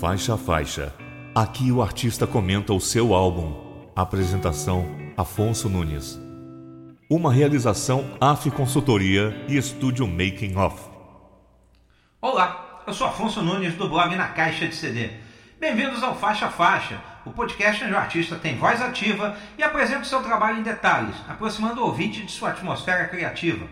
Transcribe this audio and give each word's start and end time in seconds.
Faixa 0.00 0.32
a 0.32 0.38
faixa. 0.38 0.94
Aqui 1.34 1.70
o 1.70 1.82
artista 1.82 2.26
comenta 2.26 2.72
o 2.72 2.80
seu 2.80 3.12
álbum. 3.12 3.54
Apresentação: 3.94 4.86
Afonso 5.14 5.68
Nunes. 5.68 6.18
Uma 7.10 7.30
realização 7.30 8.16
AF 8.18 8.50
Consultoria 8.50 9.44
e 9.46 9.58
Estúdio 9.58 10.06
Making 10.06 10.56
Off. 10.56 10.88
Olá, 12.18 12.82
eu 12.86 12.94
sou 12.94 13.08
Afonso 13.08 13.42
Nunes 13.42 13.74
do 13.74 13.90
blog 13.90 14.16
Na 14.16 14.28
Caixa 14.28 14.66
de 14.66 14.74
CD. 14.74 15.10
Bem-vindos 15.60 16.02
ao 16.02 16.16
Faixa 16.16 16.46
a 16.46 16.50
Faixa, 16.50 16.98
o 17.26 17.30
podcast 17.30 17.84
onde 17.84 17.92
o 17.92 17.98
artista 17.98 18.36
tem 18.36 18.56
voz 18.56 18.80
ativa 18.80 19.36
e 19.58 19.62
apresenta 19.62 20.00
o 20.00 20.06
seu 20.06 20.22
trabalho 20.22 20.60
em 20.60 20.62
detalhes, 20.62 21.14
aproximando 21.28 21.82
o 21.82 21.84
ouvinte 21.84 22.24
de 22.24 22.32
sua 22.32 22.52
atmosfera 22.52 23.06
criativa. 23.06 23.66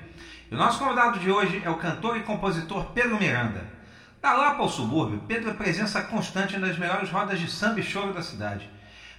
E 0.51 0.55
o 0.55 0.59
nosso 0.59 0.79
convidado 0.79 1.21
de 1.21 1.31
hoje 1.31 1.63
é 1.65 1.71
o 1.71 1.77
cantor 1.77 2.19
e 2.19 2.23
compositor 2.23 2.85
Pedro 2.93 3.19
Miranda. 3.19 3.78
Da 4.21 4.33
Lapa 4.33 4.63
ao 4.63 4.69
subúrbio, 4.69 5.23
Pedro 5.29 5.51
é 5.51 5.55
presença 5.55 6.03
constante 6.03 6.59
nas 6.59 6.77
melhores 6.77 7.09
rodas 7.09 7.39
de 7.39 7.49
samba 7.49 7.79
e 7.79 7.85
choro 7.85 8.13
da 8.13 8.21
cidade. 8.21 8.69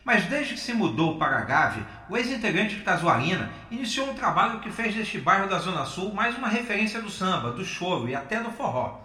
Mas 0.04 0.26
desde 0.26 0.56
que 0.56 0.60
se 0.60 0.74
mudou 0.74 1.18
para 1.18 1.38
a 1.38 1.46
Gávea, 1.46 1.86
o 2.10 2.18
ex-integrante 2.18 2.76
de 2.76 2.84
Casuarina 2.84 3.50
iniciou 3.72 4.10
um 4.10 4.14
trabalho 4.14 4.60
que 4.60 4.70
fez 4.70 4.94
deste 4.94 5.18
bairro 5.18 5.48
da 5.48 5.58
Zona 5.58 5.86
Sul 5.86 6.14
mais 6.14 6.38
uma 6.38 6.50
referência 6.50 7.02
do 7.02 7.10
samba, 7.10 7.52
do 7.52 7.64
choro 7.64 8.10
e 8.10 8.16
até 8.16 8.42
do 8.42 8.52
forró. 8.52 9.00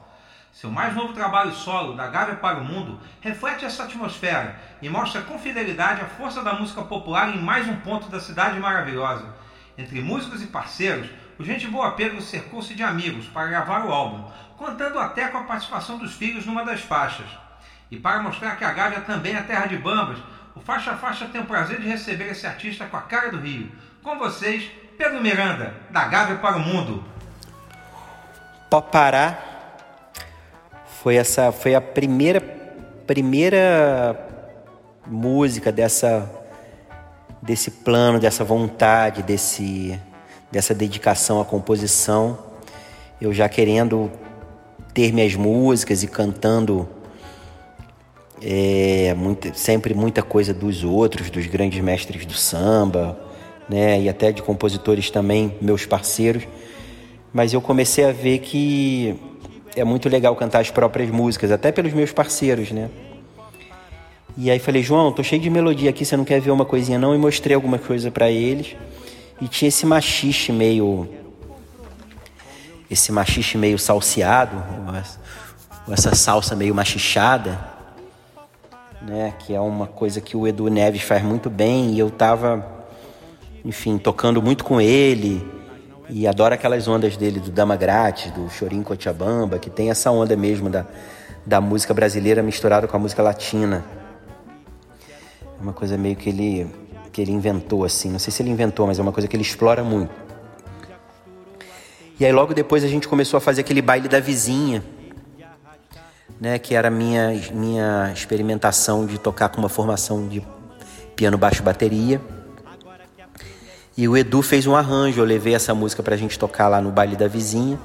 Seu 0.52 0.68
mais 0.68 0.96
novo 0.96 1.12
trabalho 1.12 1.52
solo, 1.52 1.94
Da 1.94 2.08
Gávea 2.08 2.36
para 2.36 2.58
o 2.58 2.64
Mundo, 2.64 2.98
reflete 3.20 3.64
essa 3.64 3.84
atmosfera 3.84 4.58
e 4.82 4.88
mostra 4.88 5.22
com 5.22 5.38
fidelidade 5.38 6.00
a 6.00 6.06
força 6.06 6.42
da 6.42 6.54
música 6.54 6.82
popular 6.82 7.28
em 7.28 7.40
mais 7.40 7.68
um 7.68 7.76
ponto 7.76 8.08
da 8.08 8.18
cidade 8.18 8.58
maravilhosa. 8.58 9.32
Entre 9.78 10.00
músicos 10.00 10.42
e 10.42 10.46
parceiros, 10.46 11.08
o 11.36 11.44
Gente 11.44 11.66
Boa 11.66 11.90
Pedro 11.92 12.22
cercou-se 12.22 12.74
de 12.74 12.82
amigos 12.84 13.26
para 13.26 13.48
gravar 13.48 13.84
o 13.84 13.92
álbum, 13.92 14.30
contando 14.56 14.98
até 14.98 15.28
com 15.28 15.38
a 15.38 15.42
participação 15.42 15.98
dos 15.98 16.14
filhos 16.14 16.46
numa 16.46 16.64
das 16.64 16.80
faixas. 16.80 17.26
E 17.90 17.96
para 17.96 18.22
mostrar 18.22 18.56
que 18.56 18.64
a 18.64 18.72
Gávea 18.72 19.00
também 19.00 19.36
é 19.36 19.42
terra 19.42 19.66
de 19.66 19.76
bambas, 19.76 20.18
o 20.54 20.60
Faixa 20.60 20.94
Faixa 20.94 21.26
tem 21.26 21.40
o 21.40 21.46
prazer 21.46 21.80
de 21.80 21.88
receber 21.88 22.30
esse 22.30 22.46
artista 22.46 22.86
com 22.86 22.96
a 22.96 23.02
cara 23.02 23.30
do 23.30 23.38
Rio. 23.38 23.70
Com 24.02 24.18
vocês, 24.18 24.70
Pedro 24.96 25.20
Miranda, 25.20 25.74
da 25.90 26.04
Gávea 26.04 26.36
para 26.36 26.56
o 26.56 26.60
Mundo. 26.60 27.04
Popará 28.70 29.38
foi 31.04 31.16
essa 31.16 31.52
foi 31.52 31.74
a 31.74 31.82
primeira 31.82 32.40
primeira 33.06 34.18
música 35.06 35.70
dessa 35.70 36.30
desse 37.42 37.70
plano, 37.70 38.18
dessa 38.18 38.42
vontade, 38.42 39.22
desse 39.22 40.00
dessa 40.50 40.74
dedicação 40.74 41.42
à 41.42 41.44
composição. 41.44 42.38
Eu 43.20 43.34
já 43.34 43.50
querendo 43.50 44.10
ter 44.94 45.12
minhas 45.12 45.34
músicas 45.34 46.04
e 46.04 46.06
cantando 46.06 46.88
é, 48.40 49.12
muito, 49.14 49.50
sempre 49.58 49.92
muita 49.92 50.22
coisa 50.22 50.54
dos 50.54 50.84
outros, 50.84 51.28
dos 51.30 51.46
grandes 51.46 51.80
mestres 51.80 52.24
do 52.24 52.34
samba, 52.34 53.18
né? 53.68 54.00
E 54.00 54.08
até 54.08 54.30
de 54.30 54.42
compositores 54.42 55.10
também, 55.10 55.56
meus 55.60 55.84
parceiros. 55.84 56.44
Mas 57.32 57.52
eu 57.52 57.60
comecei 57.60 58.04
a 58.04 58.12
ver 58.12 58.38
que 58.38 59.16
é 59.74 59.82
muito 59.82 60.08
legal 60.08 60.36
cantar 60.36 60.60
as 60.60 60.70
próprias 60.70 61.10
músicas, 61.10 61.50
até 61.50 61.72
pelos 61.72 61.92
meus 61.92 62.12
parceiros, 62.12 62.70
né? 62.70 62.88
E 64.36 64.50
aí 64.50 64.58
falei, 64.58 64.82
João, 64.82 65.12
tô 65.12 65.22
cheio 65.22 65.40
de 65.40 65.50
melodia 65.50 65.90
aqui, 65.90 66.04
você 66.04 66.16
não 66.16 66.24
quer 66.24 66.40
ver 66.40 66.50
uma 66.50 66.64
coisinha 66.64 66.98
não? 66.98 67.14
E 67.14 67.18
mostrei 67.18 67.54
alguma 67.54 67.78
coisa 67.78 68.10
para 68.10 68.30
eles. 68.30 68.76
E 69.40 69.48
tinha 69.48 69.68
esse 69.68 69.84
machixe 69.84 70.52
meio 70.52 71.08
esse 72.94 73.12
machixe 73.12 73.58
meio 73.58 73.78
salseado, 73.78 74.62
essa 75.90 76.14
salsa 76.14 76.56
meio 76.56 76.74
machichada, 76.74 77.58
né? 79.02 79.34
Que 79.38 79.54
é 79.54 79.60
uma 79.60 79.86
coisa 79.86 80.20
que 80.20 80.36
o 80.36 80.46
Edu 80.46 80.68
Neves 80.68 81.02
faz 81.02 81.22
muito 81.22 81.50
bem 81.50 81.90
e 81.90 81.98
eu 81.98 82.10
tava, 82.10 82.86
enfim, 83.64 83.98
tocando 83.98 84.40
muito 84.40 84.64
com 84.64 84.80
ele 84.80 85.46
e 86.08 86.26
adoro 86.26 86.54
aquelas 86.54 86.86
ondas 86.86 87.16
dele 87.16 87.40
do 87.40 87.50
Dama 87.50 87.76
Grátis, 87.76 88.30
do 88.30 88.48
Chorim 88.48 88.82
Cochabamba, 88.82 89.58
que 89.58 89.68
tem 89.68 89.90
essa 89.90 90.10
onda 90.10 90.36
mesmo 90.36 90.70
da, 90.70 90.86
da 91.44 91.60
música 91.60 91.92
brasileira 91.92 92.42
misturada 92.42 92.86
com 92.86 92.96
a 92.96 93.00
música 93.00 93.22
latina. 93.22 93.84
É 95.58 95.62
uma 95.62 95.72
coisa 95.72 95.98
meio 95.98 96.16
que 96.16 96.28
ele 96.30 96.66
que 97.12 97.22
ele 97.22 97.30
inventou 97.30 97.84
assim, 97.84 98.10
não 98.10 98.18
sei 98.18 98.32
se 98.32 98.42
ele 98.42 98.50
inventou, 98.50 98.88
mas 98.88 98.98
é 98.98 99.02
uma 99.02 99.12
coisa 99.12 99.28
que 99.28 99.36
ele 99.36 99.44
explora 99.44 99.84
muito. 99.84 100.23
E 102.18 102.24
aí 102.24 102.32
logo 102.32 102.54
depois 102.54 102.84
a 102.84 102.88
gente 102.88 103.08
começou 103.08 103.38
a 103.38 103.40
fazer 103.40 103.62
aquele 103.62 103.82
baile 103.82 104.08
da 104.08 104.20
vizinha, 104.20 104.84
né, 106.40 106.58
que 106.58 106.74
era 106.74 106.88
a 106.88 106.90
minha 106.90 107.30
minha 107.52 108.12
experimentação 108.12 109.04
de 109.04 109.18
tocar 109.18 109.48
com 109.48 109.58
uma 109.58 109.68
formação 109.68 110.28
de 110.28 110.42
piano, 111.16 111.36
baixo, 111.36 111.62
bateria. 111.62 112.20
E 113.96 114.08
o 114.08 114.16
Edu 114.16 114.42
fez 114.42 114.66
um 114.66 114.74
arranjo, 114.74 115.20
eu 115.20 115.24
levei 115.24 115.54
essa 115.54 115.74
música 115.74 116.02
pra 116.02 116.16
gente 116.16 116.38
tocar 116.38 116.68
lá 116.68 116.80
no 116.80 116.90
baile 116.90 117.16
da 117.16 117.28
vizinha. 117.28 117.78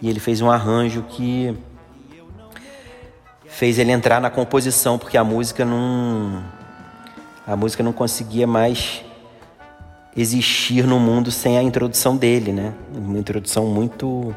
E 0.00 0.08
ele 0.08 0.20
fez 0.20 0.40
um 0.40 0.50
arranjo 0.50 1.02
que 1.08 1.56
fez 3.46 3.78
ele 3.78 3.92
entrar 3.92 4.20
na 4.20 4.30
composição, 4.30 4.98
porque 4.98 5.16
a 5.16 5.24
música 5.24 5.64
não 5.64 6.42
a 7.46 7.54
música 7.56 7.82
não 7.82 7.92
conseguia 7.92 8.46
mais 8.46 9.04
existir 10.16 10.86
no 10.86 10.98
mundo 11.00 11.30
sem 11.30 11.58
a 11.58 11.62
introdução 11.62 12.16
dele, 12.16 12.52
né? 12.52 12.72
Uma 12.94 13.18
introdução 13.18 13.66
muito. 13.66 14.34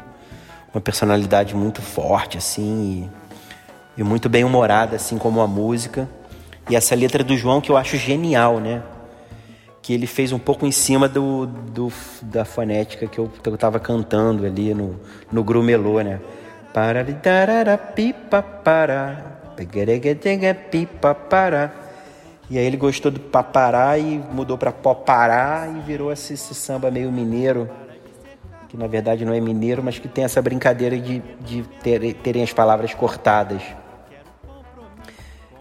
uma 0.72 0.80
personalidade 0.80 1.54
muito 1.54 1.82
forte, 1.82 2.38
assim, 2.38 3.10
e, 3.96 4.00
e 4.00 4.04
muito 4.04 4.28
bem 4.28 4.44
humorada, 4.44 4.96
assim 4.96 5.18
como 5.18 5.40
a 5.40 5.46
música. 5.46 6.08
E 6.68 6.74
essa 6.74 6.94
letra 6.94 7.22
do 7.22 7.36
João 7.36 7.60
que 7.60 7.70
eu 7.70 7.76
acho 7.76 7.96
genial, 7.96 8.58
né? 8.58 8.82
Que 9.80 9.92
ele 9.92 10.06
fez 10.06 10.32
um 10.32 10.38
pouco 10.38 10.66
em 10.66 10.72
cima 10.72 11.08
do, 11.08 11.46
do 11.46 11.92
da 12.22 12.44
fonética 12.44 13.06
que 13.06 13.18
eu, 13.18 13.30
que 13.42 13.48
eu 13.48 13.56
tava 13.56 13.78
cantando 13.78 14.44
ali 14.44 14.74
no, 14.74 14.98
no 15.30 15.44
Grumelô, 15.44 16.00
né? 16.00 16.20
Para 16.74 17.04
pipa 17.78 18.42
para 18.42 19.36
pipa 20.70 21.14
para 21.14 21.85
e 22.48 22.58
aí 22.58 22.64
ele 22.64 22.76
gostou 22.76 23.10
do 23.10 23.18
papará 23.18 23.98
e 23.98 24.18
mudou 24.30 24.56
para 24.56 24.70
popará 24.70 25.68
e 25.68 25.80
virou 25.80 26.12
esse, 26.12 26.34
esse, 26.34 26.54
samba 26.54 26.90
meio 26.92 27.10
mineiro, 27.10 27.68
que 28.68 28.76
na 28.76 28.86
verdade 28.86 29.24
não 29.24 29.34
é 29.34 29.40
mineiro, 29.40 29.82
mas 29.82 29.98
que 29.98 30.06
tem 30.06 30.24
essa 30.24 30.40
brincadeira 30.40 30.96
de, 30.96 31.20
de 31.40 31.62
ter, 31.82 32.14
terem 32.14 32.44
as 32.44 32.52
palavras 32.52 32.94
cortadas, 32.94 33.62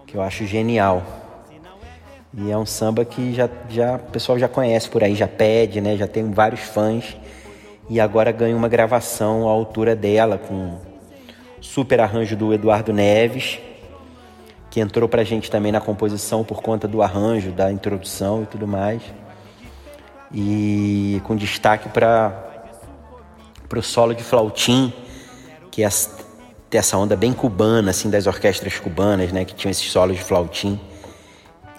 que 0.06 0.16
eu 0.16 0.22
acho 0.22 0.46
genial. 0.46 1.04
E 2.38 2.52
é 2.52 2.58
um 2.58 2.66
samba 2.66 3.04
que 3.04 3.34
já, 3.34 3.50
já 3.70 3.96
o 3.96 4.12
pessoal 4.12 4.38
já 4.38 4.48
conhece 4.48 4.90
por 4.90 5.04
aí, 5.04 5.16
já 5.16 5.28
pede, 5.28 5.80
né? 5.80 5.96
Já 5.96 6.06
tem 6.06 6.30
vários 6.32 6.60
fãs. 6.60 7.16
E 7.90 8.00
agora 8.00 8.32
ganha 8.32 8.56
uma 8.56 8.68
gravação 8.68 9.48
à 9.48 9.52
altura 9.52 9.96
dela, 9.96 10.38
com 10.38 10.78
super 11.62 12.02
arranjo 12.02 12.36
do 12.36 12.54
Eduardo 12.54 12.92
Neves 12.92 13.60
que 14.76 14.82
entrou 14.82 15.08
pra 15.08 15.24
gente 15.24 15.50
também 15.50 15.72
na 15.72 15.80
composição 15.80 16.44
por 16.44 16.62
conta 16.62 16.86
do 16.86 17.02
arranjo, 17.02 17.50
da 17.54 17.72
introdução 17.72 18.44
e 18.44 18.46
tudo 18.46 18.68
mais. 18.68 19.02
E 20.34 21.22
com 21.24 21.34
destaque 21.34 21.88
para 21.88 22.52
o 23.74 23.82
solo 23.82 24.14
de 24.14 24.22
flautim, 24.22 24.92
que 25.72 25.82
é 25.82 25.90
essa 26.74 26.98
onda 26.98 27.16
bem 27.16 27.32
cubana, 27.32 27.92
assim, 27.92 28.10
das 28.10 28.28
orquestras 28.28 28.78
cubanas, 28.78 29.32
né, 29.32 29.46
que 29.46 29.56
tinham 29.56 29.72
esses 29.72 29.90
solos 29.90 30.18
de 30.18 30.24
flautim. 30.26 30.78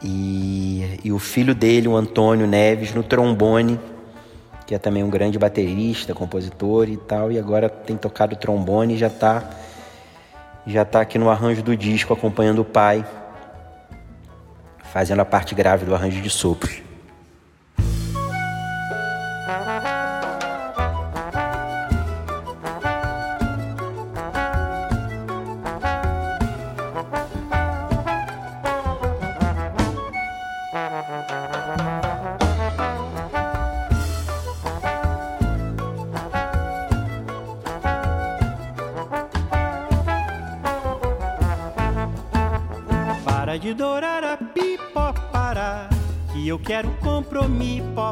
E, 0.02 0.98
e 1.04 1.12
o 1.12 1.18
filho 1.18 1.54
dele, 1.54 1.88
o 1.88 1.96
Antônio 1.96 2.46
Neves, 2.46 2.94
no 2.94 3.02
trombone, 3.02 3.78
que 4.66 4.74
é 4.74 4.78
também 4.78 5.04
um 5.04 5.10
grande 5.10 5.38
baterista, 5.38 6.14
compositor 6.14 6.88
e 6.88 6.96
tal, 6.96 7.30
e 7.30 7.38
agora 7.38 7.68
tem 7.68 7.94
tocado 7.94 8.36
trombone 8.36 8.94
e 8.94 8.96
já 8.96 9.08
está 9.08 9.65
já 10.66 10.82
está 10.82 11.00
aqui 11.00 11.18
no 11.18 11.30
arranjo 11.30 11.62
do 11.62 11.76
disco 11.76 12.12
acompanhando 12.12 12.60
o 12.60 12.64
pai, 12.64 13.04
fazendo 14.92 15.20
a 15.20 15.24
parte 15.24 15.54
grave 15.54 15.84
do 15.84 15.94
arranjo 15.94 16.20
de 16.20 16.30
sopros. 16.30 16.85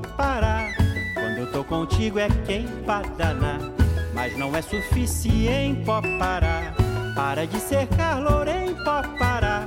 Parar 0.09 0.73
Quando 1.15 1.39
eu 1.39 1.53
tô 1.53 1.65
contigo 1.65 2.19
é 2.19 2.29
quem 2.47 2.67
padanar 2.87 3.61
Mas 4.15 4.37
não 4.39 4.55
é 4.55 4.63
suficiente 4.63 5.85
parar 6.19 6.75
Para 7.15 7.47
de 7.47 7.59
cercar 7.59 8.23
Lorém, 8.23 8.75
pode 8.85 9.09
parar. 9.19 9.67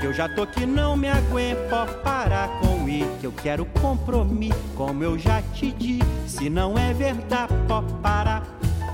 Que 0.00 0.06
eu 0.06 0.12
já 0.12 0.28
tô 0.28 0.46
que 0.46 0.64
não 0.64 0.96
me 0.96 1.08
aguento, 1.08 1.68
pode 1.68 1.94
parar 2.04 2.48
com 2.60 2.88
ir. 2.88 3.06
Que 3.20 3.26
eu 3.26 3.32
quero 3.32 3.64
compromisso, 3.80 4.58
como 4.76 5.02
eu 5.02 5.18
já 5.18 5.42
te 5.54 5.72
disse. 5.72 6.04
Se 6.26 6.50
não 6.50 6.78
é 6.78 6.92
verdade, 6.92 7.52
pode 7.66 7.92
parar. 7.94 8.42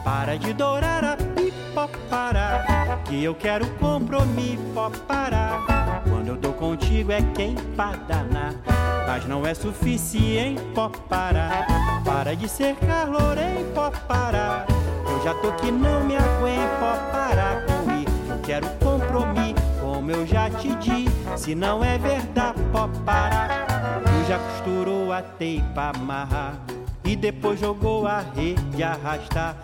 Para 0.02 0.36
de 0.36 0.52
dourar 0.52 1.04
a 1.04 1.16
pipa, 1.16 1.88
parar. 2.08 3.02
Que 3.04 3.22
eu 3.22 3.34
quero 3.34 3.66
compromisso, 3.78 4.62
pode 4.74 4.98
parar. 5.00 6.02
Quando 6.08 6.28
eu 6.28 6.36
tô 6.36 6.52
contigo 6.52 7.12
é 7.12 7.20
quem 7.34 7.54
pra 7.76 7.92
danar. 8.08 8.73
Mas 9.14 9.28
não 9.28 9.46
é 9.46 9.54
suficiente, 9.54 10.60
pode 10.74 10.98
parar. 11.02 12.02
Para 12.04 12.34
de 12.34 12.48
cercar 12.48 13.08
Lorém, 13.08 13.64
pode 13.72 13.96
parar. 14.08 14.66
Eu 15.08 15.22
já 15.22 15.32
tô 15.34 15.52
que 15.52 15.70
não 15.70 16.02
me 16.02 16.16
aguento, 16.16 16.80
pode 16.80 17.12
parar. 17.12 17.64
Eu 18.28 18.40
quero 18.42 18.66
compromisso, 18.80 19.54
como 19.80 20.10
eu 20.10 20.26
já 20.26 20.50
te 20.50 20.74
disse. 20.74 21.14
Se 21.36 21.54
não 21.54 21.84
é 21.84 21.96
verdade, 21.96 22.60
pode 22.72 22.98
parar. 23.02 24.02
Tu 24.02 24.28
já 24.28 24.36
costurou 24.36 25.12
a 25.12 25.22
teipa 25.22 25.92
amarrar. 25.94 26.58
E 27.04 27.14
depois 27.14 27.60
jogou 27.60 28.08
a 28.08 28.18
rede 28.18 28.82
arrastar. 28.82 29.56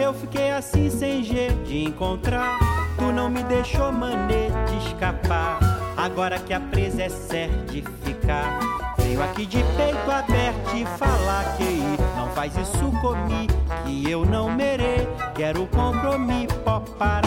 Eu 0.00 0.12
fiquei 0.14 0.50
assim 0.50 0.90
sem 0.90 1.22
jeito 1.22 1.62
de 1.62 1.84
encontrar. 1.84 2.58
Tu 2.98 3.12
não 3.12 3.30
me 3.30 3.44
deixou 3.44 3.92
maneira 3.92 4.64
de 4.64 4.88
escapar. 4.88 5.60
Agora 5.96 6.40
que 6.40 6.52
a 6.52 6.58
presa 6.58 7.04
é 7.04 7.08
certificar. 7.08 8.85
Venho 9.06 9.22
aqui 9.22 9.46
de 9.46 9.58
peito 9.76 10.10
aberto 10.10 10.74
e 10.74 10.84
falar 10.98 11.56
que 11.56 11.80
não 12.16 12.28
faz 12.30 12.52
isso 12.56 12.90
comigo, 13.00 13.54
que 13.84 14.10
eu 14.10 14.26
não 14.26 14.50
merei. 14.50 15.06
Quero 15.32 15.64
compromisso, 15.68 16.52
pó 16.64 16.80
para. 16.80 17.25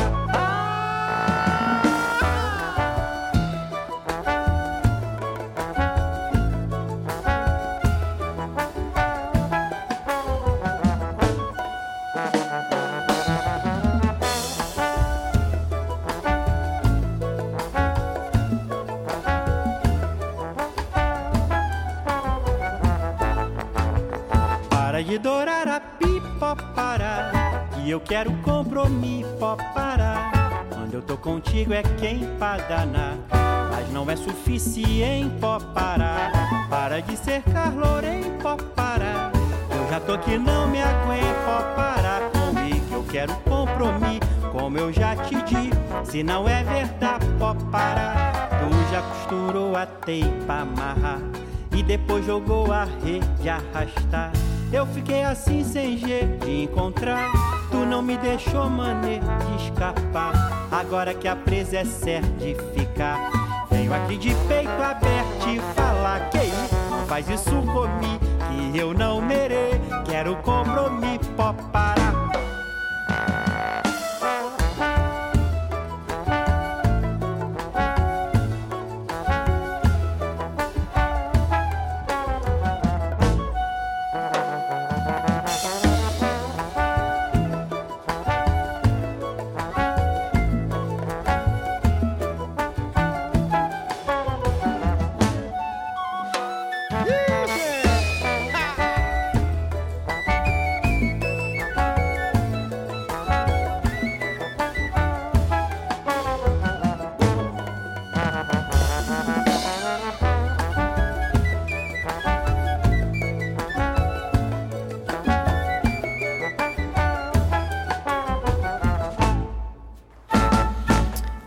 Quero 28.09 28.33
compromisso, 28.41 29.29
parar. 29.75 30.31
Quando 30.73 30.95
eu 30.95 31.01
tô 31.01 31.15
contigo 31.15 31.71
é 31.71 31.83
quem 31.99 32.25
pra 32.39 32.57
danar. 32.57 33.15
Mas 33.71 33.93
não 33.93 34.09
é 34.09 34.15
suficiente, 34.15 35.31
pó 35.39 35.59
parar. 35.59 36.31
Para 36.67 37.01
de 37.03 37.15
cercar 37.15 37.71
Lorém, 37.71 38.23
pó 38.41 38.57
parar. 38.75 39.31
Eu 39.69 39.87
já 39.91 39.99
tô 39.99 40.17
que 40.17 40.39
não 40.39 40.67
me 40.67 40.81
aguento, 40.81 41.45
pó 41.45 41.75
parar 41.75 42.21
comigo. 42.31 42.85
Eu 42.91 43.03
quero 43.03 43.33
compromisso, 43.41 44.49
como 44.51 44.79
eu 44.79 44.91
já 44.91 45.15
te 45.15 45.35
disse. 45.43 46.11
Se 46.11 46.23
não 46.23 46.49
é 46.49 46.63
verdade, 46.63 47.27
pó 47.37 47.53
parar. 47.71 48.49
Tu 48.49 48.91
já 48.91 49.03
costurou 49.03 49.75
a 49.75 49.85
teipa 49.85 50.61
amarrar. 50.61 51.21
E 51.75 51.83
depois 51.83 52.25
jogou 52.25 52.71
a 52.71 52.85
rede 52.85 53.47
arrastar. 53.47 54.31
Eu 54.73 54.87
fiquei 54.87 55.23
assim 55.23 55.63
sem 55.63 55.95
jeito 55.95 56.45
de 56.45 56.63
encontrar. 56.63 57.48
Não 57.85 58.01
me 58.01 58.17
deixou 58.17 58.69
maneira 58.69 59.25
de 59.25 59.65
escapar. 59.65 60.67
Agora 60.71 61.13
que 61.13 61.27
a 61.27 61.35
presa 61.35 61.79
é 61.79 61.85
certa 61.85 62.45
ficar. 62.73 63.65
Venho 63.69 63.93
aqui 63.93 64.17
de 64.17 64.33
peito 64.47 64.71
aberto 64.71 65.49
e 65.49 65.59
falar 65.73 66.29
que 66.29 66.47
não 66.89 67.05
faz 67.07 67.27
isso 67.29 67.51
comigo. 67.51 68.19
Que 68.71 68.77
eu 68.77 68.93
não 68.93 69.21
merei. 69.21 69.81
Quero 70.05 70.35
compromisso, 70.37 71.29
pó 71.35 71.53
parar. 71.73 72.08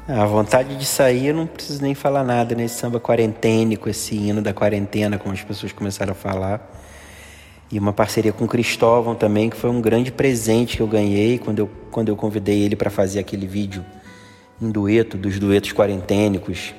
A 0.08 0.26
vontade 0.26 0.76
de 0.76 0.84
sair, 0.84 1.28
eu 1.28 1.34
não 1.34 1.46
preciso 1.46 1.80
nem 1.80 1.94
falar 1.94 2.24
nada 2.24 2.56
nesse 2.56 2.74
samba 2.74 2.98
quarentênico, 2.98 3.88
esse 3.88 4.16
hino 4.16 4.42
da 4.42 4.52
quarentena, 4.52 5.16
como 5.16 5.32
as 5.32 5.42
pessoas 5.42 5.70
começaram 5.70 6.10
a 6.10 6.14
falar. 6.14 6.68
E 7.70 7.78
uma 7.78 7.92
parceria 7.92 8.32
com 8.32 8.44
o 8.44 8.48
Cristóvão 8.48 9.14
também, 9.14 9.48
que 9.48 9.56
foi 9.56 9.70
um 9.70 9.80
grande 9.80 10.10
presente 10.10 10.76
que 10.76 10.82
eu 10.82 10.88
ganhei 10.88 11.38
quando 11.38 11.60
eu, 11.60 11.70
quando 11.92 12.08
eu 12.08 12.16
convidei 12.16 12.62
ele 12.62 12.74
para 12.74 12.90
fazer 12.90 13.20
aquele 13.20 13.46
vídeo 13.46 13.84
em 14.60 14.72
dueto, 14.72 15.16
dos 15.16 15.38
duetos 15.38 15.72
quarentênicos. 15.72 16.74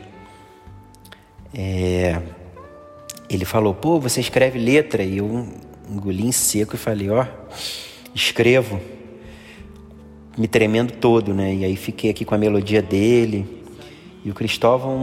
É, 1.53 2.21
ele 3.29 3.45
falou, 3.45 3.73
pô, 3.73 4.01
você 4.01 4.19
escreve 4.19 4.59
letra? 4.59 5.01
E 5.01 5.19
eu 5.19 5.47
engoli 5.89 6.25
em 6.25 6.31
seco 6.33 6.75
e 6.75 6.77
falei, 6.77 7.09
ó, 7.09 7.25
escrevo 8.13 8.81
me 10.37 10.47
tremendo 10.47 10.93
todo, 10.93 11.33
né? 11.33 11.53
E 11.53 11.65
aí 11.65 11.75
fiquei 11.75 12.09
aqui 12.09 12.25
com 12.25 12.35
a 12.35 12.37
melodia 12.37 12.81
dele. 12.81 13.63
E 14.25 14.31
o 14.31 14.33
Cristóvão, 14.33 14.97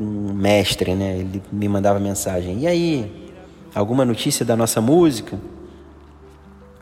um, 0.00 0.32
mestre, 0.32 0.94
né? 0.94 1.18
Ele 1.18 1.42
me 1.52 1.68
mandava 1.68 2.00
mensagem. 2.00 2.60
E 2.60 2.66
aí, 2.66 3.32
alguma 3.74 4.04
notícia 4.04 4.44
da 4.44 4.56
nossa 4.56 4.80
música? 4.80 5.38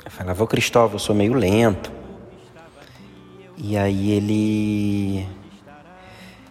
Eu 0.05 0.11
falava, 0.11 0.45
ô 0.45 0.47
Cristóvão, 0.47 0.95
eu 0.95 0.99
sou 0.99 1.15
meio 1.15 1.35
lento. 1.35 1.91
E 3.57 3.77
aí 3.77 4.13
ele... 4.13 5.27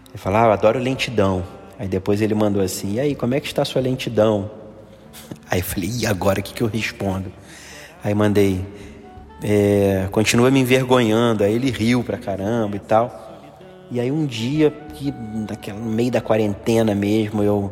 Ele 0.10 0.18
falava, 0.18 0.52
ah, 0.52 0.54
adoro 0.54 0.80
lentidão. 0.80 1.44
Aí 1.80 1.88
depois 1.88 2.22
ele 2.22 2.36
mandou 2.36 2.62
assim, 2.62 2.94
e 2.94 3.00
aí, 3.00 3.16
como 3.16 3.34
é 3.34 3.40
que 3.40 3.48
está 3.48 3.64
a 3.64 3.66
sua 3.66 3.82
lentidão? 3.82 4.52
Aí 5.50 5.60
eu 5.60 5.64
falei, 5.64 5.90
e 5.90 6.06
agora 6.06 6.40
o 6.40 6.44
que, 6.44 6.54
que 6.54 6.62
eu 6.62 6.68
respondo? 6.68 7.32
Aí 8.04 8.14
mandei, 8.14 8.64
é, 9.44 10.08
continua 10.10 10.50
me 10.50 10.62
envergonhando. 10.62 11.44
Aí 11.44 11.54
ele 11.54 11.70
riu 11.70 12.02
pra 12.02 12.18
caramba 12.18 12.78
e 12.78 12.80
tal. 12.80 13.32
E 13.92 14.00
aí 14.00 14.10
um 14.10 14.26
dia, 14.26 14.72
que, 14.94 15.14
naquela, 15.50 15.78
no 15.78 15.92
meio 15.92 16.10
da 16.10 16.22
quarentena 16.22 16.96
mesmo, 16.96 17.44
eu. 17.44 17.72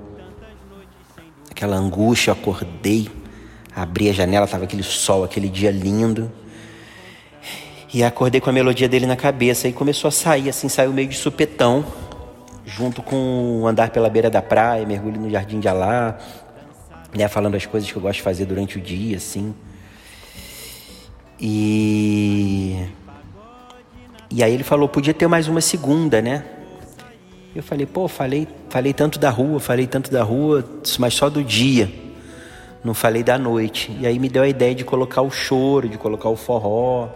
Aquela 1.50 1.76
angústia, 1.76 2.32
eu 2.32 2.34
acordei, 2.34 3.10
abri 3.76 4.10
a 4.10 4.14
janela, 4.14 4.48
tava 4.48 4.66
aquele 4.66 4.84
sol, 4.84 5.24
aquele 5.24 5.48
dia 5.48 5.72
lindo. 5.72 6.32
E 7.94 8.04
acordei 8.04 8.40
com 8.40 8.50
a 8.50 8.54
melodia 8.54 8.88
dele 8.88 9.06
na 9.06 9.16
cabeça. 9.16 9.68
E 9.68 9.74
começou 9.74 10.10
a 10.10 10.12
sair, 10.12 10.50
assim, 10.50 10.68
saiu 10.68 10.92
meio 10.92 11.08
de 11.08 11.18
supetão, 11.18 11.86
junto 12.66 13.02
com 13.02 13.66
andar 13.66 13.90
pela 13.90 14.10
beira 14.10 14.30
da 14.30 14.42
praia, 14.42 14.86
mergulho 14.86 15.20
no 15.20 15.30
jardim 15.30 15.60
de 15.60 15.68
Alá, 15.68 16.18
né, 17.14 17.28
falando 17.28 17.56
as 17.56 17.66
coisas 17.66 17.90
que 17.92 17.98
eu 17.98 18.02
gosto 18.02 18.18
de 18.18 18.22
fazer 18.22 18.46
durante 18.46 18.78
o 18.78 18.82
dia, 18.82 19.18
assim. 19.18 19.54
E 21.42 22.88
e 24.34 24.42
aí 24.42 24.54
ele 24.54 24.64
falou, 24.64 24.88
podia 24.88 25.14
ter 25.14 25.28
mais 25.28 25.50
uma 25.50 25.60
segunda, 25.60 26.22
né? 26.22 26.46
Eu 27.54 27.62
falei, 27.62 27.86
pô, 27.86 28.08
falei, 28.08 28.48
falei 28.70 28.94
tanto 28.94 29.20
da 29.20 29.30
rua, 29.30 29.60
falei 29.60 29.86
tanto 29.86 30.10
da 30.10 30.24
rua, 30.24 30.64
mas 31.00 31.14
só 31.14 31.30
do 31.30 31.44
dia. 31.44 31.92
Não 32.82 32.94
falei 32.94 33.24
da 33.24 33.38
noite. 33.38 33.94
E 34.00 34.08
aí 34.08 34.18
me 34.18 34.30
deu 34.30 34.44
a 34.44 34.48
ideia 34.48 34.74
de 34.74 34.86
colocar 34.86 35.22
o 35.22 35.30
choro, 35.30 35.90
de 35.90 35.98
colocar 35.98 36.30
o 36.30 36.38
forró, 36.38 37.10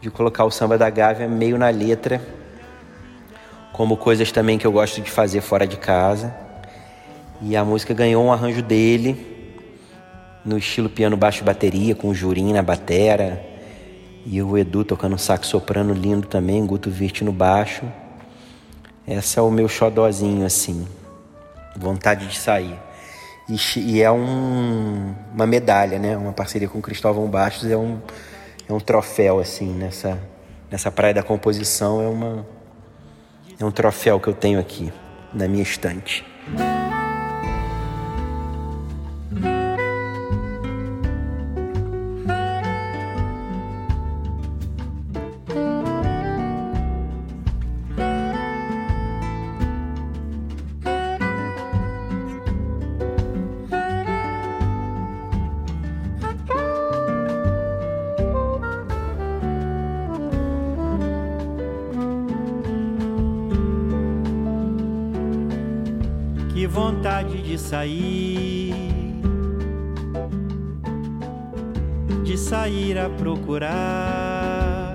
de 0.00 0.12
colocar 0.12 0.44
o 0.44 0.50
samba 0.50 0.78
da 0.78 0.88
Gávea 0.88 1.26
meio 1.26 1.58
na 1.58 1.70
letra, 1.70 2.22
como 3.72 3.96
coisas 3.96 4.30
também 4.30 4.58
que 4.58 4.66
eu 4.66 4.70
gosto 4.70 5.00
de 5.00 5.10
fazer 5.10 5.40
fora 5.40 5.66
de 5.66 5.76
casa. 5.76 6.32
E 7.40 7.56
a 7.56 7.64
música 7.64 7.92
ganhou 7.92 8.24
um 8.24 8.32
arranjo 8.32 8.62
dele, 8.62 9.31
no 10.44 10.58
estilo 10.58 10.88
piano 10.88 11.16
baixo 11.16 11.44
bateria, 11.44 11.94
com 11.94 12.08
o 12.08 12.14
jurim 12.14 12.52
na 12.52 12.62
batera. 12.62 13.42
E 14.24 14.40
o 14.40 14.56
Edu 14.56 14.84
tocando 14.84 15.14
um 15.14 15.18
sax 15.18 15.48
soprano 15.48 15.92
lindo 15.92 16.26
também, 16.26 16.64
Guto 16.64 16.90
Virte 16.90 17.24
no 17.24 17.32
baixo. 17.32 17.82
Esse 19.06 19.38
é 19.38 19.42
o 19.42 19.50
meu 19.50 19.68
xodózinho, 19.68 20.46
assim. 20.46 20.86
Vontade 21.76 22.26
de 22.26 22.38
sair. 22.38 22.78
E, 23.48 23.56
e 23.78 24.02
é 24.02 24.10
um, 24.10 25.14
uma 25.34 25.46
medalha, 25.46 25.98
né? 25.98 26.16
Uma 26.16 26.32
parceria 26.32 26.68
com 26.68 26.80
Cristóvão 26.80 27.26
Bastos 27.28 27.68
é 27.68 27.76
um, 27.76 27.98
é 28.68 28.72
um 28.72 28.78
troféu, 28.78 29.40
assim, 29.40 29.72
nessa, 29.72 30.18
nessa 30.70 30.90
praia 30.90 31.14
da 31.14 31.22
composição. 31.22 32.00
É, 32.00 32.06
uma, 32.06 32.46
é 33.58 33.64
um 33.64 33.72
troféu 33.72 34.20
que 34.20 34.28
eu 34.28 34.34
tenho 34.34 34.60
aqui 34.60 34.92
na 35.34 35.48
minha 35.48 35.62
estante. 35.62 36.24
Sair, 67.72 68.74
de 72.22 72.36
sair 72.36 72.98
a 72.98 73.08
procurar. 73.08 74.92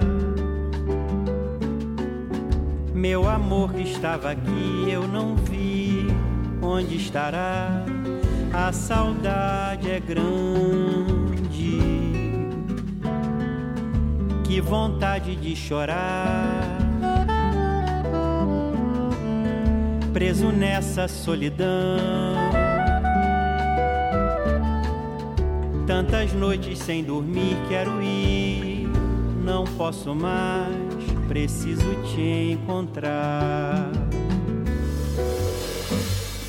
Meu 2.93 3.27
amor 3.27 3.73
que 3.73 3.81
estava 3.81 4.29
aqui, 4.29 4.85
eu 4.91 5.07
não 5.07 5.35
vi 5.35 6.05
onde 6.61 6.97
estará. 6.97 7.83
A 8.53 8.71
saudade 8.71 9.89
é 9.89 9.99
grande. 9.99 11.79
Que 14.43 14.61
vontade 14.61 15.35
de 15.35 15.55
chorar. 15.55 16.77
Preso 20.13 20.51
nessa 20.51 21.07
solidão 21.07 22.46
Tantas 25.97 26.31
noites 26.31 26.77
sem 26.77 27.03
dormir, 27.03 27.57
quero 27.67 27.99
ir, 28.03 28.87
não 29.43 29.63
posso 29.63 30.13
mais, 30.13 30.71
preciso 31.27 31.91
te 32.13 32.51
encontrar. 32.51 33.89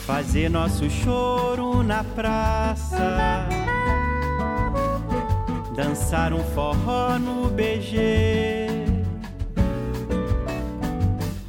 Fazer 0.04 0.50
nosso 0.50 0.90
choro 0.90 1.82
na 1.82 2.04
praça, 2.04 3.48
dançar 5.74 6.34
um 6.34 6.44
forró 6.44 7.18
no 7.18 7.48
BG, 7.48 8.66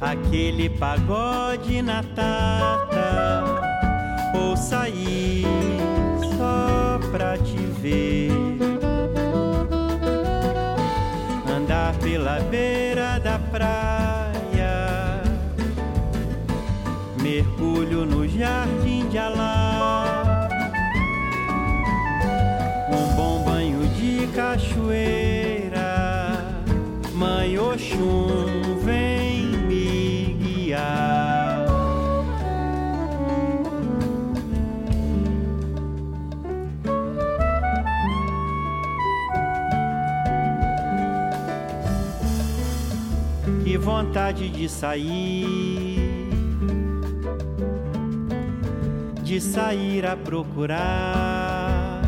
aquele 0.00 0.70
pagode 0.70 1.82
na 1.82 2.02
tata, 2.02 2.79
pela 12.10 12.40
beira 12.40 13.20
da 13.20 13.38
praia, 13.38 15.22
mergulho 17.22 18.04
no 18.04 18.26
jardim 18.26 19.08
de 19.08 19.16
Alá. 19.16 20.48
Um 22.92 23.14
bom 23.14 23.44
banho 23.44 23.86
de 23.90 24.26
cachoeira, 24.34 25.86
mãe 27.14 27.56
Oxum 27.56 28.69
vontade 43.90 44.48
de 44.48 44.68
sair, 44.68 46.30
de 49.24 49.40
sair 49.40 50.06
a 50.06 50.16
procurar. 50.16 52.00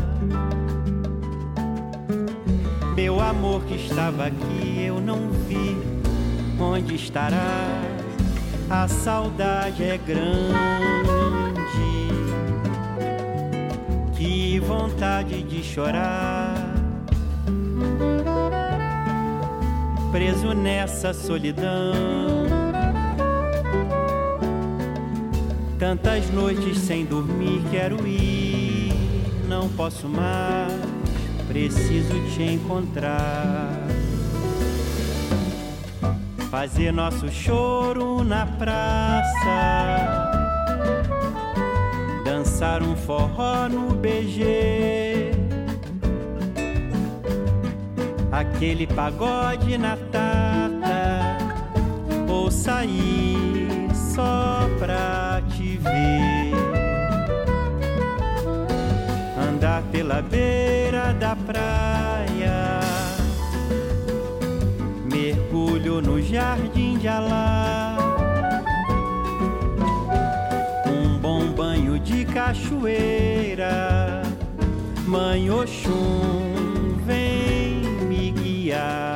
Meu 2.95 3.19
amor 3.19 3.63
que 3.65 3.75
estava 3.75 4.27
aqui, 4.27 4.85
eu 4.85 5.01
não 5.01 5.29
vi 5.45 5.75
onde 6.57 6.95
estará. 6.95 7.67
A 8.69 8.87
saudade 8.87 9.83
é 9.83 9.97
grande. 9.97 10.23
Que 14.15 14.57
vontade 14.59 15.43
de 15.43 15.61
chorar 15.61 16.62
preso 20.13 20.53
nessa 20.53 21.11
solidão. 21.11 21.91
Tantas 25.79 26.29
noites 26.29 26.77
sem 26.77 27.03
dormir, 27.03 27.63
quero 27.71 28.07
ir, 28.07 28.93
não 29.47 29.67
posso 29.69 30.07
mais, 30.07 30.71
preciso 31.47 32.13
te 32.35 32.43
encontrar. 32.43 33.71
Fazer 36.51 36.93
nosso 36.93 37.27
choro 37.31 38.23
na 38.23 38.45
praça, 38.45 39.41
dançar 42.23 42.83
um 42.83 42.95
forró 42.95 43.67
no 43.67 43.95
BG 43.95 45.12
aquele 48.33 48.87
pagode 48.87 49.77
na 49.77 49.95
tata, 50.11 51.37
ou 52.27 52.49
sair 52.49 53.67
só 53.93 54.67
pra 54.79 55.39
te 55.49 55.77
ver. 55.77 56.51
Andar 59.37 59.83
pela 59.91 60.19
beira 60.23 61.13
da 61.13 61.35
praia, 61.35 62.79
mergulho 65.11 66.01
no 66.01 66.19
jardim 66.19 66.97
de 66.97 67.07
Alá. 67.07 67.95
Um 70.87 71.19
bom 71.19 71.51
banho 71.51 71.99
de 71.99 72.25
cachoeira, 72.25 74.23
mãe 75.05 75.51
Oxum 75.51 76.52
que 78.73 79.12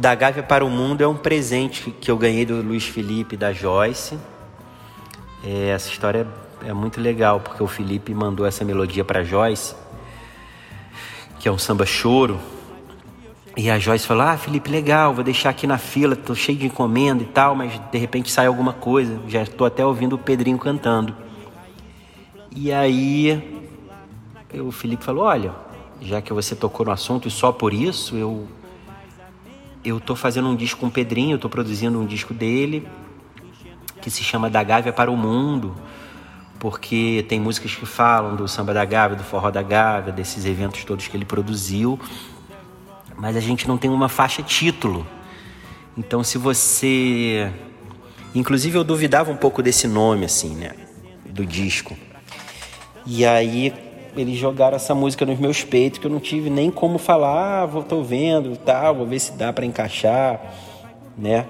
Da 0.00 0.14
Gávea 0.14 0.42
para 0.42 0.64
o 0.64 0.70
Mundo 0.70 1.02
é 1.02 1.06
um 1.06 1.14
presente 1.14 1.90
que 1.90 2.10
eu 2.10 2.16
ganhei 2.16 2.46
do 2.46 2.62
Luiz 2.62 2.86
Felipe 2.86 3.36
da 3.36 3.52
Joyce. 3.52 4.18
É, 5.44 5.68
essa 5.68 5.90
história 5.90 6.26
é 6.64 6.72
muito 6.72 6.98
legal 6.98 7.38
porque 7.38 7.62
o 7.62 7.66
Felipe 7.66 8.14
mandou 8.14 8.46
essa 8.46 8.64
melodia 8.64 9.04
para 9.04 9.22
Joyce, 9.22 9.74
que 11.38 11.46
é 11.46 11.52
um 11.52 11.58
samba 11.58 11.84
choro. 11.84 12.40
E 13.54 13.70
a 13.70 13.78
Joyce 13.78 14.06
falou: 14.06 14.22
Ah, 14.22 14.38
Felipe, 14.38 14.70
legal, 14.70 15.12
vou 15.12 15.22
deixar 15.22 15.50
aqui 15.50 15.66
na 15.66 15.76
fila, 15.76 16.16
tô 16.16 16.34
cheio 16.34 16.56
de 16.56 16.64
encomenda 16.64 17.22
e 17.22 17.26
tal, 17.26 17.54
mas 17.54 17.78
de 17.92 17.98
repente 17.98 18.30
sai 18.30 18.46
alguma 18.46 18.72
coisa. 18.72 19.20
Já 19.28 19.42
estou 19.42 19.66
até 19.66 19.84
ouvindo 19.84 20.14
o 20.14 20.18
Pedrinho 20.18 20.56
cantando. 20.56 21.14
E 22.56 22.72
aí 22.72 23.68
o 24.64 24.72
Felipe 24.72 25.04
falou: 25.04 25.24
Olha, 25.24 25.52
já 26.00 26.22
que 26.22 26.32
você 26.32 26.56
tocou 26.56 26.86
no 26.86 26.92
assunto 26.92 27.28
e 27.28 27.30
só 27.30 27.52
por 27.52 27.74
isso, 27.74 28.16
eu 28.16 28.48
eu 29.84 29.98
tô 30.00 30.14
fazendo 30.14 30.48
um 30.48 30.56
disco 30.56 30.80
com 30.80 30.86
o 30.86 30.90
Pedrinho, 30.90 31.34
eu 31.34 31.38
tô 31.38 31.48
produzindo 31.48 31.98
um 32.00 32.06
disco 32.06 32.34
dele 32.34 32.86
que 34.00 34.10
se 34.10 34.22
chama 34.22 34.48
Da 34.48 34.62
Gávea 34.62 34.92
para 34.92 35.10
o 35.10 35.16
Mundo, 35.16 35.74
porque 36.58 37.24
tem 37.28 37.38
músicas 37.40 37.74
que 37.74 37.86
falam 37.86 38.36
do 38.36 38.48
samba 38.48 38.72
da 38.74 38.84
Gávea, 38.84 39.16
do 39.16 39.22
forró 39.22 39.50
da 39.50 39.62
Gávea, 39.62 40.12
desses 40.12 40.44
eventos 40.44 40.84
todos 40.84 41.06
que 41.06 41.16
ele 41.16 41.24
produziu, 41.24 41.98
mas 43.16 43.36
a 43.36 43.40
gente 43.40 43.68
não 43.68 43.76
tem 43.76 43.90
uma 43.90 44.08
faixa 44.08 44.42
título. 44.42 45.06
Então, 45.96 46.22
se 46.24 46.38
você. 46.38 47.52
Inclusive, 48.34 48.78
eu 48.78 48.84
duvidava 48.84 49.30
um 49.30 49.36
pouco 49.36 49.62
desse 49.62 49.86
nome, 49.88 50.24
assim, 50.24 50.54
né? 50.54 50.72
Do 51.26 51.44
disco. 51.44 51.96
E 53.04 53.26
aí, 53.26 53.74
eles 54.16 54.36
jogaram 54.36 54.76
essa 54.76 54.94
música 54.94 55.24
nos 55.24 55.38
meus 55.38 55.62
peitos, 55.62 55.98
que 55.98 56.06
eu 56.06 56.10
não 56.10 56.20
tive 56.20 56.50
nem 56.50 56.70
como 56.70 56.98
falar, 56.98 57.62
ah, 57.62 57.66
vou, 57.66 57.82
tô 57.82 58.02
vendo, 58.02 58.56
tal, 58.56 58.94
vou 58.94 59.06
ver 59.06 59.18
se 59.18 59.32
dá 59.32 59.52
para 59.52 59.64
encaixar, 59.64 60.40
né? 61.16 61.46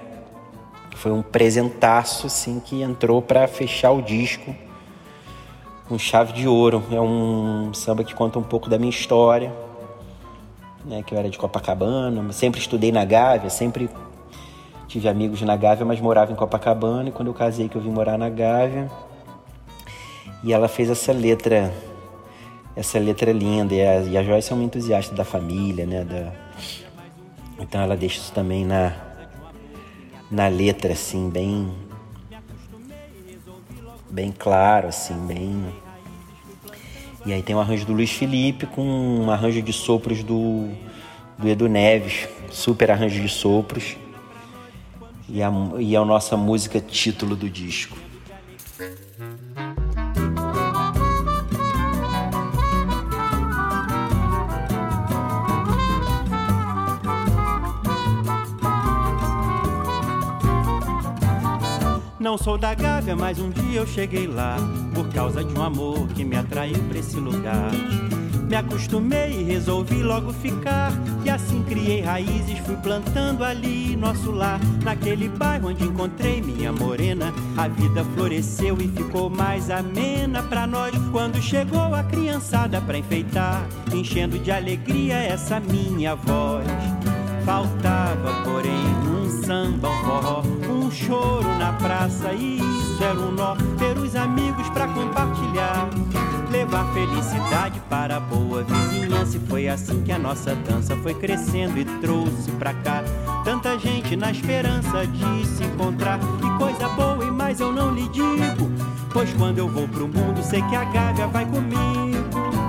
Foi 0.95 1.11
um 1.11 1.21
presentaço, 1.21 2.27
assim, 2.27 2.59
que 2.59 2.81
entrou 2.81 3.21
para 3.21 3.47
fechar 3.47 3.91
o 3.91 4.01
disco 4.01 4.55
com 5.87 5.97
chave 5.97 6.31
de 6.33 6.47
ouro. 6.47 6.83
É 6.91 7.01
um 7.01 7.73
samba 7.73 8.03
que 8.03 8.13
conta 8.13 8.37
um 8.37 8.43
pouco 8.43 8.69
da 8.69 8.77
minha 8.77 8.89
história, 8.89 9.51
né? 10.85 11.01
Que 11.03 11.13
eu 11.13 11.19
era 11.19 11.29
de 11.29 11.37
Copacabana, 11.37 12.31
sempre 12.31 12.59
estudei 12.59 12.91
na 12.91 13.03
Gávea, 13.03 13.49
sempre 13.49 13.89
tive 14.87 15.07
amigos 15.09 15.41
na 15.41 15.55
Gávea, 15.55 15.85
mas 15.85 15.99
morava 15.99 16.31
em 16.31 16.35
Copacabana. 16.35 17.09
E 17.09 17.11
quando 17.11 17.29
eu 17.29 17.33
casei, 17.33 17.67
que 17.67 17.75
eu 17.75 17.81
vim 17.81 17.89
morar 17.89 18.17
na 18.17 18.29
Gávea, 18.29 18.89
e 20.43 20.53
ela 20.53 20.67
fez 20.67 20.89
essa 20.89 21.11
letra 21.11 21.73
essa 22.75 22.99
letra 22.99 23.31
linda. 23.31 23.73
E 23.73 23.81
a, 23.81 24.01
e 24.01 24.17
a 24.17 24.23
Joyce 24.23 24.51
é 24.51 24.55
uma 24.55 24.63
entusiasta 24.63 25.13
da 25.15 25.23
família, 25.23 25.85
né? 25.85 26.03
Da... 26.03 26.31
Então 27.59 27.81
ela 27.81 27.95
deixa 27.95 28.17
isso 28.17 28.31
também 28.31 28.65
na, 28.65 28.93
na 30.29 30.47
letra, 30.47 30.93
assim, 30.93 31.29
bem. 31.29 31.71
Bem 34.09 34.33
claro, 34.37 34.87
assim, 34.87 35.15
bem. 35.25 35.65
E 37.25 37.31
aí 37.31 37.43
tem 37.43 37.55
um 37.55 37.59
arranjo 37.59 37.85
do 37.85 37.93
Luiz 37.93 38.11
Felipe 38.11 38.65
com 38.65 38.81
um 38.81 39.29
arranjo 39.29 39.61
de 39.61 39.71
sopros 39.71 40.23
do, 40.23 40.69
do 41.37 41.47
Edu 41.47 41.69
Neves, 41.69 42.27
super 42.49 42.89
arranjo 42.89 43.21
de 43.21 43.29
sopros. 43.29 43.95
E, 45.29 45.41
a, 45.41 45.51
e 45.79 45.95
é 45.95 45.97
a 45.97 46.03
nossa 46.03 46.35
música 46.35 46.81
título 46.81 47.35
do 47.35 47.49
disco. 47.49 47.95
Não 62.21 62.37
sou 62.37 62.55
da 62.55 62.75
Gávea, 62.75 63.15
mas 63.15 63.39
um 63.39 63.49
dia 63.49 63.79
eu 63.79 63.87
cheguei 63.87 64.27
lá 64.27 64.55
por 64.93 65.09
causa 65.09 65.43
de 65.43 65.57
um 65.57 65.63
amor 65.63 66.07
que 66.09 66.23
me 66.23 66.37
atraiu 66.37 66.77
para 66.87 66.99
esse 66.99 67.15
lugar. 67.15 67.71
Me 68.47 68.55
acostumei 68.55 69.39
e 69.39 69.43
resolvi 69.43 70.03
logo 70.03 70.31
ficar. 70.31 70.93
E 71.25 71.31
assim 71.31 71.63
criei 71.63 72.01
raízes, 72.01 72.59
fui 72.59 72.75
plantando 72.75 73.43
ali 73.43 73.95
nosso 73.95 74.29
lar. 74.29 74.59
Naquele 74.83 75.29
bairro 75.29 75.69
onde 75.69 75.83
encontrei 75.83 76.43
minha 76.43 76.71
morena, 76.71 77.33
a 77.57 77.67
vida 77.67 78.05
floresceu 78.13 78.77
e 78.79 78.87
ficou 78.87 79.27
mais 79.27 79.71
amena 79.71 80.43
pra 80.43 80.67
nós. 80.67 80.93
Quando 81.11 81.41
chegou 81.41 81.95
a 81.95 82.03
criançada 82.03 82.79
pra 82.81 82.99
enfeitar, 82.99 83.65
enchendo 83.91 84.37
de 84.37 84.51
alegria 84.51 85.15
essa 85.15 85.59
minha 85.59 86.13
voz. 86.13 86.67
Faltava, 87.43 88.43
porém, 88.43 89.10
samba, 89.45 89.89
um 89.89 90.03
forró, 90.03 90.43
um 90.69 90.91
choro 90.91 91.47
na 91.57 91.73
praça. 91.73 92.31
E 92.33 92.57
isso 92.57 93.03
era 93.03 93.19
um 93.19 93.31
nó, 93.31 93.55
ter 93.77 93.97
os 93.97 94.15
amigos 94.15 94.69
pra 94.69 94.87
compartilhar. 94.87 95.89
Levar 96.51 96.85
felicidade 96.93 97.79
para 97.89 98.17
a 98.17 98.19
boa 98.19 98.63
vizinhança. 98.63 99.37
E 99.37 99.39
foi 99.41 99.67
assim 99.67 100.01
que 100.03 100.11
a 100.11 100.19
nossa 100.19 100.53
dança 100.55 100.95
foi 100.97 101.13
crescendo 101.13 101.77
e 101.79 101.85
trouxe 102.01 102.51
pra 102.59 102.73
cá 102.73 103.03
tanta 103.43 103.77
gente 103.79 104.15
na 104.15 104.31
esperança 104.31 105.07
de 105.07 105.47
se 105.47 105.63
encontrar. 105.63 106.19
E 106.19 106.57
coisa 106.57 106.89
boa 106.89 107.23
e 107.23 107.31
mais 107.31 107.59
eu 107.59 107.71
não 107.71 107.93
lhe 107.93 108.07
digo. 108.09 108.69
Pois 109.13 109.33
quando 109.33 109.57
eu 109.57 109.67
vou 109.67 109.87
pro 109.87 110.07
mundo, 110.07 110.41
sei 110.43 110.61
que 110.63 110.75
a 110.75 110.83
Gávea 110.85 111.27
vai 111.27 111.45
comigo. 111.45 112.60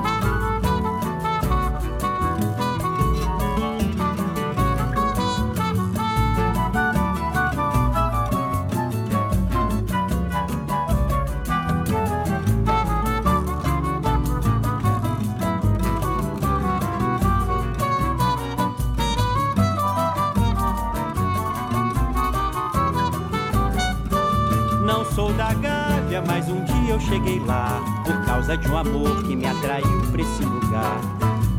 Cheguei 27.03 27.41
lá 27.41 27.81
por 28.05 28.25
causa 28.25 28.57
de 28.57 28.69
um 28.69 28.77
amor 28.77 29.23
que 29.25 29.37
me 29.37 29.47
atraiu 29.47 30.03
pra 30.11 30.23
esse 30.23 30.45
lugar. 30.45 31.01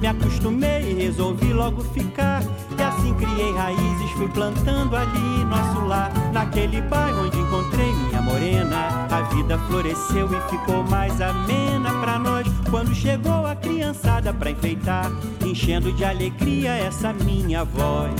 Me 0.03 0.07
acostumei 0.07 0.91
e 0.91 0.93
resolvi 0.95 1.53
logo 1.53 1.81
ficar. 1.81 2.43
E 2.77 2.81
assim 2.81 3.13
criei 3.13 3.53
raízes, 3.53 4.11
fui 4.17 4.27
plantando 4.27 4.95
ali 4.95 5.45
nosso 5.45 5.85
lar. 5.85 6.11
Naquele 6.33 6.81
bairro 6.81 7.25
onde 7.25 7.39
encontrei 7.39 7.93
minha 7.93 8.21
morena, 8.21 9.07
a 9.09 9.21
vida 9.33 9.57
floresceu 9.69 10.27
e 10.27 10.49
ficou 10.49 10.83
mais 10.83 11.21
amena 11.21 11.89
pra 12.01 12.19
nós. 12.19 12.45
Quando 12.69 12.93
chegou 12.93 13.45
a 13.45 13.55
criançada 13.55 14.33
pra 14.33 14.51
enfeitar, 14.51 15.09
enchendo 15.45 15.91
de 15.93 16.03
alegria 16.03 16.73
essa 16.73 17.13
minha 17.13 17.63
voz. 17.63 18.11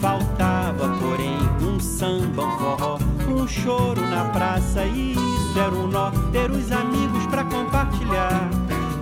Faltava, 0.00 0.88
porém, 1.00 1.38
um 1.62 1.80
samba, 1.80 2.44
um 2.44 2.58
forró, 2.58 2.98
um 3.28 3.48
choro 3.48 4.00
na 4.02 4.24
praça 4.26 4.84
e 4.84 5.37
isso 5.48 5.74
um 5.74 5.86
nó, 5.86 6.10
ter 6.30 6.50
os 6.50 6.70
amigos 6.70 7.26
para 7.26 7.44
compartilhar. 7.44 8.48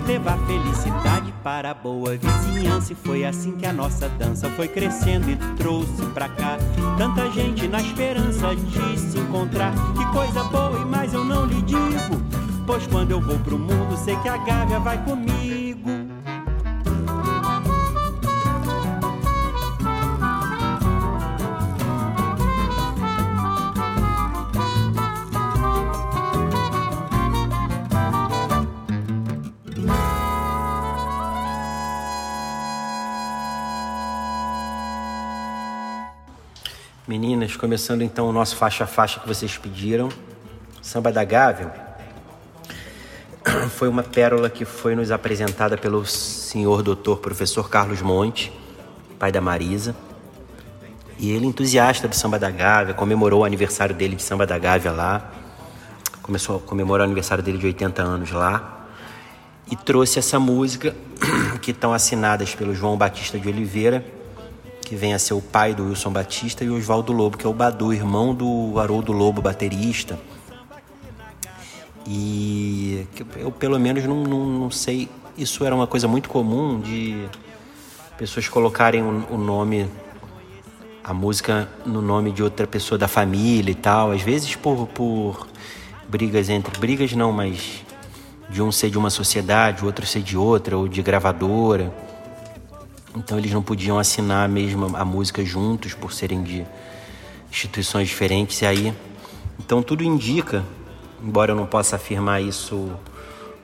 Levar 0.07 0.39
felicidade 0.47 1.35
para 1.43 1.73
a 1.73 1.75
boa 1.75 2.17
vizinhança. 2.17 2.93
E 2.93 2.97
foi 2.97 3.25
assim 3.25 3.57
que 3.57 3.67
a 3.67 3.73
nossa 3.73 4.09
dança 4.09 4.49
foi 4.51 4.69
crescendo 4.69 5.29
e 5.29 5.37
trouxe 5.57 6.07
pra 6.15 6.29
cá 6.29 6.57
tanta 6.97 7.29
gente 7.33 7.67
na 7.67 7.81
esperança 7.81 8.55
de 8.55 8.99
se 8.99 9.19
encontrar. 9.19 9.73
Que 9.97 10.07
coisa 10.13 10.45
boa 10.45 10.81
e 10.81 10.85
mais 10.85 11.13
eu 11.13 11.25
não 11.25 11.45
lhe 11.45 11.61
digo. 11.63 12.23
Pois 12.65 12.87
quando 12.87 13.11
eu 13.11 13.21
vou 13.21 13.39
pro 13.41 13.59
mundo, 13.59 13.97
sei 13.97 14.17
que 14.17 14.29
a 14.29 14.37
Gávea 14.37 14.79
vai 14.79 15.03
comigo. 15.05 16.06
Meninas, 37.47 37.57
começando 37.57 38.03
então 38.03 38.29
o 38.29 38.33
nosso 38.33 38.57
faixa 38.57 38.83
a 38.83 38.87
faixa 38.87 39.21
que 39.21 39.29
vocês 39.29 39.57
pediram, 39.57 40.09
Samba 40.83 41.13
da 41.13 41.23
Gávea. 41.23 41.73
Foi 43.71 43.89
uma 43.89 44.03
pérola 44.03 44.51
que 44.51 44.65
foi 44.65 44.97
nos 44.97 45.13
apresentada 45.13 45.79
pelo 45.79 46.05
senhor 46.05 46.83
doutor 46.83 47.19
professor 47.19 47.71
Carlos 47.71 48.03
Monte, 48.03 48.53
pai 49.19 49.31
da 49.31 49.41
Marisa. 49.41 49.95
E 51.19 51.31
ele, 51.31 51.47
entusiasta 51.47 52.09
do 52.09 52.17
Samba 52.17 52.39
da 52.39 52.51
Gávea, 52.51 52.95
comemorou 52.95 53.43
o 53.43 53.45
aniversário 53.45 53.95
dele 53.95 54.17
de 54.17 54.23
Samba 54.23 54.45
da 54.45 54.59
Gávea 54.59 54.91
lá. 54.91 55.31
Começou 56.23 56.57
a 56.57 56.61
comemorar 56.61 57.05
o 57.05 57.07
aniversário 57.07 57.45
dele 57.45 57.59
de 57.59 57.67
80 57.67 58.03
anos 58.03 58.33
lá. 58.33 58.87
E 59.71 59.77
trouxe 59.77 60.19
essa 60.19 60.41
música, 60.41 60.97
que 61.63 61.71
estão 61.71 61.93
assinadas 61.93 62.55
pelo 62.55 62.75
João 62.75 62.97
Batista 62.97 63.39
de 63.39 63.49
Oliveira 63.49 64.16
que 64.87 64.95
vem 64.95 65.13
a 65.13 65.19
ser 65.19 65.35
o 65.35 65.43
pai 65.43 65.75
do 65.75 65.89
Wilson 65.89 66.13
Batista, 66.13 66.65
e 66.65 66.71
o 66.71 66.77
Oswaldo 66.77 67.13
Lobo, 67.13 67.37
que 67.37 67.45
é 67.45 67.49
o 67.49 67.53
Badu, 67.53 67.93
irmão 67.93 68.33
do 68.33 68.79
Haroldo 68.79 69.11
Lobo, 69.11 69.43
baterista. 69.43 70.17
E 72.07 73.05
eu, 73.37 73.51
pelo 73.51 73.81
menos, 73.81 74.05
não, 74.05 74.23
não, 74.23 74.47
não, 74.47 74.71
sei. 74.71 75.09
Isso 75.37 75.65
era 75.65 75.75
uma 75.75 75.89
coisa 75.89 76.07
muito 76.07 76.29
comum 76.29 76.81
de 76.81 77.27
pessoas 78.17 78.49
colocarem 78.49 79.03
o, 79.03 79.27
o 79.29 79.37
nome, 79.37 79.91
a 81.03 81.13
música, 81.13 81.69
no 81.85 82.01
nome 82.01 82.31
de 82.31 82.45
outra 82.45 82.65
pessoa 82.65 82.97
da 82.97 83.09
família 83.09 83.73
e 83.73 83.75
tal. 83.75 84.13
Às 84.13 84.23
vezes 84.23 84.55
por, 84.55 84.87
por 84.87 85.49
brigas 86.09 86.49
entre. 86.49 86.79
Brigas 86.79 87.13
não, 87.13 87.33
mas 87.33 87.85
de 88.49 88.63
um 88.63 88.71
ser 88.71 88.89
de 88.89 88.97
uma 88.97 89.11
sociedade, 89.11 89.83
o 89.83 89.87
outro 89.87 90.07
ser 90.07 90.23
de 90.23 90.37
outra, 90.37 90.79
ou 90.79 90.87
de 90.87 91.03
gravadora. 91.03 91.93
Então 93.17 93.39
eles 93.39 93.51
não 93.51 93.63
podiam 93.63 93.99
assinar 93.99 94.47
mesmo 94.47 94.95
a 94.95 95.05
música 95.05 95.43
juntos 95.43 95.95
por 95.95 96.13
serem 96.13 96.43
de 96.43 96.67
instituições 97.51 98.09
diferentes. 98.09 98.61
E 98.61 98.67
aí, 98.67 98.95
então 99.59 99.83
tudo 99.83 100.05
indica, 100.05 100.63
embora 101.25 101.53
eu 101.53 101.57
não 101.57 101.65
possa 101.65 101.97
afirmar 101.97 102.43
isso 102.43 102.93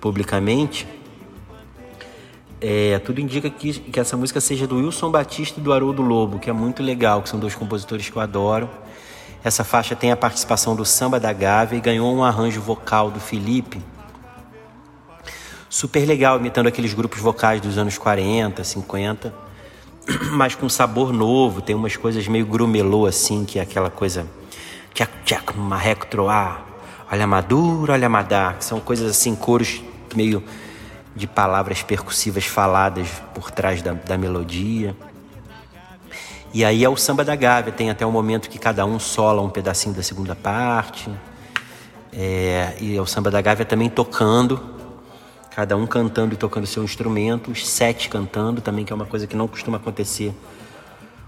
publicamente, 0.01 0.89
é, 2.63 2.99
tudo 3.01 3.21
indica 3.21 3.51
que, 3.51 3.75
que 3.75 4.01
essa 4.01 4.17
música 4.17 4.41
seja 4.41 4.67
do 4.67 4.77
Wilson 4.77 5.11
Batista 5.11 5.61
e 5.61 5.63
do 5.63 5.73
Haroldo 5.73 6.01
Lobo, 6.01 6.39
que 6.39 6.49
é 6.49 6.53
muito 6.53 6.83
legal, 6.83 7.21
que 7.21 7.29
são 7.29 7.39
dois 7.39 7.55
compositores 7.55 8.09
que 8.09 8.17
eu 8.17 8.23
adoro. 8.23 8.71
Essa 9.45 9.65
faixa 9.65 9.95
tem 9.95 10.13
a 10.13 10.17
participação 10.17 10.75
do 10.75 10.85
Samba 10.85 11.21
da 11.21 11.33
Gávea 11.33 11.77
e 11.77 11.81
ganhou 11.81 12.15
um 12.15 12.25
arranjo 12.25 12.61
vocal 12.61 13.11
do 13.11 13.21
Felipe. 13.21 13.83
Super 15.73 16.07
legal, 16.07 16.39
imitando 16.39 16.67
aqueles 16.67 16.93
grupos 16.93 17.19
vocais 17.19 17.59
dos 17.59 17.79
anos 17.79 17.97
40, 17.97 18.63
50, 18.63 19.33
mas 20.31 20.55
com 20.55 20.69
sabor 20.69 21.15
novo. 21.15 21.63
Tem 21.63 21.75
umas 21.75 21.97
coisas 21.97 22.29
meio 22.29 22.45
grumelô 22.45 23.07
assim, 23.07 23.47
que 23.47 23.59
é 23.59 23.63
aquela 23.63 23.89
coisa. 23.89 24.27
Tchac, 24.93 25.11
tchac, 25.25 25.57
marreco 25.57 26.07
troar, 26.09 26.67
olha 27.11 27.27
madura, 27.27 27.95
olha 27.95 28.07
madá, 28.07 28.53
que 28.53 28.67
são 28.67 28.81
coisas 28.81 29.13
assim, 29.13 29.35
coros 29.35 29.83
meio 30.15 30.45
de 31.17 31.27
palavras 31.27 31.83
percussivas 31.83 32.45
faladas 32.45 33.09
por 33.33 33.51
trás 33.51 33.81
da, 33.81 33.95
da 33.95 34.19
melodia. 34.19 34.95
E 36.53 36.67
aí 36.67 36.85
é 36.85 36.89
o 36.91 36.99
samba 36.99 37.25
da 37.25 37.35
Gávea, 37.35 37.73
tem 37.73 37.89
até 37.89 38.05
o 38.05 38.11
um 38.11 38.13
momento 38.13 38.51
que 38.51 38.59
cada 38.59 38.85
um 38.85 38.99
sola 38.99 39.41
um 39.41 39.49
pedacinho 39.49 39.95
da 39.95 40.03
segunda 40.03 40.37
parte. 40.37 41.11
É, 42.13 42.77
e 42.79 42.95
é 42.95 43.01
o 43.01 43.07
samba 43.07 43.31
da 43.31 43.41
Gávea 43.41 43.65
também 43.65 43.89
tocando, 43.89 44.72
cada 45.55 45.77
um 45.77 45.87
cantando 45.87 46.35
e 46.35 46.37
tocando 46.37 46.67
seu 46.67 46.83
instrumento, 46.83 47.51
os 47.51 47.67
sete 47.67 48.09
cantando 48.09 48.61
também, 48.61 48.85
que 48.85 48.93
é 48.93 48.97
uma 48.97 49.07
coisa 49.07 49.27
que 49.27 49.37
não 49.37 49.47
costuma 49.47 49.77
acontecer 49.77 50.35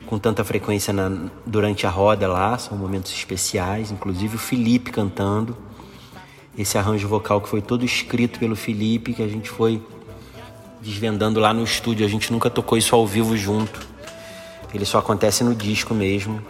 com 0.06 0.18
tanta 0.18 0.44
frequência 0.44 0.92
na, 0.92 1.28
durante 1.46 1.86
a 1.86 1.90
roda 1.90 2.28
lá, 2.28 2.56
são 2.58 2.76
momentos 2.76 3.12
especiais, 3.12 3.90
inclusive 3.90 4.36
o 4.36 4.38
Felipe 4.38 4.90
cantando. 4.90 5.56
Esse 6.56 6.78
arranjo 6.78 7.08
vocal 7.08 7.40
que 7.40 7.48
foi 7.48 7.60
todo 7.60 7.84
escrito 7.84 8.38
pelo 8.38 8.54
Felipe, 8.54 9.12
que 9.12 9.22
a 9.22 9.28
gente 9.28 9.50
foi 9.50 9.82
desvendando 10.80 11.40
lá 11.40 11.52
no 11.52 11.64
estúdio, 11.64 12.04
a 12.04 12.08
gente 12.08 12.32
nunca 12.32 12.48
tocou 12.48 12.78
isso 12.78 12.94
ao 12.94 13.06
vivo 13.06 13.36
junto. 13.36 13.80
Ele 14.72 14.84
só 14.84 14.98
acontece 14.98 15.42
no 15.42 15.54
disco 15.54 15.94
mesmo. 15.94 16.40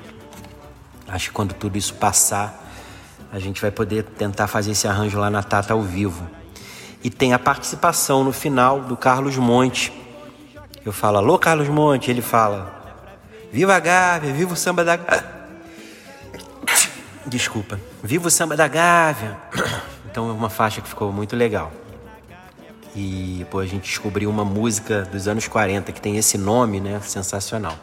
Acho 1.06 1.28
que 1.28 1.34
quando 1.34 1.54
tudo 1.54 1.78
isso 1.78 1.94
passar, 1.94 2.62
a 3.32 3.38
gente 3.38 3.60
vai 3.60 3.70
poder 3.70 4.04
tentar 4.04 4.46
fazer 4.46 4.72
esse 4.72 4.86
arranjo 4.86 5.18
lá 5.18 5.30
na 5.30 5.42
Tata 5.42 5.72
ao 5.72 5.82
vivo. 5.82 6.24
E 7.04 7.10
tem 7.10 7.34
a 7.34 7.38
participação 7.38 8.24
no 8.24 8.32
final 8.32 8.80
do 8.80 8.96
Carlos 8.96 9.36
Monte. 9.36 9.92
Eu 10.82 10.90
falo, 10.90 11.18
alô 11.18 11.38
Carlos 11.38 11.68
Monte, 11.68 12.10
ele 12.10 12.22
fala, 12.22 12.98
viva 13.52 13.76
a 13.76 13.78
Gávea, 13.78 14.32
viva 14.32 14.54
o 14.54 14.56
samba 14.56 14.82
da 14.82 14.98
Desculpa, 17.26 17.78
viva 18.02 18.28
o 18.28 18.30
samba 18.30 18.56
da 18.56 18.66
Gávea. 18.66 19.36
Então 20.14 20.30
é 20.30 20.32
uma 20.32 20.48
faixa 20.48 20.80
que 20.80 20.88
ficou 20.88 21.10
muito 21.10 21.34
legal. 21.34 21.72
E 22.94 23.38
depois 23.40 23.68
a 23.68 23.72
gente 23.72 23.82
descobriu 23.82 24.30
uma 24.30 24.44
música 24.44 25.02
dos 25.02 25.26
anos 25.26 25.48
40 25.48 25.90
que 25.90 26.00
tem 26.00 26.16
esse 26.16 26.38
nome, 26.38 26.78
né? 26.78 27.00
Sensacional. 27.00 27.76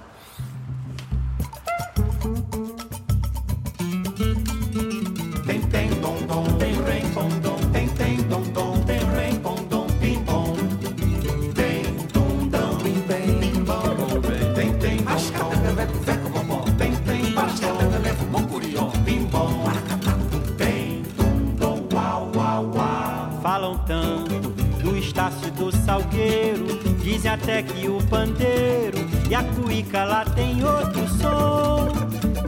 A 29.92 29.98
cuíca 29.98 30.04
lá 30.06 30.26
tem 30.26 30.64
outro 30.64 31.08
som. 31.08 31.88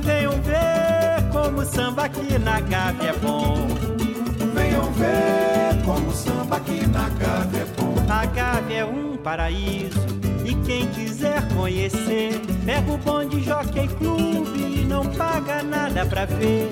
Venham 0.02 0.42
ver 0.42 1.30
como 1.32 1.62
o 1.62 1.66
samba 1.66 2.06
aqui 2.06 2.40
na 2.40 2.60
Gávea 2.62 3.10
é 3.10 3.14
bom. 3.14 3.68
Venham 4.54 4.92
ver 4.94 5.84
como 5.86 6.10
o 6.10 6.14
samba 6.14 6.58
aqui 6.58 6.88
na 6.88 7.10
Gávea 7.10 7.62
é 7.62 7.66
bom. 7.82 7.96
A 8.10 8.26
Gávea 8.26 8.78
é 8.78 8.86
um 8.86 9.18
paraíso 9.18 10.00
e 10.46 10.56
quem 10.66 10.88
quiser 10.88 11.48
conhecer, 11.54 12.40
pega 12.66 12.92
o 12.92 12.98
bonde 12.98 13.42
Jockey 13.42 13.88
Clube, 13.88 14.86
não 14.88 15.06
paga 15.06 15.64
nada 15.64 16.06
pra 16.06 16.26
ver. 16.26 16.70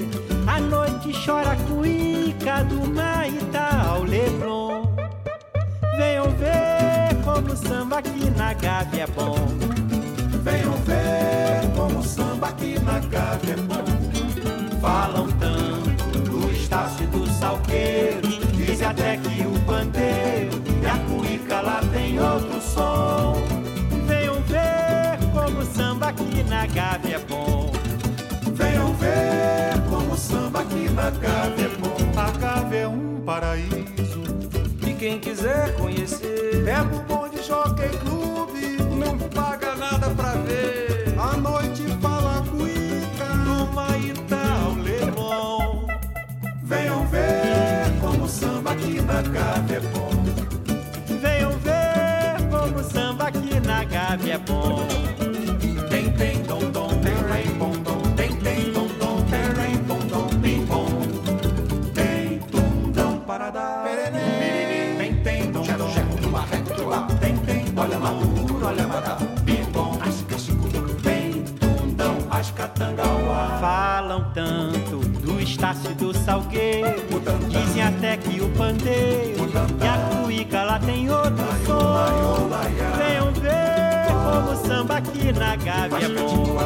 A 0.47 0.59
noite 0.59 1.11
chora 1.25 1.51
a 1.51 1.55
cuíca 1.55 2.63
do 2.63 2.89
Maitá 2.89 3.87
ao 3.89 4.03
Leblon. 4.03 4.83
Venham 5.97 6.29
ver 6.31 7.23
como 7.23 7.53
o 7.53 7.57
samba 7.57 7.99
aqui 7.99 8.29
na 8.31 8.53
Gávea 8.53 9.03
é 9.03 9.07
bom. 9.07 9.70
Samba 12.41 12.47
aqui 12.47 12.79
na 12.79 12.99
Gávea 12.99 13.53
é 13.53 13.57
bom. 13.57 14.81
Falam 14.81 15.27
tanto 15.33 16.19
do 16.19 16.51
Estácio 16.51 17.03
e 17.03 17.07
do 17.07 17.27
Salgueiro, 17.27 18.27
dizem 18.55 18.87
até 18.87 19.17
que 19.17 19.45
o 19.45 19.59
pandeiro 19.65 20.61
e 20.81 20.85
a 20.87 20.97
cuíca 21.05 21.61
lá 21.61 21.81
tem 21.93 22.19
outro 22.19 22.59
som. 22.61 23.35
Venham 24.07 24.41
ver 24.41 25.19
como 25.33 25.59
o 25.59 25.65
samba 25.65 26.07
aqui 26.07 26.43
na 26.43 26.65
Gávea 26.65 27.15
é 27.15 27.19
bom. 27.19 27.71
Venham 28.53 28.93
ver 28.95 29.79
como 29.89 30.13
o 30.13 30.17
samba 30.17 30.61
aqui 30.61 30.89
na 30.89 31.11
Gávea 31.11 31.65
é 31.65 31.77
bom. 31.77 31.97
A 32.17 32.31
Gávea 32.31 32.79
é 32.79 32.87
um 32.87 33.21
paraíso 33.23 34.21
quem 34.99 35.19
quiser 35.19 35.75
conhecer. 35.77 36.63
Pega 36.63 36.95
o 36.95 36.99
bonde 37.01 37.41
Jockey 37.41 37.89
Clube, 38.01 38.77
não 39.03 39.17
paga 39.17 39.75
nada 39.75 40.11
pra 40.11 40.33
ver. 40.33 40.80
Na 49.21 49.29
Gávea 49.29 49.77
é 49.77 49.79
bom. 49.79 50.09
Venham 51.21 51.51
ver 51.59 52.49
como 52.49 52.79
o 52.79 52.83
samba 52.83 53.27
aqui 53.27 53.59
na 53.59 53.83
Gávea 53.83 54.33
é 54.33 54.37
bom. 54.37 55.10
Do 76.01 76.17
Salgueiro, 76.17 76.95
dizem 77.47 77.83
até 77.83 78.17
que 78.17 78.41
o 78.41 78.49
pandeiro 78.49 79.47
e 79.79 79.87
a 79.87 80.23
cuíca 80.23 80.63
lá 80.63 80.79
tem 80.79 81.07
outro 81.11 81.45
som. 81.63 82.49
Venham 82.97 83.31
ver 83.33 84.07
como 84.11 84.51
o 84.51 84.67
samba 84.67 84.97
aqui 84.97 85.31
na 85.31 85.55
Gávea 85.57 86.05
é 86.05 86.09
bom. 86.09 86.57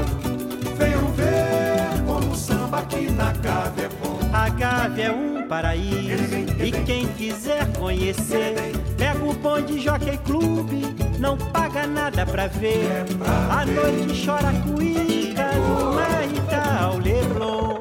Venham 0.78 1.12
ver 1.12 2.04
como 2.08 2.32
o 2.32 2.36
samba 2.36 2.80
aqui 2.80 3.12
na 3.12 3.34
Gávea 3.34 3.86
é 3.86 3.90
bom. 4.02 4.20
A 4.32 4.50
Gávea 4.50 5.08
é 5.08 5.12
um 5.12 5.48
paraíso 5.50 6.64
e 6.64 6.72
quem 6.86 7.06
quiser 7.08 7.68
conhecer, 7.74 8.56
pega 8.98 9.22
o 9.22 9.34
bonde 9.34 9.82
Jockey 9.82 10.18
Clube 10.20 10.96
não 11.20 11.38
paga 11.38 11.86
nada 11.86 12.26
pra 12.26 12.48
ver. 12.48 13.06
A 13.50 13.66
noite 13.66 14.26
chora 14.26 14.54
cuíca 14.64 15.50
do 15.52 15.94
Maitá 15.94 16.84
ao 16.84 16.98
Leblon. 17.00 17.75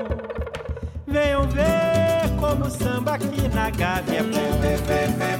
Venham 1.14 1.46
ver 1.46 2.28
como 2.40 2.64
o 2.64 2.70
samba 2.70 3.14
aqui 3.14 3.46
na 3.54 3.70
Gávea 3.70 4.18
é 4.18 4.22
bom. 4.24 4.60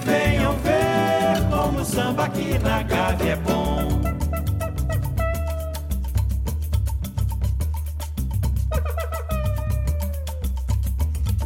Venham 0.04 0.56
ver 0.58 1.50
como 1.50 1.80
o 1.80 1.84
samba 1.84 2.24
aqui 2.26 2.58
na 2.60 2.82
Gávea 2.84 3.32
é 3.32 3.37
bom. 3.37 3.88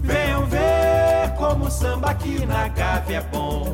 Venham 0.02 0.44
ver 0.44 1.34
como 1.38 1.64
o 1.64 1.70
samba 1.70 2.10
aqui 2.10 2.44
na 2.44 2.68
Gávea 2.68 3.16
é 3.16 3.22
bom. 3.22 3.72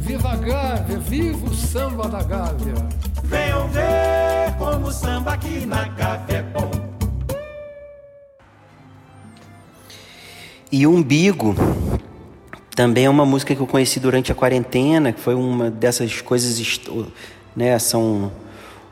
Viva 0.00 0.32
a 0.32 0.36
Gávea, 0.36 0.98
viva 0.98 1.46
o 1.46 1.54
samba 1.54 2.08
da 2.08 2.24
Gávea. 2.24 3.07
Venham 3.28 3.68
ver 3.68 4.56
como 4.58 4.86
o 4.86 4.90
samba 4.90 5.34
aqui 5.34 5.66
na 5.66 5.86
Gávea 5.88 6.38
é 6.38 6.42
bom. 6.42 6.70
E 10.72 10.86
Umbigo 10.86 11.54
também 12.74 13.04
é 13.04 13.10
uma 13.10 13.26
música 13.26 13.54
que 13.54 13.60
eu 13.60 13.66
conheci 13.66 14.00
durante 14.00 14.32
a 14.32 14.34
quarentena, 14.34 15.12
que 15.12 15.20
foi 15.20 15.34
uma 15.34 15.70
dessas 15.70 16.22
coisas, 16.22 16.80
né, 17.54 17.78
são 17.78 18.32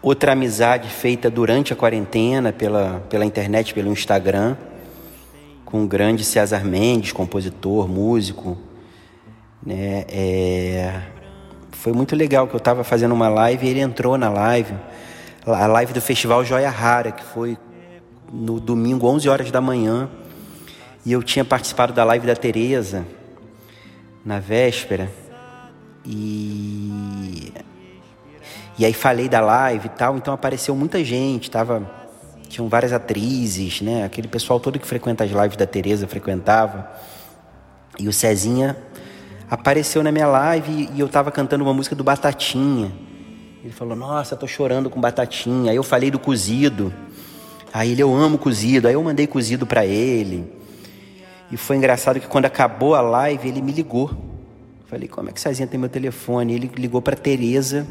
outra 0.03 0.33
amizade 0.33 0.89
feita 0.89 1.31
durante 1.31 1.73
a 1.73 1.77
quarentena 1.77 2.53
pela, 2.53 3.03
pela 3.09 3.25
internet, 3.25 3.73
pelo 3.73 3.91
Instagram, 3.91 4.57
com 5.65 5.85
o 5.85 5.87
grande 5.87 6.25
César 6.25 6.65
Mendes, 6.65 7.13
compositor, 7.13 7.89
músico, 7.89 8.59
né, 9.65 10.05
é, 10.09 11.01
foi 11.81 11.93
muito 11.93 12.17
legal 12.17 12.47
que 12.49 12.55
eu 12.55 12.59
estava 12.59 12.83
fazendo 12.83 13.13
uma 13.13 13.29
live 13.29 13.67
e 13.67 13.71
ele 13.71 13.81
entrou 13.81 14.19
na 14.19 14.29
live, 14.29 14.75
a 15.47 15.67
live 15.67 15.93
do 15.93 16.01
Festival 16.01 16.45
Joia 16.45 16.71
Rara, 16.71 17.13
que 17.13 17.23
foi 17.23 17.57
no 18.33 18.59
domingo, 18.59 19.07
11 19.07 19.29
horas 19.29 19.51
da 19.51 19.61
manhã, 19.61 20.09
e 21.05 21.13
eu 21.13 21.23
tinha 21.23 21.45
participado 21.45 21.93
da 21.93 22.03
live 22.03 22.27
da 22.27 22.35
Tereza 22.35 23.07
na 24.25 24.41
véspera, 24.41 25.11
e 26.05 27.53
e 28.79 28.85
aí 28.85 28.93
falei 28.93 29.29
da 29.29 29.41
live 29.41 29.87
e 29.87 29.91
tal, 29.91 30.17
então 30.17 30.35
apareceu 30.35 30.75
muita 30.75 31.03
gente, 31.05 31.51
tava 31.51 31.89
tinham 32.49 32.69
várias 32.69 32.93
atrizes, 32.93 33.81
né? 33.81 34.05
Aquele 34.05 34.29
pessoal 34.29 34.61
todo 34.61 34.79
que 34.79 34.87
frequenta 34.87 35.25
as 35.25 35.31
lives 35.31 35.57
da 35.57 35.67
Tereza 35.67 36.07
frequentava. 36.07 36.91
E 37.99 38.09
o 38.09 38.13
Cezinha 38.13 38.77
apareceu 39.51 40.03
na 40.03 40.11
minha 40.11 40.27
live 40.27 40.89
e 40.95 41.01
eu 41.01 41.07
estava 41.07 41.31
cantando 41.31 41.65
uma 41.65 41.73
música 41.73 41.95
do 41.95 42.05
Batatinha. 42.05 42.93
Ele 43.63 43.73
falou: 43.73 43.97
Nossa, 43.97 44.37
tô 44.37 44.47
chorando 44.47 44.91
com 44.91 45.01
Batatinha. 45.01 45.71
Aí 45.71 45.77
eu 45.77 45.83
falei 45.83 46.11
do 46.11 46.19
cozido. 46.19 46.93
Aí 47.73 47.93
ele: 47.93 48.03
Eu 48.03 48.15
amo 48.15 48.39
cozido. 48.39 48.89
Aí 48.89 48.95
eu 48.95 49.03
mandei 49.03 49.27
cozido 49.27 49.67
para 49.67 49.85
ele. 49.85 50.53
E 51.51 51.57
foi 51.57 51.77
engraçado 51.77 52.21
que 52.21 52.27
quando 52.27 52.47
acabou 52.47 52.95
a 52.95 53.01
live 53.01 53.49
ele 53.49 53.61
me 53.61 53.73
ligou. 53.73 54.11
Falei: 54.87 55.09
Como 55.09 55.29
é 55.29 55.33
que 55.33 55.41
Cezinha 55.41 55.67
tem 55.67 55.79
meu 55.79 55.89
telefone? 55.89 56.55
Ele 56.55 56.71
ligou 56.77 57.03
para 57.03 57.17
Tereza, 57.17 57.87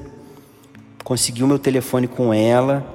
conseguiu 1.03 1.47
meu 1.47 1.59
telefone 1.59 2.07
com 2.07 2.33
ela 2.33 2.93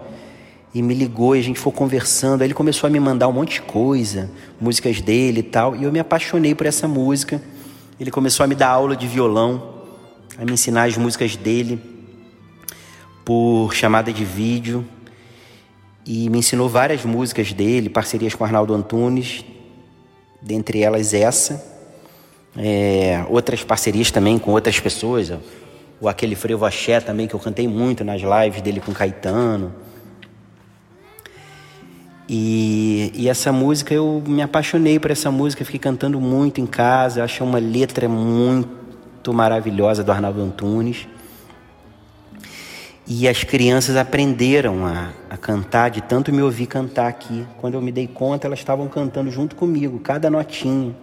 e 0.72 0.82
me 0.82 0.94
ligou 0.94 1.34
e 1.34 1.40
a 1.40 1.42
gente 1.42 1.58
foi 1.58 1.72
conversando. 1.72 2.42
Aí 2.42 2.46
ele 2.46 2.54
começou 2.54 2.86
a 2.86 2.90
me 2.90 3.00
mandar 3.00 3.28
um 3.28 3.32
monte 3.32 3.54
de 3.54 3.62
coisa, 3.62 4.30
músicas 4.60 5.00
dele 5.00 5.40
e 5.40 5.42
tal. 5.42 5.74
E 5.76 5.84
eu 5.84 5.92
me 5.92 5.98
apaixonei 5.98 6.54
por 6.54 6.66
essa 6.66 6.86
música. 6.86 7.42
Ele 8.00 8.10
começou 8.10 8.44
a 8.44 8.46
me 8.46 8.54
dar 8.54 8.68
aula 8.68 8.96
de 8.96 9.06
violão, 9.06 9.74
a 10.38 10.44
me 10.46 10.52
ensinar 10.52 10.84
as 10.84 10.96
músicas 10.96 11.36
dele 11.36 11.78
por 13.26 13.74
chamada 13.74 14.10
de 14.10 14.24
vídeo. 14.24 14.86
E 16.06 16.30
me 16.30 16.38
ensinou 16.38 16.66
várias 16.66 17.04
músicas 17.04 17.52
dele, 17.52 17.90
parcerias 17.90 18.34
com 18.34 18.42
Arnaldo 18.42 18.72
Antunes, 18.72 19.44
dentre 20.40 20.82
elas 20.82 21.12
essa. 21.12 21.62
É, 22.56 23.22
outras 23.28 23.62
parcerias 23.62 24.10
também 24.10 24.38
com 24.38 24.52
outras 24.52 24.80
pessoas. 24.80 25.30
O 26.00 26.08
Aquele 26.08 26.34
Frevo 26.34 26.64
Axé 26.64 27.00
também, 27.00 27.28
que 27.28 27.34
eu 27.34 27.38
cantei 27.38 27.68
muito 27.68 28.02
nas 28.02 28.22
lives 28.22 28.62
dele 28.62 28.80
com 28.80 28.94
Caetano. 28.94 29.74
E, 32.32 33.10
e, 33.12 33.28
essa 33.28 33.50
música, 33.50 33.92
eu 33.92 34.22
me 34.24 34.40
apaixonei 34.40 35.00
por 35.00 35.10
essa 35.10 35.32
música, 35.32 35.64
fiquei 35.64 35.80
cantando 35.80 36.20
muito 36.20 36.60
em 36.60 36.66
casa, 36.66 37.24
achei 37.24 37.44
uma 37.44 37.58
letra 37.58 38.08
muito 38.08 39.32
maravilhosa 39.32 40.04
do 40.04 40.12
Arnaldo 40.12 40.40
Antunes. 40.40 41.08
E 43.04 43.26
as 43.26 43.42
crianças 43.42 43.96
aprenderam 43.96 44.86
a, 44.86 45.10
a 45.28 45.36
cantar, 45.36 45.88
de 45.88 46.00
tanto 46.02 46.32
me 46.32 46.40
ouvir 46.40 46.66
cantar 46.66 47.08
aqui. 47.08 47.44
Quando 47.60 47.74
eu 47.74 47.82
me 47.82 47.90
dei 47.90 48.06
conta, 48.06 48.46
elas 48.46 48.60
estavam 48.60 48.86
cantando 48.86 49.28
junto 49.28 49.56
comigo, 49.56 49.98
cada 49.98 50.30
notinha. 50.30 50.94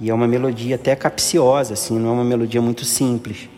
E 0.00 0.10
é 0.10 0.14
uma 0.14 0.26
melodia 0.26 0.74
até 0.74 0.96
capciosa, 0.96 1.74
assim, 1.74 1.96
não 1.96 2.10
é 2.10 2.12
uma 2.14 2.24
melodia 2.24 2.60
muito 2.60 2.84
simples. 2.84 3.48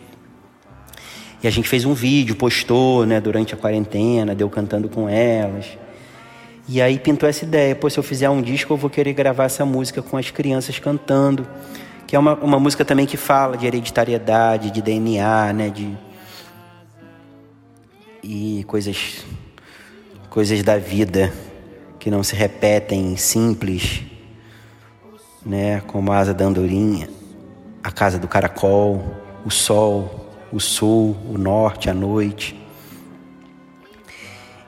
E 1.41 1.47
a 1.47 1.49
gente 1.49 1.67
fez 1.67 1.85
um 1.85 1.95
vídeo, 1.95 2.35
postou, 2.35 3.03
né, 3.03 3.19
durante 3.19 3.55
a 3.55 3.57
quarentena, 3.57 4.35
deu 4.35 4.47
cantando 4.47 4.87
com 4.87 5.09
elas. 5.09 5.81
E 6.67 6.81
aí 6.81 6.97
pintou 6.97 7.27
essa 7.27 7.43
ideia, 7.43 7.75
pô, 7.75 7.89
se 7.89 7.99
eu 7.99 8.03
fizer 8.03 8.29
um 8.29 8.41
disco 8.41 8.73
eu 8.73 8.77
vou 8.77 8.89
querer 8.89 9.13
gravar 9.13 9.45
essa 9.45 9.65
música 9.65 10.01
com 10.01 10.15
as 10.15 10.31
crianças 10.31 10.79
cantando, 10.79 11.45
que 12.07 12.15
é 12.15 12.19
uma, 12.19 12.35
uma 12.35 12.59
música 12.59 12.85
também 12.85 13.05
que 13.05 13.17
fala 13.17 13.57
de 13.57 13.65
hereditariedade, 13.65 14.71
de 14.71 14.81
DNA, 14.81 15.53
né, 15.53 15.69
de 15.69 15.97
e 18.23 18.63
coisas 18.65 19.25
coisas 20.29 20.63
da 20.63 20.77
vida 20.77 21.33
que 21.99 22.09
não 22.09 22.23
se 22.23 22.35
repetem 22.35 23.17
simples, 23.17 24.01
né, 25.45 25.81
como 25.81 26.11
a 26.11 26.17
asa 26.17 26.33
da 26.33 26.45
andorinha, 26.45 27.09
a 27.83 27.91
casa 27.91 28.17
do 28.17 28.27
caracol, 28.27 29.03
o 29.45 29.51
sol, 29.51 30.31
o 30.51 30.59
sul, 30.59 31.15
o 31.29 31.37
norte, 31.37 31.89
a 31.89 31.93
noite. 31.93 32.62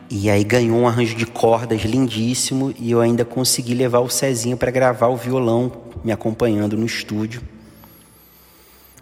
E 0.10 0.30
aí 0.30 0.44
ganhou 0.44 0.78
um 0.78 0.88
arranjo 0.88 1.16
de 1.16 1.26
cordas 1.26 1.82
lindíssimo 1.82 2.74
e 2.78 2.92
eu 2.92 3.02
ainda 3.02 3.26
consegui 3.26 3.74
levar 3.74 4.00
o 4.00 4.10
Cezinho 4.10 4.56
para 4.56 4.70
gravar 4.70 5.08
o 5.08 5.18
violão, 5.18 5.72
me 6.04 6.12
acompanhando 6.12 6.78
no 6.78 6.86
estúdio. 6.86 7.42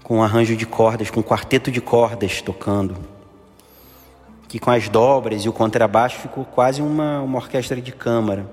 Com 0.02 0.18
um 0.18 0.24
arranjo 0.24 0.56
de 0.56 0.66
cordas, 0.66 1.10
com 1.10 1.20
um 1.20 1.24
quarteto 1.24 1.70
de 1.70 1.82
cordas 1.82 2.42
tocando. 2.42 2.96
Que 4.48 4.60
com 4.60 4.72
as 4.72 4.88
dobras 4.88 5.44
e 5.44 5.50
o 5.50 5.54
contrabaixo 5.54 6.20
ficou 6.20 6.46
quase 6.46 6.82
uma, 6.82 7.20
uma 7.22 7.38
orquestra 7.38 7.82
de 7.82 7.92
câmara. 7.92 8.50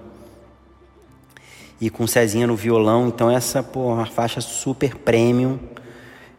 E 1.81 1.89
com 1.89 2.03
o 2.03 2.09
Cezinha 2.09 2.49
no 2.49 2.57
violão, 2.57 3.07
então 3.07 3.31
essa 3.31 3.63
pô, 3.63 3.93
uma 3.93 4.07
faixa 4.07 4.41
super 4.41 4.97
premium. 4.97 5.59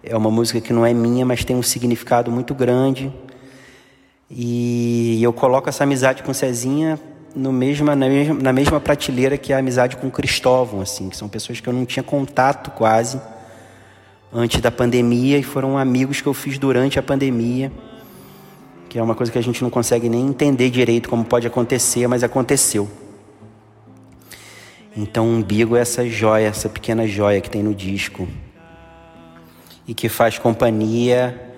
É 0.04 0.15
uma 0.15 0.30
música 0.30 0.60
que 0.60 0.74
não 0.74 0.86
é 0.86 0.93
minha, 0.93 1.26
mas 1.26 1.45
tem 1.45 1.56
um 1.56 1.63
significado 1.63 2.30
muito 2.30 2.54
grande 2.54 3.13
e 4.34 5.22
eu 5.22 5.34
coloco 5.34 5.67
essa 5.67 5.84
amizade 5.84 6.24
com 6.24 6.34
Cezinha 6.34 6.98
no 7.36 7.52
mesma, 7.52 7.96
na, 7.96 8.08
mesma, 8.08 8.34
na 8.36 8.54
mesma 8.54 8.80
prateleira 8.80 9.38
que 9.38 9.52
a 9.52 9.58
amizade 9.58 9.98
com 9.98 10.10
Cristóvão, 10.10 10.82
assim, 10.82 11.10
que 11.10 11.17
são 11.17 11.28
pessoas 11.28 11.60
que 11.60 11.67
eu 11.67 11.74
não 11.74 11.86
tinha 11.86 12.04
contato 12.04 12.72
quase 12.72 13.20
antes 14.34 14.62
da 14.62 14.72
pandemia 14.72 15.38
e 15.38 15.44
foram 15.44 15.78
amigos 15.78 16.22
que 16.22 16.28
eu 16.28 16.34
fiz 16.34 16.58
durante 16.58 16.98
a 16.98 17.04
pandemia, 17.04 17.72
que 18.88 18.98
é 18.98 19.04
uma 19.04 19.15
coisa 19.15 19.32
que 19.32 19.38
a 19.38 19.44
gente 19.44 19.62
não 19.62 19.70
consegue 19.70 20.08
nem 20.08 20.28
entender 20.28 20.70
direito 20.70 21.10
como 21.10 21.26
pode 21.26 21.46
acontecer, 21.46 22.08
mas 22.08 22.24
aconteceu. 22.24 22.89
Então, 24.96 25.26
o 25.26 25.30
umbigo 25.36 25.76
é 25.76 25.82
essa 25.82 26.08
joia, 26.08 26.48
essa 26.48 26.67
pequena 26.67 27.08
joia 27.08 27.39
que 27.39 27.50
tem 27.50 27.63
no 27.63 27.74
disco 27.74 28.28
e 29.88 29.94
que 29.94 30.10
faz 30.10 30.38
companhia 30.38 31.51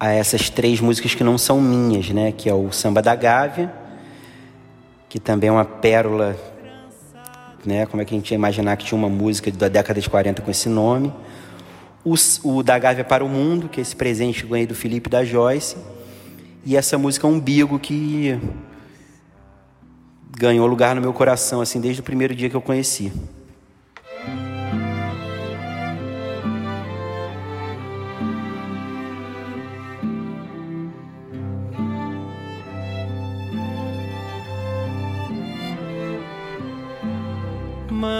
a 0.00 0.10
essas 0.12 0.48
três 0.48 0.80
músicas 0.80 1.14
que 1.14 1.22
não 1.22 1.36
são 1.36 1.60
minhas, 1.60 2.08
né? 2.08 2.32
Que 2.32 2.48
é 2.48 2.54
o 2.54 2.72
Samba 2.72 3.02
da 3.02 3.14
Gávea, 3.14 3.70
que 5.10 5.20
também 5.20 5.48
é 5.48 5.52
uma 5.52 5.64
pérola, 5.64 6.34
né? 7.66 7.84
Como 7.84 8.00
é 8.00 8.06
que 8.06 8.14
a 8.14 8.16
gente 8.16 8.30
ia 8.30 8.34
imaginar 8.34 8.78
que 8.78 8.86
tinha 8.86 8.96
uma 8.96 9.10
música 9.10 9.50
da 9.52 9.68
década 9.68 10.00
de 10.00 10.08
40 10.08 10.40
com 10.40 10.50
esse 10.50 10.70
nome? 10.70 11.12
O, 12.02 12.14
o 12.44 12.62
da 12.62 12.78
Gávea 12.78 13.04
para 13.04 13.22
o 13.22 13.28
Mundo, 13.28 13.68
que 13.68 13.78
é 13.78 13.82
esse 13.82 13.94
presente 13.94 14.42
que 14.42 14.48
ganhei 14.48 14.66
do 14.66 14.74
Felipe 14.74 15.10
da 15.10 15.22
Joyce. 15.22 15.76
E 16.64 16.78
essa 16.78 16.96
música 16.96 17.26
Umbigo, 17.26 17.78
que 17.78 18.40
ganhou 20.30 20.66
lugar 20.66 20.94
no 20.94 21.02
meu 21.02 21.12
coração, 21.12 21.60
assim, 21.60 21.78
desde 21.78 22.00
o 22.00 22.04
primeiro 22.04 22.34
dia 22.34 22.48
que 22.48 22.56
eu 22.56 22.62
conheci. 22.62 23.12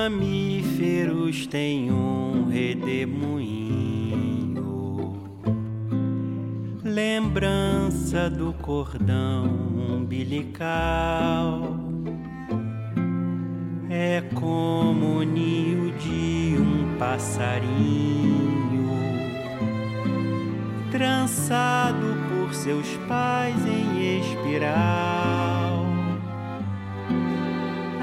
Mamíferos 0.00 1.46
têm 1.46 1.92
um 1.92 2.48
redemoinho, 2.48 3.92
lembrança 6.82 8.30
do 8.30 8.54
cordão 8.54 9.44
umbilical. 9.90 11.76
É 13.90 14.22
como 14.34 15.18
o 15.18 15.22
ninho 15.22 15.92
de 15.98 16.56
um 16.58 16.96
passarinho, 16.96 18.88
trançado 20.90 22.16
por 22.30 22.54
seus 22.54 22.88
pais 23.06 23.56
em 23.66 24.20
espiral 24.20 25.49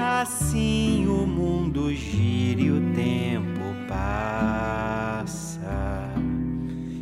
assim 0.08 1.06
o 1.06 1.26
mundo 1.26 1.94
gira 1.94 2.62
e 2.62 2.70
o 2.70 2.80
tempo 2.94 3.60
passa 3.86 5.60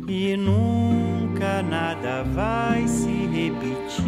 e 0.07 0.35
nunca 0.35 1.63
nada 1.63 2.23
vai 2.23 2.85
se 2.87 3.27
repetir. 3.27 4.07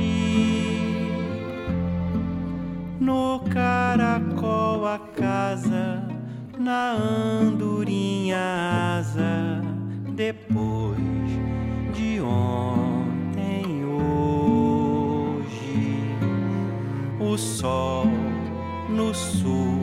No 3.00 3.40
caracol 3.52 4.86
a 4.86 5.00
casa 5.00 6.04
na 6.58 6.92
andorinha 6.92 9.00
asa 9.00 9.62
depois 10.14 11.00
de 11.94 12.20
ontem 12.22 13.86
hoje 13.86 15.40
o 17.20 17.38
sol 17.38 18.19
no 19.00 19.14
sul 19.14 19.80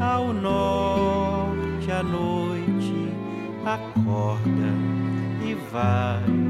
ao 0.00 0.32
norte 0.32 1.88
à 1.92 2.02
noite 2.02 3.12
acorda 3.64 4.72
e 5.48 5.54
vai 5.70 6.43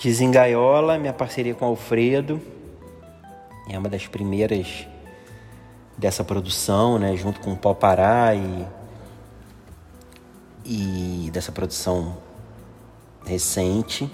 Desengaiola, 0.00 0.96
minha 0.96 1.12
parceria 1.12 1.54
com 1.54 1.66
Alfredo, 1.66 2.40
é 3.68 3.78
uma 3.78 3.86
das 3.86 4.06
primeiras 4.06 4.86
dessa 5.94 6.24
produção, 6.24 6.98
né, 6.98 7.14
junto 7.16 7.38
com 7.40 7.52
o 7.52 7.56
Pau 7.56 7.74
Pará 7.74 8.34
e, 8.34 8.66
e 10.64 11.30
dessa 11.30 11.52
produção 11.52 12.16
recente. 13.26 14.10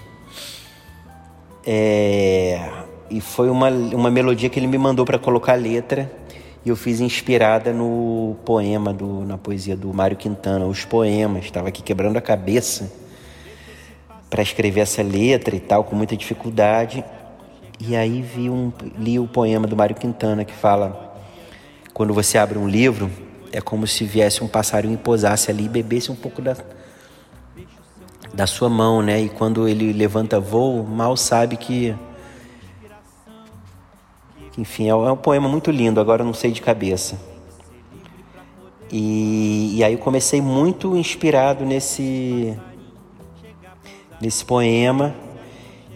É, 1.65 2.69
e 3.09 3.21
foi 3.21 3.49
uma, 3.49 3.69
uma 3.69 4.11
melodia 4.11 4.49
que 4.49 4.59
ele 4.59 4.67
me 4.67 4.77
mandou 4.77 5.05
para 5.05 5.17
colocar 5.17 5.53
letra 5.53 6.11
e 6.65 6.69
eu 6.69 6.75
fiz 6.75 6.99
inspirada 6.99 7.71
no 7.71 8.35
poema, 8.43 8.91
do, 8.93 9.23
na 9.23 9.37
poesia 9.37 9.77
do 9.77 9.93
Mário 9.93 10.17
Quintana, 10.17 10.65
os 10.65 10.83
poemas. 10.83 11.45
Estava 11.45 11.69
aqui 11.69 11.81
quebrando 11.81 12.17
a 12.17 12.21
cabeça 12.21 13.06
para 14.29 14.41
escrever 14.41 14.81
essa 14.81 15.01
letra 15.01 15.55
e 15.55 15.59
tal, 15.59 15.83
com 15.83 15.95
muita 15.95 16.15
dificuldade. 16.15 17.03
E 17.79 17.95
aí 17.95 18.21
vi 18.21 18.49
um, 18.49 18.71
li 18.97 19.19
o 19.19 19.27
poema 19.27 19.67
do 19.67 19.75
Mário 19.75 19.95
Quintana 19.95 20.43
que 20.43 20.53
fala: 20.53 21.15
quando 21.93 22.13
você 22.13 22.37
abre 22.37 22.57
um 22.57 22.67
livro, 22.67 23.09
é 23.51 23.61
como 23.61 23.87
se 23.87 24.03
viesse 24.03 24.43
um 24.43 24.47
passarinho 24.47 24.95
e 24.95 24.97
pousasse 24.97 25.51
ali 25.51 25.65
e 25.65 25.69
bebesse 25.69 26.11
um 26.11 26.15
pouco 26.15 26.41
da, 26.41 26.55
da 28.33 28.47
sua 28.47 28.69
mão, 28.69 29.01
né? 29.01 29.21
E 29.21 29.29
quando 29.29 29.67
ele 29.67 29.93
levanta 29.93 30.39
voo, 30.39 30.83
mal 30.83 31.15
sabe 31.15 31.57
que. 31.57 31.95
Enfim, 34.57 34.89
é 34.89 34.95
um 34.95 35.15
poema 35.15 35.47
muito 35.47 35.69
lindo, 35.69 35.99
agora 35.99 36.23
não 36.23 36.33
sei 36.33 36.51
de 36.51 36.61
cabeça. 36.61 37.15
E, 38.91 39.77
e 39.77 39.83
aí 39.83 39.93
eu 39.93 39.99
comecei 39.99 40.41
muito 40.41 40.95
inspirado 40.97 41.63
nesse 41.63 42.57
nesse 44.21 44.43
poema. 44.43 45.15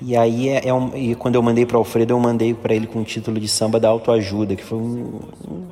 E 0.01 0.17
aí 0.17 0.49
é, 0.49 0.67
é 0.67 0.73
um, 0.73 0.95
e 0.95 1.13
quando 1.15 1.35
eu 1.35 1.43
mandei 1.43 1.65
para 1.65 1.77
Alfredo, 1.77 2.13
eu 2.13 2.19
mandei 2.19 2.53
para 2.53 2.73
ele 2.73 2.87
com 2.87 3.01
o 3.01 3.03
título 3.03 3.39
de 3.39 3.47
samba 3.47 3.79
da 3.79 3.87
autoajuda, 3.87 4.55
que 4.55 4.63
foi 4.63 4.77
um, 4.77 5.19
um 5.47 5.67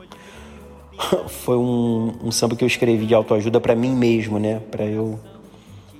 foi 1.27 1.57
um, 1.57 2.13
um, 2.23 2.31
samba 2.31 2.55
que 2.55 2.63
eu 2.63 2.67
escrevi 2.67 3.05
de 3.05 3.15
autoajuda 3.15 3.59
para 3.59 3.75
mim 3.75 3.95
mesmo, 3.95 4.37
né? 4.37 4.61
Para 4.69 4.85
eu 4.85 5.19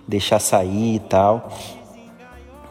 deixar 0.07 0.39
sair 0.39 0.95
e 0.95 0.99
tal. 0.99 1.49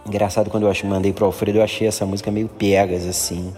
Engraçado 0.06 0.50
quando 0.50 0.66
eu 0.66 0.88
mandei 0.88 1.12
para 1.12 1.26
Alfredo, 1.26 1.58
eu 1.58 1.64
achei 1.64 1.86
essa 1.86 2.06
música 2.06 2.30
meio 2.30 2.48
pegas 2.48 3.06
assim. 3.06 3.52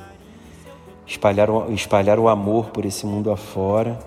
Espalhar, 1.06 1.48
espalhar 1.70 2.18
o 2.18 2.28
amor 2.28 2.70
por 2.70 2.85
esse 2.85 3.04
mundo 3.04 3.30
afora. 3.30 3.98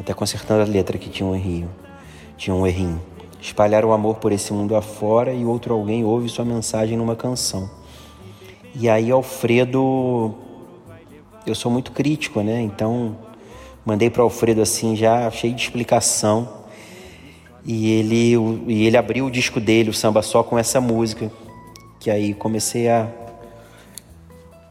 Até 0.00 0.14
consertando 0.14 0.62
a 0.62 0.64
letra 0.64 0.98
que 0.98 1.08
tinha 1.08 1.28
um 1.28 1.34
errinho. 1.34 1.70
Tinha 2.36 2.54
um 2.54 2.66
errinho. 2.66 3.00
Espalhar 3.40 3.84
o 3.84 3.92
amor 3.92 4.16
por 4.16 4.32
esse 4.32 4.52
mundo 4.52 4.74
afora 4.74 5.32
e 5.32 5.44
outro 5.44 5.74
alguém 5.74 6.04
ouve 6.04 6.28
sua 6.28 6.44
mensagem 6.44 6.96
numa 6.96 7.14
canção. 7.14 7.70
E 8.74 8.88
aí 8.88 9.10
Alfredo, 9.10 10.34
eu 11.46 11.54
sou 11.54 11.70
muito 11.70 11.92
crítico, 11.92 12.40
né? 12.42 12.60
Então 12.60 13.16
mandei 13.84 14.10
para 14.10 14.22
Alfredo 14.22 14.62
assim 14.62 14.96
já 14.96 15.30
cheio 15.30 15.54
de 15.54 15.62
explicação. 15.62 16.60
E 17.64 17.90
ele, 17.90 18.34
e 18.68 18.86
ele 18.86 18.96
abriu 18.96 19.26
o 19.26 19.30
disco 19.30 19.60
dele, 19.60 19.90
o 19.90 19.94
samba 19.94 20.22
só 20.22 20.42
com 20.42 20.58
essa 20.58 20.80
música, 20.80 21.30
que 21.98 22.10
aí 22.10 22.32
comecei 22.32 22.88
a 22.88 23.06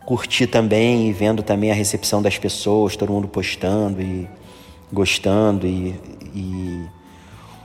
curtir 0.08 0.48
também 0.48 1.08
e 1.08 1.14
vendo 1.14 1.44
também 1.44 1.70
a 1.70 1.76
recepção 1.76 2.20
das 2.20 2.36
pessoas, 2.40 2.96
todo 2.96 3.14
mundo 3.14 3.28
postando 3.28 4.02
e 4.02 4.28
gostando 4.92 5.68
e, 5.68 5.96
e 6.34 6.86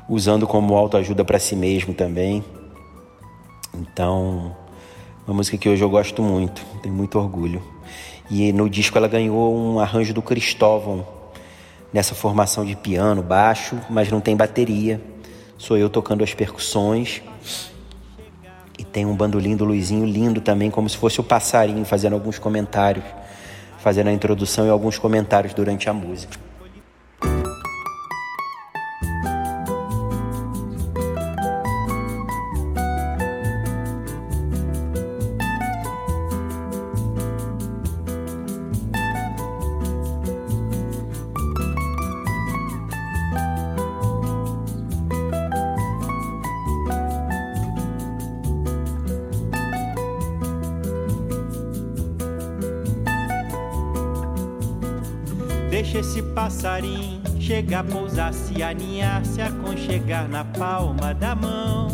usando 0.08 0.46
como 0.46 0.74
autoajuda 0.74 1.24
para 1.24 1.38
si 1.38 1.56
mesmo 1.56 1.94
também. 1.94 2.44
Então, 3.74 4.54
uma 5.26 5.34
música 5.34 5.56
que 5.56 5.68
hoje 5.68 5.82
eu 5.82 5.90
gosto 5.90 6.22
muito, 6.22 6.64
tenho 6.82 6.94
muito 6.94 7.18
orgulho. 7.18 7.62
E 8.30 8.52
no 8.52 8.68
disco 8.68 8.96
ela 8.96 9.08
ganhou 9.08 9.56
um 9.56 9.78
arranjo 9.78 10.14
do 10.14 10.22
Cristóvão, 10.22 11.06
nessa 11.92 12.14
formação 12.14 12.64
de 12.64 12.74
piano, 12.74 13.22
baixo, 13.22 13.78
mas 13.88 14.10
não 14.10 14.20
tem 14.20 14.36
bateria. 14.36 15.00
Sou 15.56 15.78
eu 15.78 15.88
tocando 15.88 16.24
as 16.24 16.34
percussões. 16.34 17.22
E 18.78 18.84
tem 18.84 19.06
um 19.06 19.14
bandolim 19.14 19.56
do 19.56 19.64
Luizinho 19.64 20.04
lindo 20.04 20.40
também, 20.40 20.70
como 20.70 20.88
se 20.88 20.96
fosse 20.96 21.20
o 21.20 21.24
passarinho 21.24 21.84
fazendo 21.84 22.14
alguns 22.14 22.38
comentários, 22.38 23.04
fazendo 23.78 24.08
a 24.08 24.12
introdução 24.12 24.66
e 24.66 24.70
alguns 24.70 24.98
comentários 24.98 25.54
durante 25.54 25.88
a 25.88 25.92
música. 25.92 26.43
Chegar, 57.64 57.84
pousar, 57.84 58.34
se 58.34 58.62
aninhar, 58.62 59.24
se 59.24 59.40
aconchegar 59.40 60.28
na 60.28 60.44
palma 60.44 61.14
da 61.14 61.34
mão. 61.34 61.88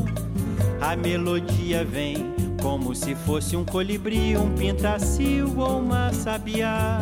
A 0.81 0.97
melodia 0.97 1.85
vem 1.85 2.35
como 2.61 2.93
se 2.93 3.14
fosse 3.14 3.57
um 3.57 3.64
colibri, 3.64 4.37
um 4.37 4.53
pintacil 4.53 5.57
ou 5.57 5.79
uma 5.79 6.12
sabiá. 6.12 6.99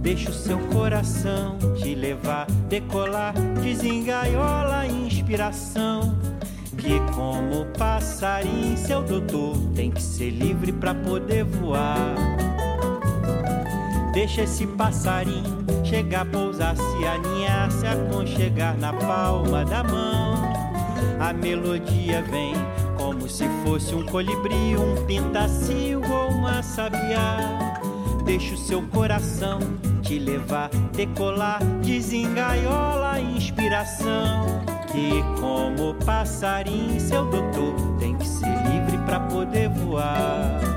Deixa 0.00 0.30
o 0.30 0.34
seu 0.34 0.58
coração 0.58 1.58
te 1.76 1.94
levar, 1.94 2.46
decolar, 2.68 3.34
desengaiola 3.62 4.80
a 4.80 4.86
inspiração. 4.86 6.18
Que 6.76 6.98
como 7.14 7.66
passarinho, 7.78 8.76
seu 8.76 9.02
doutor 9.02 9.56
tem 9.76 9.92
que 9.92 10.02
ser 10.02 10.30
livre 10.30 10.72
para 10.72 10.92
poder 10.92 11.44
voar. 11.44 12.14
Deixa 14.12 14.42
esse 14.42 14.66
passarinho 14.66 15.55
chegar, 15.86 16.26
pousar, 16.26 16.76
se 16.76 17.06
aninhar, 17.06 17.70
se 17.70 17.86
aconchegar 17.86 18.76
na 18.76 18.92
palma 18.92 19.64
da 19.64 19.82
mão. 19.84 20.34
A 21.20 21.32
melodia 21.32 22.22
vem 22.22 22.54
como 22.96 23.28
se 23.28 23.48
fosse 23.64 23.94
um 23.94 24.04
colibri, 24.04 24.76
um 24.76 25.06
pintacil 25.06 26.00
ou 26.02 26.28
uma 26.30 26.62
sabiá. 26.62 27.38
Deixa 28.24 28.54
o 28.54 28.58
seu 28.58 28.82
coração 28.82 29.60
te 30.02 30.18
levar, 30.18 30.68
decolar, 30.92 31.62
desengaiola 31.82 33.12
a 33.12 33.20
inspiração. 33.20 34.46
Que 34.90 35.22
como 35.40 35.94
passarinho, 36.04 37.00
seu 37.00 37.24
doutor 37.26 37.74
tem 37.98 38.16
que 38.16 38.26
ser 38.26 38.54
livre 38.68 38.98
para 39.06 39.20
poder 39.20 39.68
voar. 39.68 40.75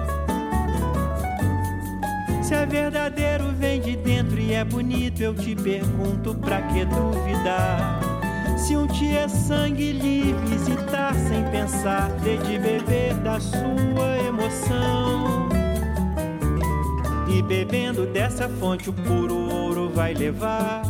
Se 2.49 2.55
é 2.55 2.65
verdadeiro, 2.65 3.53
vem 3.59 3.79
de 3.79 3.95
dentro 3.95 4.39
e 4.39 4.53
é 4.53 4.63
bonito, 4.63 5.21
eu 5.21 5.35
te 5.35 5.55
pergunto 5.55 6.33
pra 6.33 6.59
que 6.63 6.83
duvidar? 6.83 7.99
Se 8.57 8.75
um 8.75 8.87
dia 8.87 9.19
é 9.19 9.27
sangue 9.27 9.91
lhe 9.91 10.33
visitar 10.47 11.13
sem 11.13 11.43
pensar, 11.51 12.09
de 12.23 12.57
beber 12.57 13.13
da 13.17 13.39
sua 13.39 14.17
emoção. 14.27 15.47
E 17.31 17.39
bebendo 17.43 18.07
dessa 18.07 18.49
fonte 18.49 18.89
o 18.89 18.93
puro 18.93 19.37
ouro 19.37 19.87
vai 19.87 20.15
levar, 20.15 20.81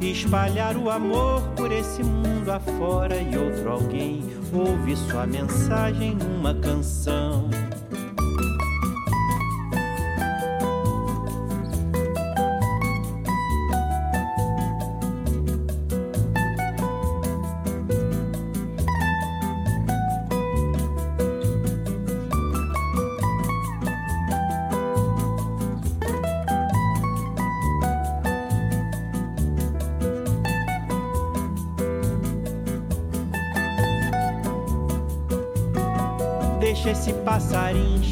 espalhar 0.00 0.74
o 0.74 0.88
amor 0.88 1.42
por 1.54 1.70
esse 1.70 2.02
mundo 2.02 2.50
afora 2.50 3.20
e 3.20 3.36
outro 3.36 3.72
alguém 3.72 4.24
ouve 4.50 4.96
sua 4.96 5.26
mensagem 5.26 6.14
numa 6.14 6.54
canção. 6.54 7.50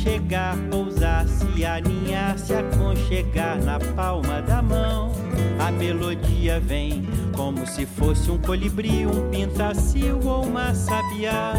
Chegar, 0.02 0.56
pousar, 0.70 1.26
se 1.26 1.64
aninhar, 1.64 2.36
se 2.38 2.52
aconchegar 2.52 3.62
na 3.62 3.78
palma 3.78 4.42
da 4.42 4.60
mão. 4.60 5.12
A 5.58 5.70
melodia 5.70 6.58
vem 6.60 7.06
como 7.34 7.66
se 7.66 7.86
fosse 7.86 8.30
um 8.30 8.38
colibri, 8.38 9.06
um 9.06 9.30
pintacil 9.30 10.18
ou 10.24 10.44
uma 10.44 10.74
sabiá. 10.74 11.52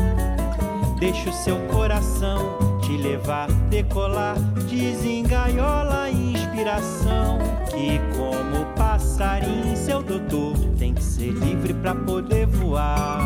Deixa 0.99 1.29
o 1.29 1.33
seu 1.33 1.57
coração 1.67 2.79
te 2.81 2.97
levar, 2.97 3.49
decolar, 3.69 4.35
desengaiola 4.69 6.03
a 6.03 6.11
inspiração. 6.11 7.39
Que 7.71 7.99
como 8.15 8.65
passarinho, 8.75 9.75
seu 9.75 10.03
doutor 10.03 10.55
tem 10.77 10.93
que 10.93 11.03
ser 11.03 11.31
livre 11.31 11.73
para 11.73 11.95
poder 11.95 12.45
voar. 12.45 13.19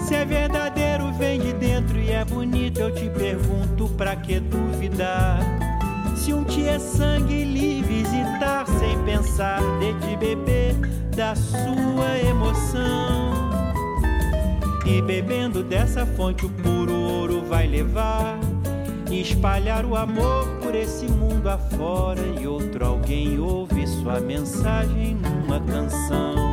Se 0.00 0.14
é 0.14 0.24
verdadeiro, 0.24 0.67
bonito, 2.38 2.78
eu 2.78 2.94
te 2.94 3.10
pergunto 3.10 3.88
pra 3.96 4.14
que 4.14 4.38
duvidar? 4.38 5.40
Se 6.14 6.32
um 6.32 6.44
dia 6.44 6.72
é 6.72 6.78
sangue 6.78 7.42
lhe 7.42 7.82
visitar 7.82 8.64
sem 8.78 8.96
pensar, 9.04 9.60
de 9.80 9.92
te 9.94 10.16
beber 10.16 10.74
da 11.16 11.34
sua 11.34 12.18
emoção. 12.28 13.32
E 14.86 15.02
bebendo 15.02 15.64
dessa 15.64 16.06
fonte 16.06 16.46
o 16.46 16.48
puro 16.48 16.94
ouro 16.94 17.44
vai 17.44 17.66
levar 17.66 18.38
e 19.10 19.20
espalhar 19.20 19.84
o 19.84 19.96
amor 19.96 20.46
por 20.62 20.76
esse 20.76 21.06
mundo 21.06 21.48
afora 21.48 22.20
e 22.40 22.46
outro 22.46 22.86
alguém 22.86 23.38
ouve 23.40 23.84
sua 23.86 24.20
mensagem 24.20 25.16
numa 25.16 25.60
canção. 25.60 26.47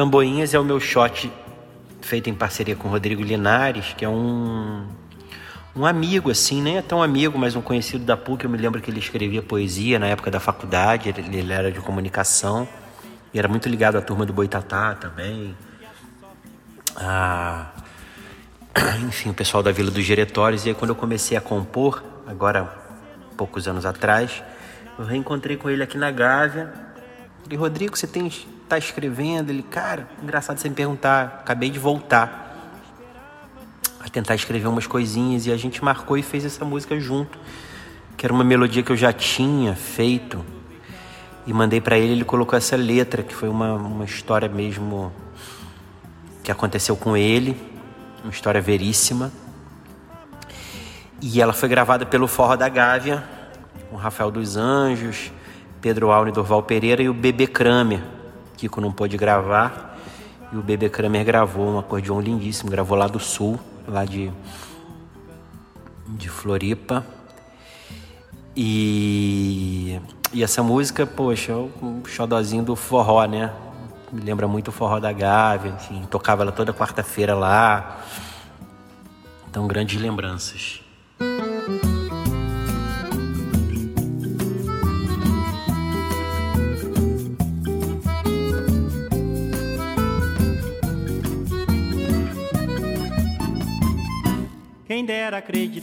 Camboinhas 0.00 0.54
é 0.54 0.58
o 0.58 0.64
meu 0.64 0.80
shot 0.80 1.30
feito 2.00 2.30
em 2.30 2.34
parceria 2.34 2.74
com 2.74 2.88
o 2.88 2.90
Rodrigo 2.90 3.22
Linares, 3.22 3.92
que 3.94 4.02
é 4.02 4.08
um, 4.08 4.86
um 5.76 5.84
amigo, 5.84 6.30
assim, 6.30 6.62
nem 6.62 6.78
é 6.78 6.80
tão 6.80 7.02
amigo, 7.02 7.38
mas 7.38 7.54
um 7.54 7.60
conhecido 7.60 8.02
da 8.02 8.16
PUC. 8.16 8.44
Eu 8.44 8.50
me 8.50 8.56
lembro 8.56 8.80
que 8.80 8.90
ele 8.90 8.98
escrevia 8.98 9.42
poesia 9.42 9.98
na 9.98 10.06
época 10.06 10.30
da 10.30 10.40
faculdade, 10.40 11.10
ele, 11.10 11.36
ele 11.36 11.52
era 11.52 11.70
de 11.70 11.80
comunicação 11.80 12.66
e 13.34 13.38
era 13.38 13.46
muito 13.46 13.68
ligado 13.68 13.98
à 13.98 14.00
turma 14.00 14.24
do 14.24 14.32
Boitatá 14.32 14.94
também. 14.94 15.54
Ah, 16.96 17.66
enfim, 19.06 19.28
o 19.28 19.34
pessoal 19.34 19.62
da 19.62 19.70
Vila 19.70 19.90
dos 19.90 20.06
Diretórios. 20.06 20.64
E 20.64 20.70
aí, 20.70 20.74
quando 20.74 20.92
eu 20.92 20.96
comecei 20.96 21.36
a 21.36 21.42
compor, 21.42 22.02
agora 22.26 22.74
poucos 23.36 23.68
anos 23.68 23.84
atrás, 23.84 24.42
eu 24.98 25.04
reencontrei 25.04 25.58
com 25.58 25.68
ele 25.68 25.82
aqui 25.82 25.98
na 25.98 26.10
Gávea. 26.10 26.72
Falei, 27.42 27.58
Rodrigo, 27.58 27.98
você 27.98 28.06
tem 28.06 28.26
tá 28.70 28.78
escrevendo? 28.78 29.50
Ele, 29.50 29.64
cara, 29.64 30.08
engraçado 30.22 30.58
você 30.58 30.68
me 30.68 30.74
perguntar, 30.76 31.40
acabei 31.40 31.70
de 31.70 31.78
voltar 31.78 32.46
a 33.98 34.08
tentar 34.08 34.36
escrever 34.36 34.68
umas 34.68 34.86
coisinhas 34.86 35.44
e 35.46 35.52
a 35.52 35.56
gente 35.56 35.84
marcou 35.84 36.16
e 36.16 36.22
fez 36.22 36.44
essa 36.44 36.64
música 36.64 36.98
junto, 37.00 37.36
que 38.16 38.24
era 38.24 38.32
uma 38.32 38.44
melodia 38.44 38.82
que 38.82 38.92
eu 38.92 38.96
já 38.96 39.12
tinha 39.12 39.74
feito 39.74 40.44
e 41.46 41.52
mandei 41.52 41.80
para 41.80 41.98
ele, 41.98 42.12
ele 42.12 42.24
colocou 42.24 42.56
essa 42.56 42.76
letra, 42.76 43.24
que 43.24 43.34
foi 43.34 43.48
uma, 43.48 43.74
uma 43.74 44.04
história 44.04 44.48
mesmo 44.48 45.12
que 46.44 46.52
aconteceu 46.52 46.96
com 46.96 47.16
ele, 47.16 47.56
uma 48.22 48.30
história 48.30 48.60
veríssima. 48.60 49.32
E 51.20 51.40
ela 51.40 51.52
foi 51.52 51.68
gravada 51.68 52.06
pelo 52.06 52.28
Forró 52.28 52.54
da 52.54 52.68
Gávea, 52.68 53.24
com 53.90 53.96
Rafael 53.96 54.30
dos 54.30 54.56
Anjos, 54.56 55.32
Pedro 55.80 56.12
Alne, 56.12 56.30
Dorval 56.30 56.62
Pereira 56.62 57.02
e 57.02 57.08
o 57.08 57.14
Bebê 57.14 57.48
Kramer 57.48 58.19
Kiko 58.60 58.78
não 58.78 58.92
pôde 58.92 59.16
gravar 59.16 59.96
e 60.52 60.56
o 60.56 60.60
Bebê 60.60 60.90
Kramer 60.90 61.24
gravou 61.24 61.66
um 61.66 61.78
acordeão 61.78 62.20
lindíssimo, 62.20 62.70
gravou 62.70 62.98
lá 62.98 63.06
do 63.06 63.18
sul, 63.18 63.58
lá 63.88 64.04
de, 64.04 64.30
de 66.06 66.28
Floripa. 66.28 67.06
E, 68.54 69.98
e 70.30 70.42
essa 70.42 70.62
música, 70.62 71.06
poxa, 71.06 71.52
é 71.52 71.54
um 71.54 72.04
xodózinho 72.04 72.62
do 72.62 72.76
forró, 72.76 73.24
né? 73.24 73.50
Me 74.12 74.20
lembra 74.20 74.46
muito 74.46 74.68
o 74.68 74.72
forró 74.72 75.00
da 75.00 75.10
Gávea, 75.10 75.70
enfim, 75.70 76.04
tocava 76.10 76.42
ela 76.42 76.52
toda 76.52 76.74
quarta-feira 76.74 77.34
lá. 77.34 78.02
Então, 79.48 79.66
grandes 79.66 79.98
lembranças. 79.98 80.82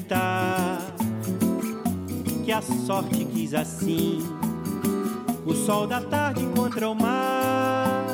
Acreditar 0.08 0.78
que 2.46 2.52
a 2.52 2.62
sorte 2.62 3.26
quis 3.26 3.54
assim 3.54 4.20
o 5.46 5.54
sol 5.54 5.86
da 5.86 6.02
tarde 6.02 6.46
contra 6.56 6.90
o 6.90 6.96
mar. 6.96 8.06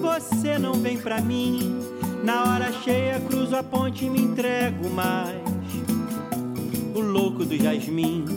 Você 0.00 0.58
não 0.58 0.74
vem 0.74 0.98
pra 0.98 1.20
mim, 1.20 1.80
na 2.24 2.44
hora 2.44 2.72
cheia 2.72 3.20
cruzo 3.20 3.56
a 3.56 3.62
ponte 3.62 4.04
e 4.04 4.10
me 4.10 4.20
entrego 4.20 4.90
mais. 4.90 5.40
O 6.94 7.00
louco 7.00 7.44
dos 7.44 7.58
jasmins, 7.58 8.30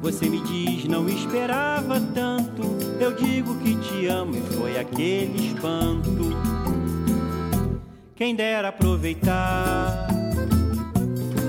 você 0.00 0.28
me 0.28 0.40
diz 0.40 0.84
não 0.84 1.08
esperava 1.08 2.00
tanto. 2.14 2.62
Eu 3.00 3.14
digo 3.14 3.56
que 3.58 3.76
te 3.76 4.06
amo 4.06 4.36
e 4.36 4.40
foi 4.54 4.78
aquele 4.78 5.48
espanto. 5.48 6.34
Quem 8.14 8.34
dera 8.34 8.68
aproveitar 8.68 10.13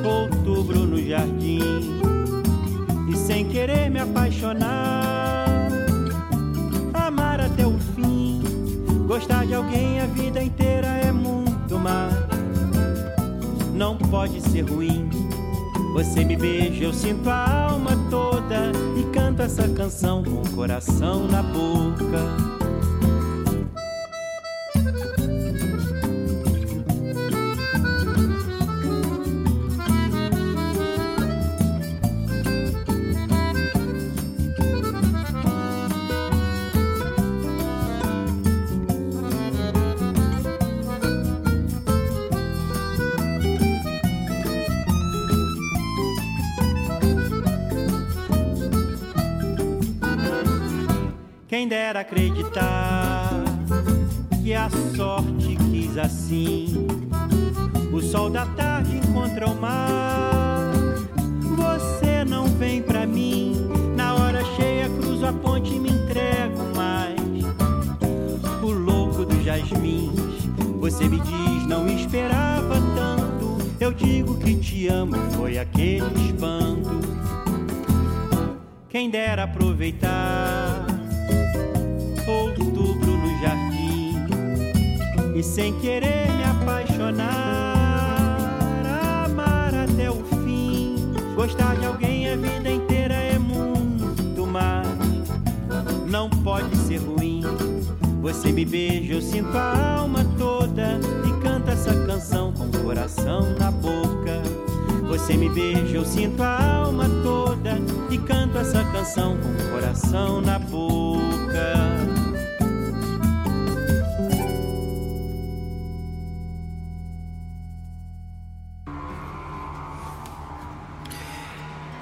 outubro 0.05 0.79
no 0.85 1.01
jardim 1.01 1.59
e 3.09 3.15
sem 3.15 3.45
querer 3.47 3.89
me 3.89 3.99
apaixonar, 3.99 5.45
amar 6.93 7.39
até 7.41 7.65
o 7.65 7.77
fim, 7.95 8.41
gostar 9.07 9.45
de 9.45 9.53
alguém 9.53 9.99
a 9.99 10.05
vida 10.05 10.43
inteira 10.43 10.87
é 10.87 11.11
muito 11.11 11.77
mais. 11.79 12.13
Não 13.73 13.97
pode 13.97 14.41
ser 14.41 14.61
ruim. 14.61 15.09
Você 15.93 16.25
me 16.25 16.35
beija, 16.35 16.83
eu 16.83 16.93
sinto 16.93 17.29
a 17.29 17.69
alma 17.69 17.91
toda 18.09 18.71
e 18.97 19.03
canto 19.13 19.41
essa 19.41 19.67
canção 19.69 20.23
com 20.23 20.41
o 20.41 20.51
coração 20.51 21.27
na 21.27 21.41
boca. 21.41 22.44
Quem 51.55 51.69
dera 51.69 52.01
acreditar 52.01 53.31
que 54.43 54.53
a 54.53 54.69
sorte 54.93 55.55
quis 55.71 55.97
assim. 55.97 56.85
O 57.93 58.01
sol 58.01 58.29
da 58.29 58.45
tarde 58.45 58.97
encontra 58.97 59.47
o 59.47 59.55
mar. 59.55 60.73
Você 61.55 62.25
não 62.25 62.45
vem 62.45 62.81
pra 62.81 63.07
mim. 63.07 63.69
Na 63.95 64.15
hora 64.15 64.43
cheia 64.57 64.89
cruzo 64.89 65.25
a 65.25 65.31
ponte 65.31 65.73
e 65.73 65.79
me 65.79 65.91
entrego 65.91 66.61
mais. 66.75 67.21
O 68.61 68.71
louco 68.71 69.23
dos 69.23 69.41
jasmins. 69.41 70.11
Você 70.81 71.07
me 71.07 71.21
diz, 71.21 71.65
não 71.65 71.87
esperava 71.87 72.81
tanto. 72.97 73.65
Eu 73.79 73.93
digo 73.93 74.37
que 74.39 74.55
te 74.57 74.89
amo, 74.89 75.15
foi 75.37 75.57
aquele 75.57 76.25
espanto. 76.25 76.99
Quem 78.89 79.09
dera 79.09 79.45
aproveitar 79.45 80.94
e 85.35 85.43
sem 85.43 85.77
querer 85.79 86.31
me 86.31 86.43
apaixonar, 86.45 87.25
amar 89.25 89.75
até 89.75 90.09
o 90.09 90.23
fim, 90.23 90.95
gostar 91.35 91.75
de 91.75 91.85
alguém 91.85 92.31
a 92.31 92.37
vida 92.37 92.71
inteira 92.71 93.13
é 93.13 93.37
muito 93.37 94.47
mais. 94.47 94.87
Não 96.07 96.29
pode 96.29 96.73
ser 96.77 96.99
ruim. 96.99 97.43
Você 98.21 98.53
me 98.53 98.63
beija, 98.63 99.13
eu 99.13 99.21
sinto 99.21 99.55
a 99.57 99.97
alma 99.97 100.25
toda 100.37 100.99
e 101.27 101.41
canta 101.43 101.71
essa 101.71 101.93
canção 102.05 102.53
com 102.53 102.63
o 102.63 102.83
coração 102.83 103.41
na 103.59 103.69
boca. 103.69 104.41
Você 105.09 105.35
me 105.35 105.49
beija, 105.49 105.97
eu 105.97 106.05
sinto 106.05 106.41
a 106.41 106.77
alma 106.77 107.09
toda 107.21 107.77
e 108.09 108.17
canto 108.19 108.57
essa 108.57 108.83
canção 108.85 109.37
com 109.37 109.49
o 109.49 109.71
coração 109.71 110.39
na 110.39 110.57
boca. 110.57 111.94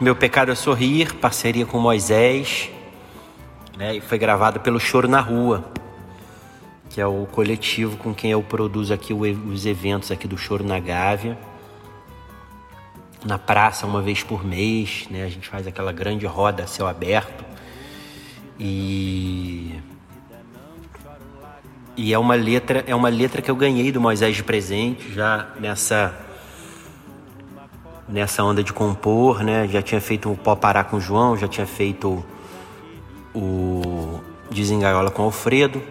Meu 0.03 0.17
Pecado 0.17 0.51
é 0.51 0.55
Sorrir, 0.55 1.15
parceria 1.15 1.65
com 1.65 1.79
Moisés, 1.79 2.69
né? 3.77 3.95
E 3.95 4.01
foi 4.01 4.17
gravado 4.17 4.59
pelo 4.59 4.77
Choro 4.77 5.07
na 5.07 5.21
Rua, 5.21 5.63
que 6.89 6.99
é 6.99 7.07
o 7.07 7.25
coletivo 7.25 7.95
com 7.95 8.13
quem 8.13 8.29
eu 8.29 8.43
produzo 8.43 8.93
aqui 8.93 9.13
os 9.13 9.65
eventos 9.65 10.11
aqui 10.11 10.27
do 10.27 10.37
Choro 10.37 10.61
na 10.61 10.77
Gávea. 10.77 11.37
Na 13.23 13.39
praça, 13.39 13.87
uma 13.87 14.01
vez 14.01 14.21
por 14.21 14.43
mês, 14.43 15.07
né? 15.09 15.23
A 15.23 15.29
gente 15.29 15.47
faz 15.47 15.65
aquela 15.65 15.93
grande 15.93 16.25
roda 16.25 16.63
a 16.63 16.67
céu 16.67 16.85
aberto. 16.85 17.45
E 18.59 19.79
e 21.95 22.11
é 22.11 22.19
uma 22.19 22.35
letra, 22.35 22.83
é 22.85 22.93
uma 22.93 23.07
letra 23.07 23.41
que 23.41 23.49
eu 23.49 23.55
ganhei 23.55 23.89
do 23.89 24.01
Moisés 24.01 24.35
de 24.35 24.43
presente 24.43 25.13
já 25.13 25.47
nessa 25.61 26.13
nessa 28.07 28.43
onda 28.43 28.63
de 28.63 28.73
compor, 28.73 29.43
né? 29.43 29.67
Já 29.67 29.81
tinha 29.81 30.01
feito 30.01 30.31
o 30.31 30.37
Pó 30.37 30.55
Pará 30.55 30.83
com 30.83 30.97
o 30.97 31.01
João, 31.01 31.37
já 31.37 31.47
tinha 31.47 31.65
feito 31.65 32.23
o 33.33 34.19
Desengaiola 34.49 35.09
com 35.09 35.23
o 35.23 35.25
Alfredo. 35.25 35.81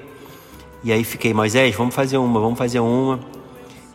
E 0.84 0.92
aí 0.92 1.04
fiquei, 1.04 1.32
Moisés, 1.32 1.74
vamos 1.74 1.94
fazer 1.94 2.16
uma, 2.18 2.40
vamos 2.40 2.58
fazer 2.58 2.80
uma. 2.80 3.20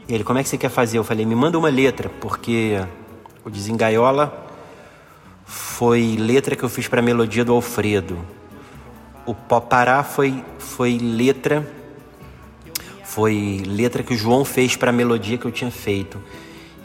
E 0.07 0.13
ele, 0.13 0.23
como 0.23 0.39
é 0.39 0.43
que 0.43 0.49
você 0.49 0.57
quer 0.57 0.69
fazer? 0.69 0.97
Eu 0.97 1.03
falei, 1.03 1.25
me 1.25 1.35
manda 1.35 1.57
uma 1.57 1.69
letra, 1.69 2.09
porque 2.21 2.81
o 3.43 3.49
Desengaiola 3.49 4.45
foi 5.45 6.15
letra 6.17 6.55
que 6.55 6.63
eu 6.63 6.69
fiz 6.69 6.87
para 6.87 6.99
a 6.99 7.03
melodia 7.03 7.43
do 7.43 7.53
Alfredo. 7.53 8.17
O 9.25 9.33
Pó 9.33 9.59
Pará 9.59 10.03
foi, 10.03 10.43
foi 10.57 10.97
letra 10.97 11.65
foi 13.17 13.63
letra 13.65 14.03
que 14.03 14.13
o 14.13 14.15
João 14.15 14.45
fez 14.45 14.75
para 14.75 14.91
a 14.91 14.93
melodia 14.93 15.39
que 15.39 15.45
eu 15.45 15.51
tinha 15.51 15.71
feito. 15.71 16.21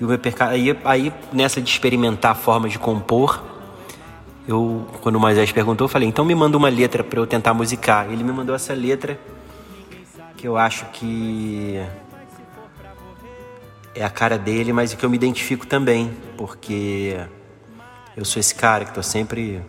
E 0.03 0.05
o. 0.05 0.11
Aí, 0.41 0.77
aí, 0.85 1.13
nessa 1.33 1.63
de 1.63 1.71
experimentar 1.71 2.35
formas 2.35 2.73
de 2.73 2.79
compor, 2.79 3.41
eu, 4.49 4.85
quando 5.01 5.15
o 5.15 5.21
Moisés 5.21 5.53
perguntou, 5.53 5.85
eu 5.85 5.89
falei: 5.89 6.09
então 6.09 6.25
me 6.25 6.35
manda 6.35 6.57
uma 6.57 6.69
letra 6.69 7.05
para 7.05 7.21
eu 7.21 7.27
tentar 7.27 7.55
musicar. 7.55 8.11
Ele 8.11 8.25
me 8.25 8.33
mandou 8.33 8.53
essa 8.53 8.75
letra 8.75 9.17
que 10.37 10.49
eu 10.49 10.57
acho 10.57 10.87
que 10.87 11.81
é 13.95 14.05
a 14.05 14.11
cara 14.11 14.37
dele, 14.37 14.73
mas 14.73 14.93
que 14.93 15.05
eu 15.05 15.09
me 15.09 15.15
identifico 15.15 15.65
também, 15.65 16.11
porque 16.37 17.17
eu 18.17 18.25
sou 18.25 18.41
esse 18.41 18.57
cara 18.57 18.85
que 18.85 18.93
tô 18.93 19.05
sempre 19.05 19.63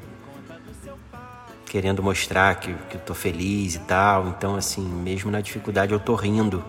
querendo 1.68 2.02
mostrar 2.02 2.56
que, 2.56 2.74
que 2.90 2.96
eu 2.96 3.02
tô 3.02 3.14
feliz 3.14 3.76
e 3.76 3.80
tal. 3.82 4.30
Então, 4.30 4.56
assim, 4.56 4.82
mesmo 4.82 5.30
na 5.30 5.42
dificuldade, 5.42 5.94
eu 5.94 6.00
tô 6.00 6.16
rindo. 6.16 6.64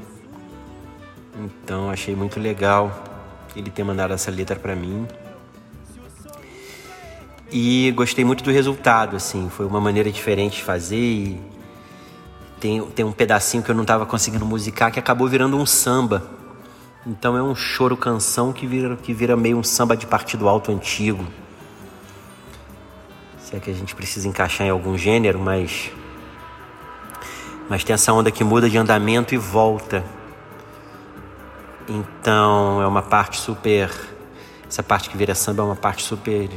Então, 1.39 1.89
achei 1.89 2.15
muito 2.15 2.39
legal 2.39 3.14
ele 3.57 3.71
ter 3.71 3.85
mandado 3.85 4.13
essa 4.13 4.31
letra 4.31 4.57
para 4.57 4.75
mim. 4.75 5.07
E 7.51 7.93
gostei 7.93 8.25
muito 8.25 8.43
do 8.43 8.51
resultado, 8.51 9.17
assim, 9.17 9.49
foi 9.49 9.65
uma 9.65 9.81
maneira 9.81 10.11
diferente 10.11 10.57
de 10.57 10.63
fazer 10.65 10.97
e 10.97 11.41
tem, 12.59 12.83
tem 12.91 13.05
um 13.05 13.13
pedacinho 13.13 13.63
que 13.63 13.71
eu 13.71 13.75
não 13.75 13.83
estava 13.83 14.07
conseguindo 14.07 14.45
musicar 14.45 14.91
que 14.91 14.99
acabou 14.99 15.29
virando 15.29 15.57
um 15.57 15.67
samba. 15.67 16.23
Então 17.07 17.37
é 17.37 17.43
um 17.43 17.55
choro 17.55 17.97
canção 17.97 18.53
que 18.53 18.67
vira, 18.67 18.97
que 18.97 19.13
vira 19.13 19.37
meio 19.37 19.59
um 19.59 19.63
samba 19.63 19.97
de 19.97 20.07
partido 20.07 20.49
alto 20.49 20.73
antigo. 20.73 21.27
Se 23.39 23.55
é 23.55 23.61
que 23.61 23.71
a 23.71 23.75
gente 23.75 23.95
precisa 23.95 24.27
encaixar 24.27 24.67
em 24.67 24.71
algum 24.71 24.97
gênero, 24.97 25.39
mas 25.39 25.93
Mas 27.69 27.85
tem 27.85 27.95
essa 27.95 28.13
onda 28.13 28.31
que 28.31 28.43
muda 28.43 28.69
de 28.69 28.79
andamento 28.79 29.35
e 29.35 29.39
volta. 29.39 30.03
Então 31.89 32.81
é 32.83 32.87
uma 32.87 33.03
parte 33.03 33.39
super. 33.39 33.91
Essa 34.67 34.83
parte 34.83 35.11
que 35.11 35.17
vira 35.17 35.35
samba 35.35 35.63
é 35.63 35.67
uma 35.67 35.77
parte 35.77 36.03
super 36.03 36.51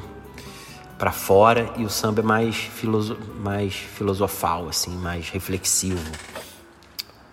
para 0.98 1.12
fora 1.12 1.72
e 1.78 1.84
o 1.84 1.90
samba 1.90 2.22
é 2.22 2.24
mais, 2.24 2.56
filoso, 2.56 3.18
mais 3.40 3.74
filosofal, 3.74 4.68
assim, 4.68 4.96
mais 4.98 5.30
reflexivo. 5.30 6.12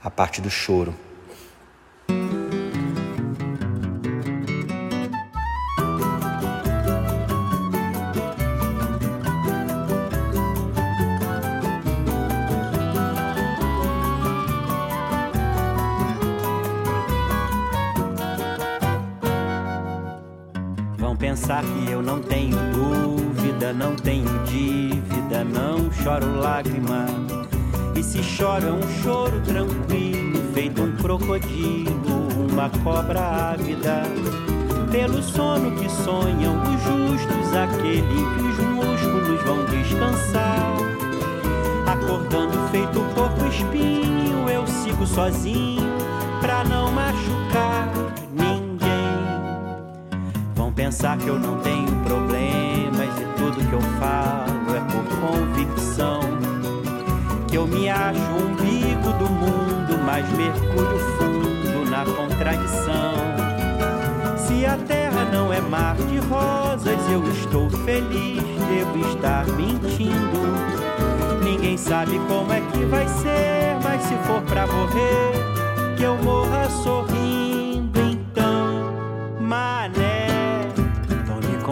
A 0.02 0.10
parte 0.10 0.40
do 0.40 0.50
choro. 0.50 0.94
Eu 21.90 22.02
não 22.02 22.20
tenho 22.20 22.56
dúvida, 22.72 23.72
não 23.72 23.94
tenho 23.96 24.28
dívida, 24.44 25.44
não 25.44 25.90
choro 25.92 26.38
lágrima. 26.38 27.06
E 27.94 28.02
se 28.02 28.22
choro 28.22 28.66
é 28.66 28.72
um 28.72 29.02
choro 29.02 29.40
tranquilo, 29.42 30.40
feito 30.52 30.82
um 30.82 30.96
crocodilo, 30.96 32.28
uma 32.50 32.70
cobra 32.82 33.52
ávida. 33.52 34.02
Pelo 34.90 35.22
sono 35.22 35.72
que 35.72 35.88
sonham 35.90 36.62
os 36.62 36.82
justos, 36.82 37.56
aquele 37.56 38.02
que 38.02 38.42
os 38.42 38.58
músculos 38.58 39.42
vão 39.42 39.64
descansar. 39.66 40.74
Acordando 41.86 42.68
feito 42.70 43.00
porco 43.14 43.46
espinho, 43.46 44.48
eu 44.48 44.66
sigo 44.66 45.06
sozinho 45.06 45.82
pra 46.40 46.64
não 46.64 46.92
machucar 46.92 48.13
pensar 50.74 51.16
que 51.18 51.28
eu 51.28 51.38
não 51.38 51.58
tenho 51.60 51.90
problemas 52.04 53.08
e 53.18 53.24
tudo 53.38 53.56
que 53.68 53.72
eu 53.72 53.80
falo 53.98 54.74
é 54.74 54.80
por 54.90 55.04
convicção. 55.20 56.20
Que 57.46 57.56
eu 57.56 57.66
me 57.66 57.88
acho 57.88 58.20
o 58.20 58.50
umbigo 58.50 59.12
do 59.18 59.30
mundo, 59.30 59.98
mas 60.04 60.28
mergulho 60.32 60.98
fundo 61.16 61.90
na 61.90 62.04
contradição. 62.04 63.14
Se 64.36 64.66
a 64.66 64.76
terra 64.76 65.24
não 65.32 65.52
é 65.52 65.60
mar 65.60 65.96
de 65.96 66.18
rosas, 66.18 66.98
eu 67.10 67.22
estou 67.30 67.70
feliz, 67.70 68.42
devo 68.68 69.08
estar 69.10 69.46
mentindo. 69.46 70.44
Ninguém 71.44 71.76
sabe 71.76 72.18
como 72.26 72.52
é 72.52 72.60
que 72.60 72.84
vai 72.86 73.06
ser, 73.06 73.78
mas 73.82 74.02
se 74.02 74.14
for 74.26 74.42
pra 74.42 74.66
morrer, 74.66 75.96
que 75.96 76.02
eu 76.02 76.16
morra 76.16 76.68
sorrindo 76.82 77.43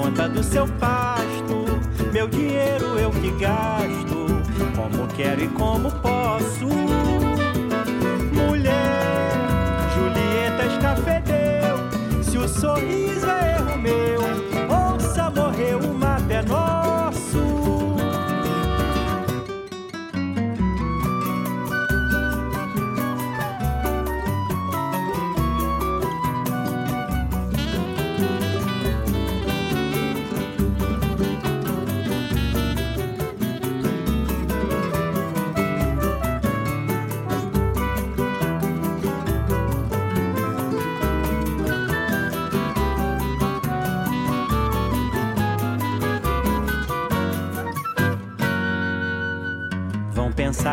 conta 0.03 0.29
do 0.29 0.43
seu 0.43 0.67
pasto, 0.81 1.65
meu 2.13 2.27
dinheiro 2.27 2.99
eu 2.99 3.13
que 3.13 3.31
gasto, 3.39 4.27
como 4.75 5.07
quero 5.17 5.45
e 5.45 5.49
como 5.49 5.93
posso. 5.93 6.67
Mulher, 8.33 9.31
Julieta 9.95 10.67
escafedeu, 10.67 11.77
se 12.25 12.37
o 12.37 12.49
sorriso 12.49 13.31
é 13.31 13.52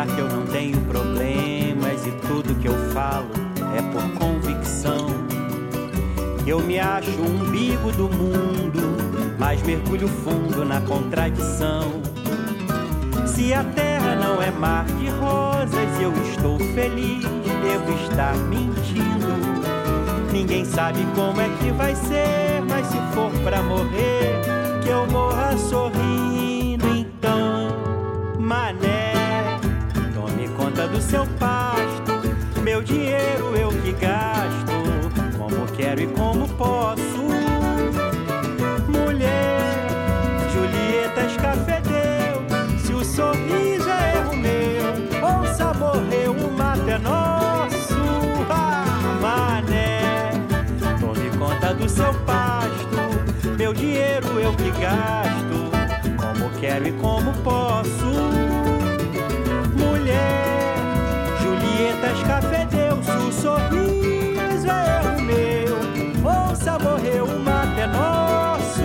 pensar 0.00 0.06
que 0.06 0.20
eu 0.20 0.28
não 0.28 0.46
tenho 0.46 0.80
problemas 0.82 2.06
e 2.06 2.10
tudo 2.26 2.54
que 2.60 2.68
eu 2.68 2.74
falo 2.92 3.28
é 3.76 3.82
por 3.92 4.02
convicção. 4.18 5.08
Eu 6.46 6.60
me 6.60 6.78
acho 6.78 7.10
o 7.10 7.26
umbigo 7.26 7.92
do 7.92 8.08
mundo, 8.08 8.96
mas 9.38 9.62
mergulho 9.62 10.08
fundo 10.08 10.64
na 10.64 10.80
contradição. 10.82 12.02
Se 13.26 13.52
a 13.52 13.64
terra 13.64 14.16
não 14.16 14.42
é 14.42 14.50
mar 14.50 14.84
de 14.84 15.08
rosas, 15.08 16.00
eu 16.00 16.12
estou 16.30 16.58
feliz, 16.74 17.24
devo 17.62 17.92
estar 18.04 18.34
mentindo. 18.36 19.30
Ninguém 20.32 20.64
sabe 20.64 21.04
como 21.14 21.40
é 21.40 21.48
que 21.60 21.70
vai 21.72 21.94
ser, 21.94 22.62
mas 22.68 22.86
se 22.86 22.96
for 23.14 23.30
pra 23.42 23.62
morrer, 23.62 24.40
que 24.82 24.88
eu 24.88 25.06
morra 25.08 25.56
sorrindo 25.56 26.86
então, 26.88 27.68
mané. 28.38 28.99
Do 30.92 31.00
seu 31.00 31.24
pasto, 31.38 32.60
meu 32.62 32.82
dinheiro 32.82 33.56
eu 33.56 33.68
que 33.68 33.92
gasto, 33.92 34.72
como 35.38 35.66
quero 35.76 36.00
e 36.00 36.06
como 36.08 36.48
posso. 36.48 37.00
Mulher, 38.88 39.60
Julieta 40.52 41.22
escafedeu, 41.26 42.44
se 42.84 42.92
o 42.92 43.04
sorriso 43.04 43.88
é 43.88 44.16
erro 44.16 44.36
meu, 44.36 45.40
ouça 45.40 45.72
morrer, 45.74 46.28
o 46.28 46.50
mato 46.52 46.88
é 46.88 46.98
nosso. 46.98 47.94
Ah, 48.50 48.84
mané, 49.20 50.32
tome 51.00 51.30
conta 51.38 51.72
do 51.72 51.88
seu 51.88 52.12
pasto, 52.24 53.56
meu 53.56 53.72
dinheiro 53.72 54.40
eu 54.40 54.52
que 54.54 54.70
gasto, 54.72 55.70
como 56.16 56.50
quero 56.60 56.88
e 56.88 56.92
como 56.92 57.32
posso. 57.44 58.49
Escafedeu, 62.30 63.02
se 63.02 63.10
o 63.10 63.32
sorriso 63.32 64.70
é 64.70 65.02
erro 65.02 65.20
meu, 65.20 65.76
ouça 66.24 66.78
morrer, 66.78 67.20
o 67.22 67.38
mato 67.40 67.80
é 67.80 67.86
nosso. 67.88 68.82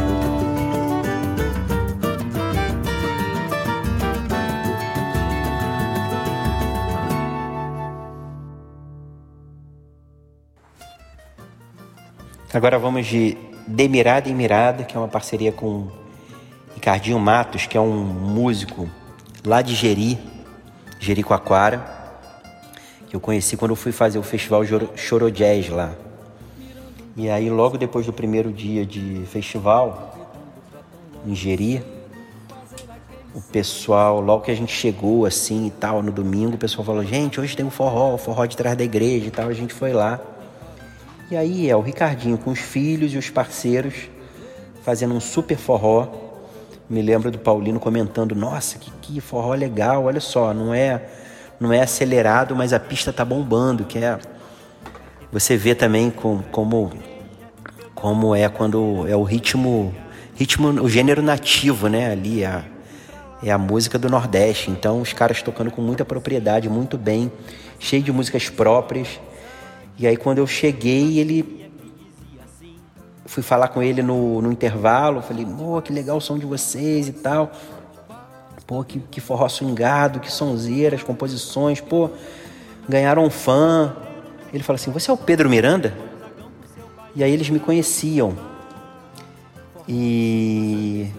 Agora 12.52 12.80
vamos 12.80 13.06
de 13.06 13.38
Demirada 13.68 14.28
em 14.28 14.34
Mirada, 14.34 14.84
que 14.84 14.98
é 14.98 15.00
uma 15.00 15.08
parceria 15.08 15.52
com 15.52 15.88
Ricardinho 16.74 17.20
Matos, 17.20 17.68
que 17.68 17.78
é 17.78 17.82
um 17.82 18.04
músico 18.04 18.90
lá 19.46 19.62
de 19.62 19.76
Jeri, 19.76 20.18
Jericoacoara, 21.00 22.05
que 23.08 23.16
eu 23.16 23.20
conheci 23.20 23.56
quando 23.58 23.72
eu 23.72 23.76
fui 23.76 23.92
fazer 23.92 24.20
o 24.20 24.24
festival 24.24 24.64
Choro 24.96 25.32
Jazz 25.32 25.70
lá. 25.70 25.94
E 27.16 27.30
aí, 27.30 27.50
logo 27.50 27.78
depois 27.78 28.06
do 28.06 28.12
primeiro 28.12 28.52
dia 28.52 28.86
de 28.86 29.24
festival, 29.28 30.36
em 31.26 31.34
o 33.34 33.42
pessoal, 33.42 34.22
logo 34.22 34.44
que 34.44 34.52
a 34.52 34.56
gente 34.56 34.74
chegou 34.74 35.26
assim 35.26 35.68
e 35.68 35.72
tal, 35.72 36.02
no 36.02 36.12
domingo, 36.12 36.56
o 36.56 36.58
pessoal 36.58 36.86
falou: 36.86 37.04
gente, 37.04 37.40
hoje 37.40 37.56
tem 37.56 37.66
um 37.66 37.70
forró, 37.70 38.18
forró 38.18 38.46
de 38.46 38.56
trás 38.56 38.78
da 38.78 38.84
igreja 38.84 39.28
e 39.28 39.32
tal. 39.32 39.50
A 39.50 39.54
gente 39.54 39.74
foi 39.74 39.92
lá. 39.92 40.22
E 41.30 41.36
aí 41.36 41.70
é 41.70 41.76
o 41.76 41.82
Ricardinho 41.82 42.38
com 42.38 42.52
os 42.52 42.60
filhos 42.60 43.14
e 43.14 43.18
os 43.18 43.30
parceiros 43.30 44.10
fazendo 44.84 45.14
um 45.14 45.20
super 45.20 45.58
forró. 45.58 46.08
Me 46.90 47.02
lembro 47.02 47.30
do 47.30 47.38
Paulino 47.38 47.80
comentando: 47.80 48.34
Nossa, 48.36 48.78
que, 48.78 48.90
que 49.02 49.20
forró 49.20 49.54
legal! 49.54 50.06
Olha 50.06 50.22
só, 50.22 50.54
não 50.54 50.74
é 50.74 51.06
não 51.60 51.72
é 51.72 51.82
acelerado, 51.82 52.56
mas 52.56 52.74
a 52.74 52.80
pista 52.80 53.12
tá 53.14 53.24
bombando. 53.24 53.86
Que 53.86 54.00
é 54.00 54.20
você 55.32 55.58
vê 55.58 55.76
também 55.76 56.10
com, 56.10 56.42
como 56.52 56.92
como 57.94 58.36
é 58.36 58.48
quando 58.50 59.08
é 59.08 59.16
o 59.16 59.24
ritmo 59.24 59.94
ritmo 60.36 60.68
o 60.82 60.90
gênero 60.90 61.22
nativo, 61.22 61.88
né? 61.88 62.12
Ali 62.12 62.44
é 62.44 62.48
a, 62.48 62.64
é 63.44 63.52
a 63.52 63.58
música 63.58 63.98
do 63.98 64.10
Nordeste. 64.10 64.70
Então 64.70 65.02
os 65.02 65.14
caras 65.14 65.42
tocando 65.42 65.72
com 65.72 65.82
muita 65.82 66.06
propriedade, 66.06 66.70
muito 66.70 66.98
bem, 66.98 67.32
cheio 67.80 68.04
de 68.04 68.12
músicas 68.12 68.50
próprias. 68.50 69.20
E 69.98 70.06
aí 70.06 70.18
quando 70.18 70.40
eu 70.40 70.48
cheguei, 70.48 71.20
ele 71.20 71.72
fui 73.26 73.42
falar 73.42 73.70
com 73.70 73.82
ele 73.82 74.02
no, 74.02 74.42
no 74.42 74.52
intervalo, 74.52 75.22
falei, 75.22 75.46
oh, 75.60 75.82
que 75.82 75.92
legal 75.92 76.18
o 76.18 76.22
som 76.22 76.38
de 76.38 76.46
vocês 76.46 77.08
e 77.08 77.12
tal. 77.12 77.52
Pô, 78.66 78.84
que, 78.84 79.00
que 79.00 79.22
forró 79.22 79.48
swingado, 79.48 80.20
que 80.20 80.30
as 80.94 81.04
composições, 81.04 81.80
pô, 81.80 82.10
ganharam 82.88 83.24
um 83.24 83.30
fã. 83.30 83.96
Ele 84.54 84.64
falou 84.64 84.76
assim: 84.76 84.92
Você 84.92 85.10
é 85.10 85.14
o 85.14 85.18
Pedro 85.18 85.50
Miranda? 85.50 85.94
E 87.16 87.24
aí 87.24 87.32
eles 87.32 87.50
me 87.50 87.60
conheciam. 87.60 88.36
E 89.88 91.12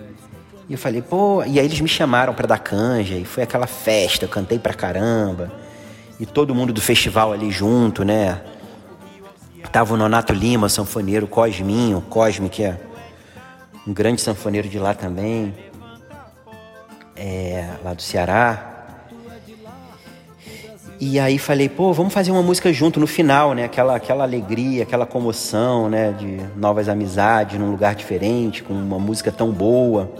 e 0.68 0.72
eu 0.72 0.78
falei, 0.78 1.00
pô, 1.00 1.44
e 1.44 1.60
aí 1.60 1.64
eles 1.64 1.80
me 1.80 1.88
chamaram 1.88 2.34
para 2.34 2.46
dar 2.46 2.58
canja, 2.58 3.14
e 3.14 3.24
foi 3.24 3.44
aquela 3.44 3.68
festa, 3.68 4.24
eu 4.24 4.28
cantei 4.28 4.58
pra 4.58 4.74
caramba. 4.74 5.52
E 6.18 6.26
todo 6.26 6.54
mundo 6.54 6.72
do 6.72 6.80
festival 6.80 7.32
ali 7.32 7.52
junto, 7.52 8.04
né? 8.04 8.40
Tava 9.70 9.94
o 9.94 9.96
Nonato 9.96 10.32
Lima, 10.32 10.68
sanfoneiro, 10.68 11.28
Cosminho, 11.28 12.00
Cosme, 12.00 12.48
que 12.48 12.64
é 12.64 12.80
um 13.86 13.92
grande 13.92 14.20
sanfoneiro 14.20 14.68
de 14.68 14.78
lá 14.78 14.94
também, 14.94 15.54
é, 17.16 17.70
lá 17.82 17.94
do 17.94 18.02
Ceará. 18.02 18.72
E 20.98 21.20
aí 21.20 21.38
falei, 21.38 21.68
pô, 21.68 21.92
vamos 21.92 22.12
fazer 22.12 22.30
uma 22.30 22.42
música 22.42 22.72
junto 22.72 22.98
no 22.98 23.06
final, 23.06 23.52
né? 23.52 23.64
Aquela, 23.64 23.96
aquela 23.96 24.24
alegria, 24.24 24.82
aquela 24.82 25.04
comoção, 25.04 25.90
né? 25.90 26.12
De 26.12 26.40
novas 26.56 26.88
amizades 26.88 27.58
num 27.58 27.70
lugar 27.70 27.94
diferente, 27.94 28.62
com 28.62 28.72
uma 28.72 28.98
música 28.98 29.30
tão 29.30 29.50
boa. 29.50 30.10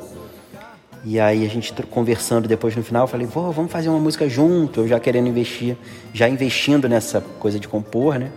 E 1.03 1.19
aí 1.19 1.47
a 1.47 1.49
gente 1.49 1.73
conversando 1.85 2.47
depois 2.47 2.77
no 2.77 2.83
final, 2.83 3.07
falei, 3.07 3.27
Pô, 3.27 3.51
vamos 3.53 3.73
fazer 3.73 3.89
uma 3.89 4.01
música 4.01 4.29
junto, 4.29 4.81
eu 4.81 4.89
já 4.89 5.01
querendo 5.01 5.29
investir, 5.29 5.77
já 6.13 6.29
investindo 6.29 6.89
nessa 6.89 7.23
coisa 7.39 7.59
de 7.59 7.69
compor, 7.69 8.19
né? 8.19 8.31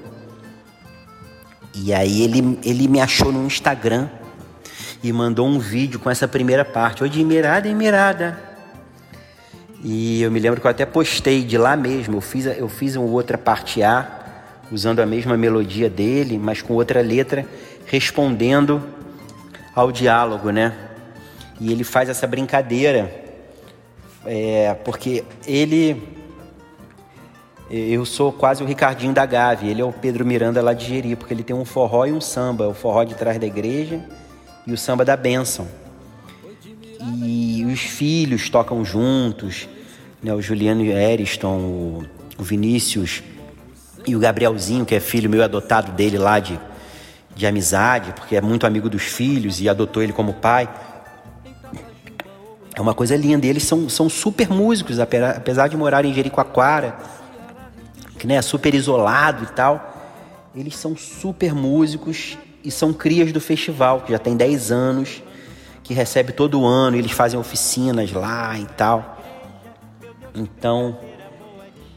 E 1.76 1.93
aí 1.93 2.22
ele, 2.22 2.60
ele 2.64 2.88
me 2.88 3.01
achou 3.01 3.32
no 3.32 3.45
Instagram 3.45 4.07
e 5.03 5.12
mandou 5.12 5.47
um 5.47 5.60
vídeo 5.60 5.99
com 5.99 6.10
essa 6.10 6.28
primeira 6.28 6.64
parte. 6.64 7.03
Oi, 7.03 7.10
de 7.10 7.24
mirada 7.24 7.68
em 7.68 7.76
mirada. 7.76 8.48
E 9.84 10.21
eu 10.21 10.30
me 10.30 10.39
lembro 10.39 10.59
que 10.59 10.67
eu 10.67 10.71
até 10.71 10.86
postei 10.86 11.43
de 11.43 11.57
lá 11.57 11.75
mesmo. 11.75 12.17
Eu 12.17 12.21
fiz, 12.21 12.45
eu 12.45 12.67
fiz 12.67 12.95
uma 12.95 13.05
outra 13.05 13.38
parte 13.38 13.82
A, 13.82 14.07
usando 14.71 14.99
a 14.99 15.05
mesma 15.05 15.38
melodia 15.38 15.89
dele, 15.89 16.38
mas 16.38 16.61
com 16.61 16.73
outra 16.73 17.01
letra, 17.01 17.45
respondendo 17.86 18.84
ao 19.73 19.91
diálogo, 19.91 20.51
né? 20.51 20.75
E 21.59 21.71
ele 21.71 21.84
faz 21.84 22.09
essa 22.09 22.27
brincadeira, 22.27 23.11
é, 24.25 24.73
porque 24.86 25.23
ele. 25.47 26.19
Eu 27.71 28.03
sou 28.03 28.34
quase 28.34 28.63
o 28.63 28.65
Ricardinho 28.65 29.13
da 29.13 29.27
Gávea, 29.27 29.69
ele 29.69 29.80
é 29.82 29.86
o 29.86 29.93
Pedro 29.93 30.25
Miranda 30.25 30.59
lá 30.59 30.73
de 30.73 30.88
Jeri, 30.88 31.15
porque 31.15 31.34
ele 31.34 31.43
tem 31.43 31.55
um 31.55 31.63
forró 31.63 32.05
e 32.07 32.11
um 32.11 32.19
samba, 32.19 32.67
o 32.67 32.73
forró 32.73 33.03
de 33.03 33.13
trás 33.13 33.38
da 33.38 33.45
igreja 33.45 34.03
e 34.65 34.73
o 34.73 34.77
samba 34.77 35.05
da 35.05 35.15
bênção. 35.15 35.67
E 37.01 37.65
os 37.65 37.79
filhos 37.79 38.49
tocam 38.49 38.83
juntos, 38.83 39.69
né? 40.21 40.33
o 40.33 40.41
Juliano 40.41 40.83
Eriston, 40.83 41.57
o, 41.57 42.05
o 42.37 42.43
Vinícius 42.43 43.23
e 44.05 44.15
o 44.15 44.19
Gabrielzinho, 44.19 44.85
que 44.85 44.95
é 44.95 44.99
filho 44.99 45.29
meu 45.29 45.43
adotado 45.43 45.93
dele 45.93 46.17
lá 46.17 46.39
de, 46.39 46.59
de 47.35 47.47
amizade, 47.47 48.11
porque 48.13 48.35
é 48.35 48.41
muito 48.41 48.67
amigo 48.67 48.89
dos 48.89 49.03
filhos 49.03 49.61
e 49.61 49.69
adotou 49.69 50.03
ele 50.03 50.11
como 50.11 50.33
pai. 50.33 50.69
É 52.75 52.81
uma 52.81 52.93
coisa 52.93 53.15
linda. 53.15 53.47
Eles 53.47 53.63
são, 53.63 53.87
são 53.87 54.09
super 54.09 54.49
músicos, 54.49 54.99
apesar 54.99 55.67
de 55.67 55.77
morarem 55.77 56.11
em 56.11 56.13
Jericoacoara, 56.13 56.97
que 58.17 58.27
né, 58.27 58.35
é 58.35 58.41
super 58.41 58.73
isolado 58.73 59.45
e 59.45 59.47
tal. 59.47 59.95
Eles 60.53 60.75
são 60.75 60.97
super 60.97 61.53
músicos 61.53 62.37
e 62.63 62.69
são 62.69 62.91
crias 62.91 63.31
do 63.31 63.39
festival, 63.39 64.01
que 64.01 64.11
já 64.11 64.19
tem 64.19 64.35
10 64.35 64.71
anos, 64.71 65.21
que 65.89 65.93
recebe 65.95 66.31
todo 66.31 66.67
ano, 66.67 66.97
eles 66.97 67.11
fazem 67.11 67.39
oficinas 67.39 68.11
lá 68.11 68.55
e 68.59 68.65
tal. 68.77 69.17
Então, 70.35 70.99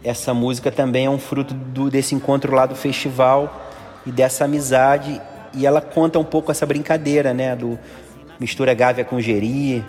essa 0.03 0.33
música 0.33 0.73
também 0.73 1.05
é 1.05 1.11
um 1.11 1.19
fruto 1.19 1.53
do, 1.53 1.91
desse 1.91 2.15
encontro 2.15 2.55
lá 2.55 2.65
do 2.65 2.75
festival 2.75 3.71
e 4.07 4.11
dessa 4.11 4.47
amizade. 4.47 5.21
E 5.53 5.67
ela 5.67 5.83
conta 5.83 6.19
um 6.19 6.25
pouco 6.25 6.51
essa 6.51 6.65
brincadeira, 6.65 7.35
né? 7.35 7.55
Do 7.55 7.79
mistura 8.41 8.73
Gávea 8.73 9.05
com 9.05 9.21
Geri, 9.21 9.85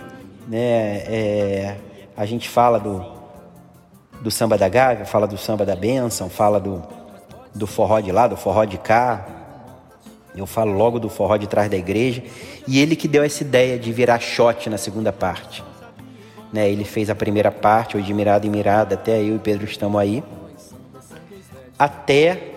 né? 0.50 0.98
É, 1.08 1.78
a 2.18 2.26
gente 2.26 2.50
fala 2.50 2.82
do, 2.82 3.06
do 4.20 4.30
samba 4.30 4.58
da 4.58 4.68
Gávea, 4.68 5.06
fala 5.06 5.26
do 5.26 5.38
samba 5.38 5.66
da 5.66 5.78
Benção, 5.78 6.30
fala 6.30 6.60
do, 6.60 6.84
do 7.56 7.66
forró 7.66 8.02
de 8.02 8.12
lá, 8.12 8.28
do 8.28 8.36
forró 8.36 8.66
de 8.66 8.78
cá. 8.78 9.26
Eu 10.36 10.48
falo 10.48 10.74
logo 10.74 11.00
do 11.00 11.10
forró 11.10 11.38
de 11.38 11.48
trás 11.48 11.70
da 11.70 11.78
igreja. 11.78 12.24
E 12.68 12.80
ele 12.80 12.96
que 12.96 13.08
deu 13.08 13.24
essa 13.24 13.44
ideia 13.44 13.78
de 13.78 13.92
virar 13.92 14.20
shot 14.20 14.70
na 14.70 14.78
segunda 14.78 15.12
parte. 15.12 15.64
Né? 16.52 16.70
Ele 16.70 16.84
fez 16.84 17.10
a 17.10 17.16
primeira 17.16 17.52
parte, 17.52 17.98
hoje 17.98 18.08
de 18.08 18.14
mirada 18.14 18.46
em 18.46 18.50
mirada, 18.50 18.96
até 18.96 19.22
eu 19.22 19.36
e 19.36 19.40
Pedro 19.40 19.66
estamos 19.66 20.00
aí. 20.00 20.24
Até. 21.78 22.52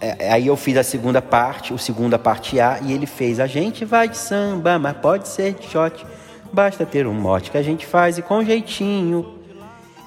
É, 0.00 0.32
aí 0.32 0.46
eu 0.46 0.56
fiz 0.56 0.76
a 0.76 0.84
segunda 0.84 1.20
parte, 1.20 1.74
o 1.74 1.78
segunda 1.78 2.18
parte 2.18 2.60
A, 2.60 2.78
e 2.80 2.92
ele 2.92 3.06
fez: 3.06 3.40
A 3.40 3.46
gente 3.46 3.84
vai 3.84 4.08
de 4.08 4.16
samba, 4.16 4.78
mas 4.78 4.96
pode 4.96 5.26
ser 5.26 5.54
de 5.54 5.66
shot. 5.66 6.06
Basta 6.52 6.86
ter 6.86 7.06
um 7.06 7.12
mote 7.12 7.50
que 7.50 7.58
a 7.58 7.62
gente 7.62 7.84
faz 7.84 8.16
e 8.16 8.22
com 8.22 8.44
jeitinho. 8.44 9.34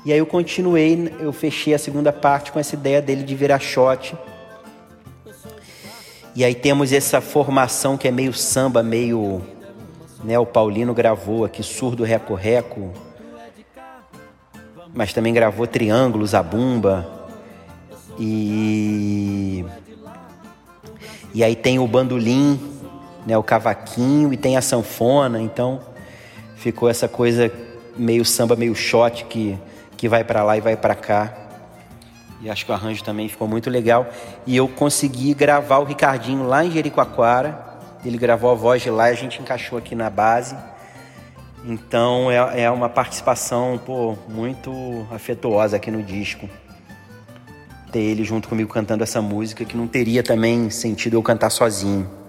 E 0.03 0.11
aí 0.11 0.17
eu 0.17 0.25
continuei, 0.25 1.13
eu 1.19 1.31
fechei 1.31 1.73
a 1.73 1.77
segunda 1.77 2.11
parte 2.11 2.51
com 2.51 2.59
essa 2.59 2.73
ideia 2.73 3.01
dele 3.01 3.23
de 3.23 3.35
virar 3.35 3.59
shot. 3.59 4.15
E 6.33 6.45
aí 6.45 6.55
temos 6.55 6.93
essa 6.93 7.19
formação 7.19 7.97
que 7.97 8.07
é 8.07 8.11
meio 8.11 8.33
samba, 8.33 8.81
meio. 8.81 9.41
Né, 10.23 10.37
o 10.39 10.45
Paulino 10.45 10.93
gravou 10.93 11.43
aqui 11.43 11.63
surdo 11.63 12.03
reco-reco, 12.03 12.93
mas 14.93 15.11
também 15.11 15.33
gravou 15.33 15.67
triângulos, 15.67 16.33
a 16.33 16.41
bumba. 16.41 17.07
E. 18.17 19.65
E 21.33 21.43
aí 21.43 21.55
tem 21.55 21.79
o 21.79 21.87
bandolim, 21.87 22.59
né, 23.25 23.37
o 23.37 23.43
cavaquinho 23.43 24.33
e 24.33 24.37
tem 24.37 24.57
a 24.57 24.61
sanfona, 24.61 25.41
então 25.41 25.79
ficou 26.55 26.89
essa 26.89 27.07
coisa 27.07 27.51
meio 27.97 28.23
samba, 28.23 28.55
meio 28.55 28.75
shot 28.75 29.25
que, 29.25 29.57
que 29.97 30.07
vai 30.07 30.23
para 30.23 30.43
lá 30.43 30.57
e 30.57 30.61
vai 30.61 30.77
para 30.77 30.95
cá. 30.95 31.40
E 32.41 32.49
acho 32.49 32.65
que 32.65 32.71
o 32.71 32.73
arranjo 32.73 33.03
também 33.03 33.29
ficou 33.29 33.47
muito 33.47 33.69
legal. 33.69 34.07
E 34.47 34.57
eu 34.57 34.67
consegui 34.67 35.33
gravar 35.33 35.77
o 35.77 35.83
Ricardinho 35.83 36.47
lá 36.47 36.65
em 36.65 36.71
Jericoacoara. 36.71 37.69
Ele 38.03 38.17
gravou 38.17 38.49
a 38.49 38.55
voz 38.55 38.81
de 38.81 38.89
lá 38.89 39.09
e 39.09 39.13
a 39.13 39.15
gente 39.15 39.41
encaixou 39.41 39.77
aqui 39.77 39.93
na 39.93 40.09
base. 40.09 40.55
Então 41.63 42.31
é, 42.31 42.63
é 42.63 42.71
uma 42.71 42.89
participação 42.89 43.79
pô, 43.85 44.17
muito 44.27 44.71
afetuosa 45.11 45.75
aqui 45.75 45.91
no 45.91 46.01
disco. 46.01 46.49
Ter 47.91 47.99
ele 47.99 48.23
junto 48.23 48.49
comigo 48.49 48.73
cantando 48.73 49.03
essa 49.03 49.21
música 49.21 49.63
que 49.63 49.77
não 49.77 49.87
teria 49.87 50.23
também 50.23 50.69
sentido 50.71 51.15
eu 51.15 51.21
cantar 51.21 51.51
sozinho. 51.51 52.20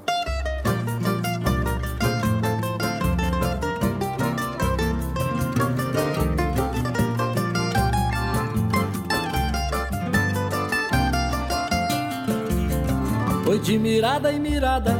De 13.63 13.79
mirada 13.79 14.33
em 14.33 14.41
mirada, 14.41 14.99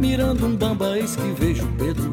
mirando 0.00 0.46
um 0.46 0.56
bamba, 0.56 0.98
eis 0.98 1.14
que 1.14 1.30
vejo 1.38 1.66
Pedro 1.78 2.12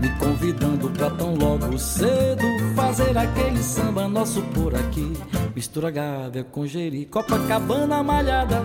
me 0.00 0.08
convidando 0.18 0.88
pra 0.90 1.10
tão 1.10 1.34
logo 1.34 1.76
cedo 1.78 2.42
fazer 2.74 3.16
aquele 3.18 3.62
samba 3.62 4.06
nosso 4.06 4.40
por 4.42 4.74
aqui. 4.74 5.12
Mistura 5.54 5.90
Gávea 5.90 6.44
com 6.44 6.66
Jeri, 6.66 7.06
Copacabana 7.06 8.02
malhada, 8.02 8.62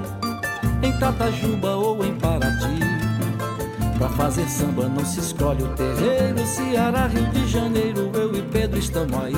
em 0.84 0.98
Tatajuba 1.00 1.76
ou 1.76 2.06
em 2.06 2.16
Paraty. 2.16 2.80
Pra 3.98 4.10
fazer 4.10 4.48
samba 4.48 4.88
não 4.88 5.04
se 5.04 5.20
escolhe 5.20 5.64
o 5.64 5.70
terreiro, 5.70 6.45
Ceará, 6.45 7.08
Rio 7.08 7.26
de 7.30 7.48
Janeiro, 7.48 8.12
eu 8.14 8.36
e 8.36 8.41
Pedro 8.43 8.78
estamos 8.78 9.18
aí. 9.18 9.34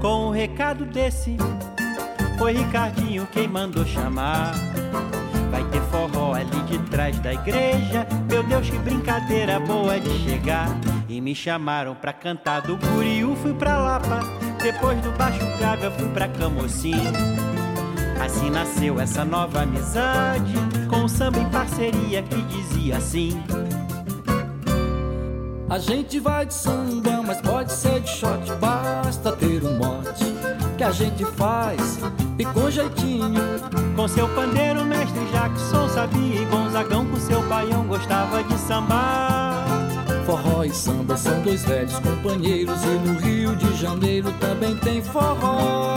Com 0.00 0.28
um 0.28 0.30
recado 0.30 0.86
desse, 0.86 1.36
foi 2.38 2.52
Ricardinho 2.52 3.26
quem 3.32 3.48
mandou 3.48 3.84
chamar. 3.84 4.54
Ali 6.52 6.62
de 6.62 6.78
trás 6.90 7.18
da 7.18 7.32
igreja. 7.32 8.06
Meu 8.28 8.42
Deus, 8.42 8.68
que 8.68 8.78
brincadeira 8.78 9.60
boa 9.60 10.00
de 10.00 10.10
chegar. 10.20 10.68
E 11.08 11.20
me 11.20 11.34
chamaram 11.34 11.94
pra 11.94 12.12
cantar 12.12 12.62
do 12.62 12.76
Buriú, 12.76 13.36
fui 13.36 13.54
pra 13.54 13.78
Lapa. 13.78 14.20
Depois 14.62 15.00
do 15.00 15.10
Baixo 15.12 15.38
eu 15.82 15.90
fui 15.92 16.08
pra 16.08 16.28
Camocim. 16.28 16.94
Assim 18.24 18.50
nasceu 18.50 19.00
essa 19.00 19.24
nova 19.24 19.62
amizade. 19.62 20.52
Com 20.88 21.04
o 21.04 21.08
samba 21.08 21.38
em 21.38 21.48
parceria 21.48 22.22
que 22.22 22.40
dizia 22.42 22.96
assim. 22.96 23.42
A 25.70 25.78
gente 25.78 26.18
vai 26.18 26.46
de 26.46 26.54
samba, 26.54 27.22
mas 27.22 27.40
pode 27.42 27.72
ser 27.72 28.00
de 28.00 28.08
shot, 28.08 28.52
basta 28.58 29.32
ter 29.32 29.62
um 29.62 29.76
mote 29.76 30.37
que 30.78 30.84
a 30.84 30.92
gente 30.92 31.24
faz 31.24 31.98
e 32.38 32.44
com 32.44 32.70
jeitinho. 32.70 33.34
Com 33.96 34.06
seu 34.06 34.28
pandeiro, 34.28 34.84
mestre 34.84 35.26
Jackson 35.32 35.88
sabia 35.88 36.40
e 36.40 36.44
Gonzagão 36.44 37.04
com 37.04 37.16
seu 37.16 37.42
baião 37.48 37.84
gostava 37.84 38.44
de 38.44 38.56
sambar. 38.56 39.66
Forró 40.24 40.62
e 40.62 40.70
samba 40.70 41.16
são 41.16 41.42
dois 41.42 41.64
velhos 41.64 41.98
companheiros 41.98 42.80
e 42.84 43.08
no 43.08 43.18
Rio 43.18 43.56
de 43.56 43.76
Janeiro 43.76 44.32
também 44.38 44.76
tem 44.76 45.02
forró. 45.02 45.96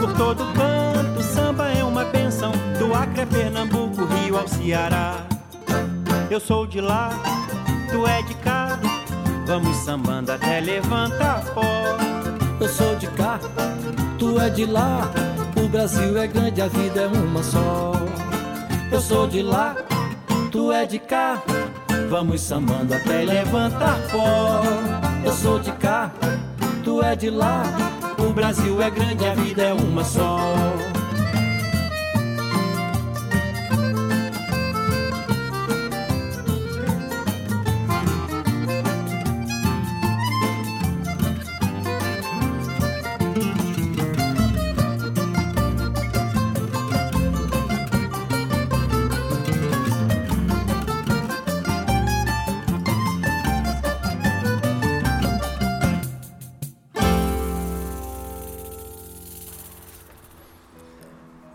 Por 0.00 0.12
todo 0.14 0.44
canto, 0.54 1.22
samba 1.22 1.68
é 1.68 1.84
uma 1.84 2.06
benção, 2.06 2.52
do 2.78 2.94
Acre 2.94 3.20
a 3.20 3.26
Pernambuco, 3.26 4.06
Rio 4.06 4.38
ao 4.38 4.48
Ceará. 4.48 5.26
Eu 6.30 6.40
sou 6.40 6.66
de 6.66 6.80
lá, 6.80 7.10
tu 7.90 8.06
é 8.06 8.22
de 8.22 8.34
cá, 8.36 8.78
vamos 9.46 9.76
sambando 9.76 10.32
até 10.32 10.60
levantar 10.60 11.44
pó. 11.52 12.25
Eu 12.58 12.68
sou 12.68 12.96
de 12.96 13.06
cá, 13.08 13.38
tu 14.18 14.40
é 14.40 14.48
de 14.48 14.64
lá, 14.64 15.10
o 15.62 15.68
Brasil 15.68 16.16
é 16.16 16.26
grande, 16.26 16.62
a 16.62 16.68
vida 16.68 17.02
é 17.02 17.06
uma 17.06 17.42
só. 17.42 17.92
Eu 18.90 19.00
sou 19.00 19.26
de 19.26 19.42
lá, 19.42 19.76
tu 20.50 20.72
é 20.72 20.86
de 20.86 20.98
cá, 20.98 21.42
vamos 22.08 22.40
sambando 22.40 22.94
até 22.94 23.24
levantar 23.24 23.98
pó. 24.10 24.62
Eu 25.24 25.32
sou 25.32 25.58
de 25.58 25.70
cá, 25.72 26.10
tu 26.82 27.02
é 27.02 27.14
de 27.14 27.28
lá, 27.28 27.62
o 28.18 28.32
Brasil 28.32 28.80
é 28.80 28.90
grande, 28.90 29.26
a 29.26 29.34
vida 29.34 29.62
é 29.62 29.72
uma 29.74 30.02
só. 30.02 30.38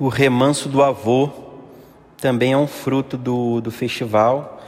O 0.01 0.07
remanso 0.07 0.67
do 0.67 0.81
avô 0.81 1.29
também 2.19 2.53
é 2.53 2.57
um 2.57 2.65
fruto 2.65 3.15
do, 3.15 3.61
do 3.61 3.69
festival. 3.69 4.59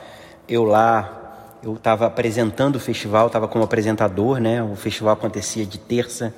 Eu 0.48 0.64
lá, 0.64 1.58
eu 1.64 1.74
estava 1.74 2.06
apresentando 2.06 2.76
o 2.76 2.80
festival, 2.80 3.26
estava 3.26 3.48
como 3.48 3.64
apresentador, 3.64 4.40
né? 4.40 4.62
O 4.62 4.76
festival 4.76 5.14
acontecia 5.14 5.66
de 5.66 5.80
terça 5.80 6.36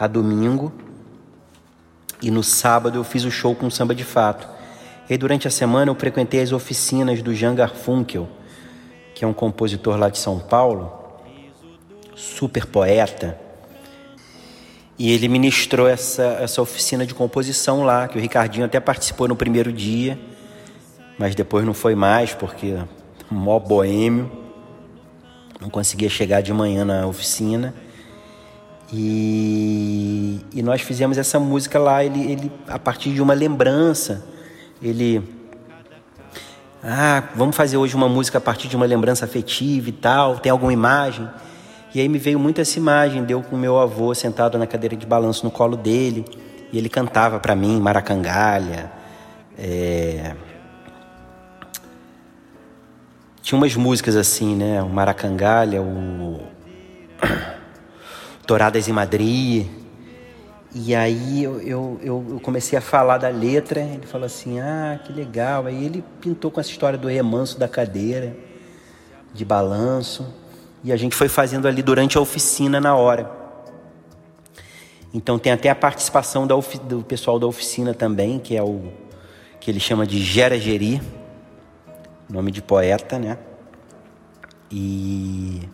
a 0.00 0.06
domingo. 0.06 0.72
E 2.22 2.30
no 2.30 2.42
sábado 2.42 2.98
eu 2.98 3.04
fiz 3.04 3.22
o 3.24 3.30
show 3.30 3.54
com 3.54 3.68
samba 3.68 3.94
de 3.94 4.02
fato. 4.02 4.48
E 5.10 5.18
durante 5.18 5.46
a 5.46 5.50
semana 5.50 5.90
eu 5.90 5.94
frequentei 5.94 6.40
as 6.40 6.52
oficinas 6.52 7.20
do 7.20 7.34
Jean 7.34 7.54
Garfunkel, 7.54 8.26
que 9.14 9.26
é 9.26 9.28
um 9.28 9.34
compositor 9.34 9.98
lá 9.98 10.08
de 10.08 10.16
São 10.16 10.38
Paulo, 10.38 10.90
super 12.16 12.64
poeta. 12.64 13.38
E 14.98 15.10
ele 15.10 15.26
ministrou 15.28 15.88
essa, 15.88 16.22
essa 16.40 16.60
oficina 16.60 17.06
de 17.06 17.14
composição 17.14 17.82
lá, 17.82 18.06
que 18.06 18.18
o 18.18 18.20
Ricardinho 18.20 18.66
até 18.66 18.78
participou 18.78 19.26
no 19.26 19.34
primeiro 19.34 19.72
dia, 19.72 20.18
mas 21.18 21.34
depois 21.34 21.64
não 21.64 21.74
foi 21.74 21.94
mais, 21.94 22.34
porque 22.34 22.76
mó 23.30 23.58
boêmio, 23.58 24.30
não 25.60 25.70
conseguia 25.70 26.08
chegar 26.08 26.42
de 26.42 26.52
manhã 26.52 26.84
na 26.84 27.06
oficina. 27.06 27.74
E, 28.92 30.40
e 30.52 30.62
nós 30.62 30.82
fizemos 30.82 31.16
essa 31.16 31.40
música 31.40 31.78
lá, 31.78 32.04
ele, 32.04 32.30
ele 32.30 32.52
a 32.68 32.78
partir 32.78 33.12
de 33.14 33.22
uma 33.22 33.32
lembrança, 33.32 34.24
ele 34.82 35.22
ah, 36.84 37.22
vamos 37.36 37.54
fazer 37.54 37.76
hoje 37.76 37.94
uma 37.94 38.08
música 38.08 38.38
a 38.38 38.40
partir 38.40 38.66
de 38.66 38.74
uma 38.74 38.84
lembrança 38.84 39.24
afetiva 39.24 39.88
e 39.88 39.92
tal, 39.92 40.40
tem 40.40 40.50
alguma 40.50 40.72
imagem? 40.72 41.28
E 41.94 42.00
aí 42.00 42.08
me 42.08 42.18
veio 42.18 42.38
muito 42.38 42.58
essa 42.58 42.78
imagem, 42.78 43.22
deu 43.22 43.42
com 43.42 43.54
meu 43.54 43.78
avô 43.78 44.14
sentado 44.14 44.56
na 44.56 44.66
cadeira 44.66 44.96
de 44.96 45.04
balanço 45.04 45.44
no 45.44 45.50
colo 45.50 45.76
dele, 45.76 46.24
e 46.72 46.78
ele 46.78 46.88
cantava 46.88 47.38
para 47.38 47.54
mim 47.54 47.78
Maracangalha. 47.78 48.90
É... 49.58 50.34
Tinha 53.42 53.58
umas 53.58 53.76
músicas 53.76 54.16
assim, 54.16 54.56
né? 54.56 54.82
O 54.82 54.88
Maracangalha, 54.88 55.82
o 55.82 56.40
Toradas 58.46 58.88
em 58.88 58.92
Madrid. 58.92 59.66
E 60.74 60.94
aí 60.94 61.44
eu, 61.44 61.60
eu, 61.60 62.00
eu 62.02 62.40
comecei 62.42 62.78
a 62.78 62.80
falar 62.80 63.18
da 63.18 63.28
letra, 63.28 63.80
ele 63.80 64.06
falou 64.06 64.24
assim, 64.24 64.58
ah, 64.58 64.98
que 65.04 65.12
legal. 65.12 65.66
Aí 65.66 65.84
ele 65.84 66.02
pintou 66.22 66.50
com 66.50 66.58
essa 66.58 66.70
história 66.70 66.98
do 66.98 67.08
remanso 67.08 67.58
da 67.58 67.68
cadeira, 67.68 68.34
de 69.34 69.44
balanço. 69.44 70.40
E 70.84 70.92
a 70.92 70.96
gente 70.96 71.14
foi 71.14 71.28
fazendo 71.28 71.68
ali 71.68 71.82
durante 71.82 72.18
a 72.18 72.20
oficina 72.20 72.80
na 72.80 72.96
hora. 72.96 73.30
Então 75.14 75.38
tem 75.38 75.52
até 75.52 75.68
a 75.68 75.74
participação 75.74 76.46
do 76.46 77.02
pessoal 77.02 77.38
da 77.38 77.46
oficina 77.46 77.92
também, 77.92 78.38
que 78.38 78.56
é 78.56 78.62
o 78.62 78.92
que 79.60 79.70
ele 79.70 79.78
chama 79.78 80.06
de 80.06 80.20
Gera 80.20 80.58
Geri, 80.58 81.00
nome 82.28 82.50
de 82.50 82.62
poeta, 82.62 83.18
né? 83.18 83.38
E, 84.70 85.68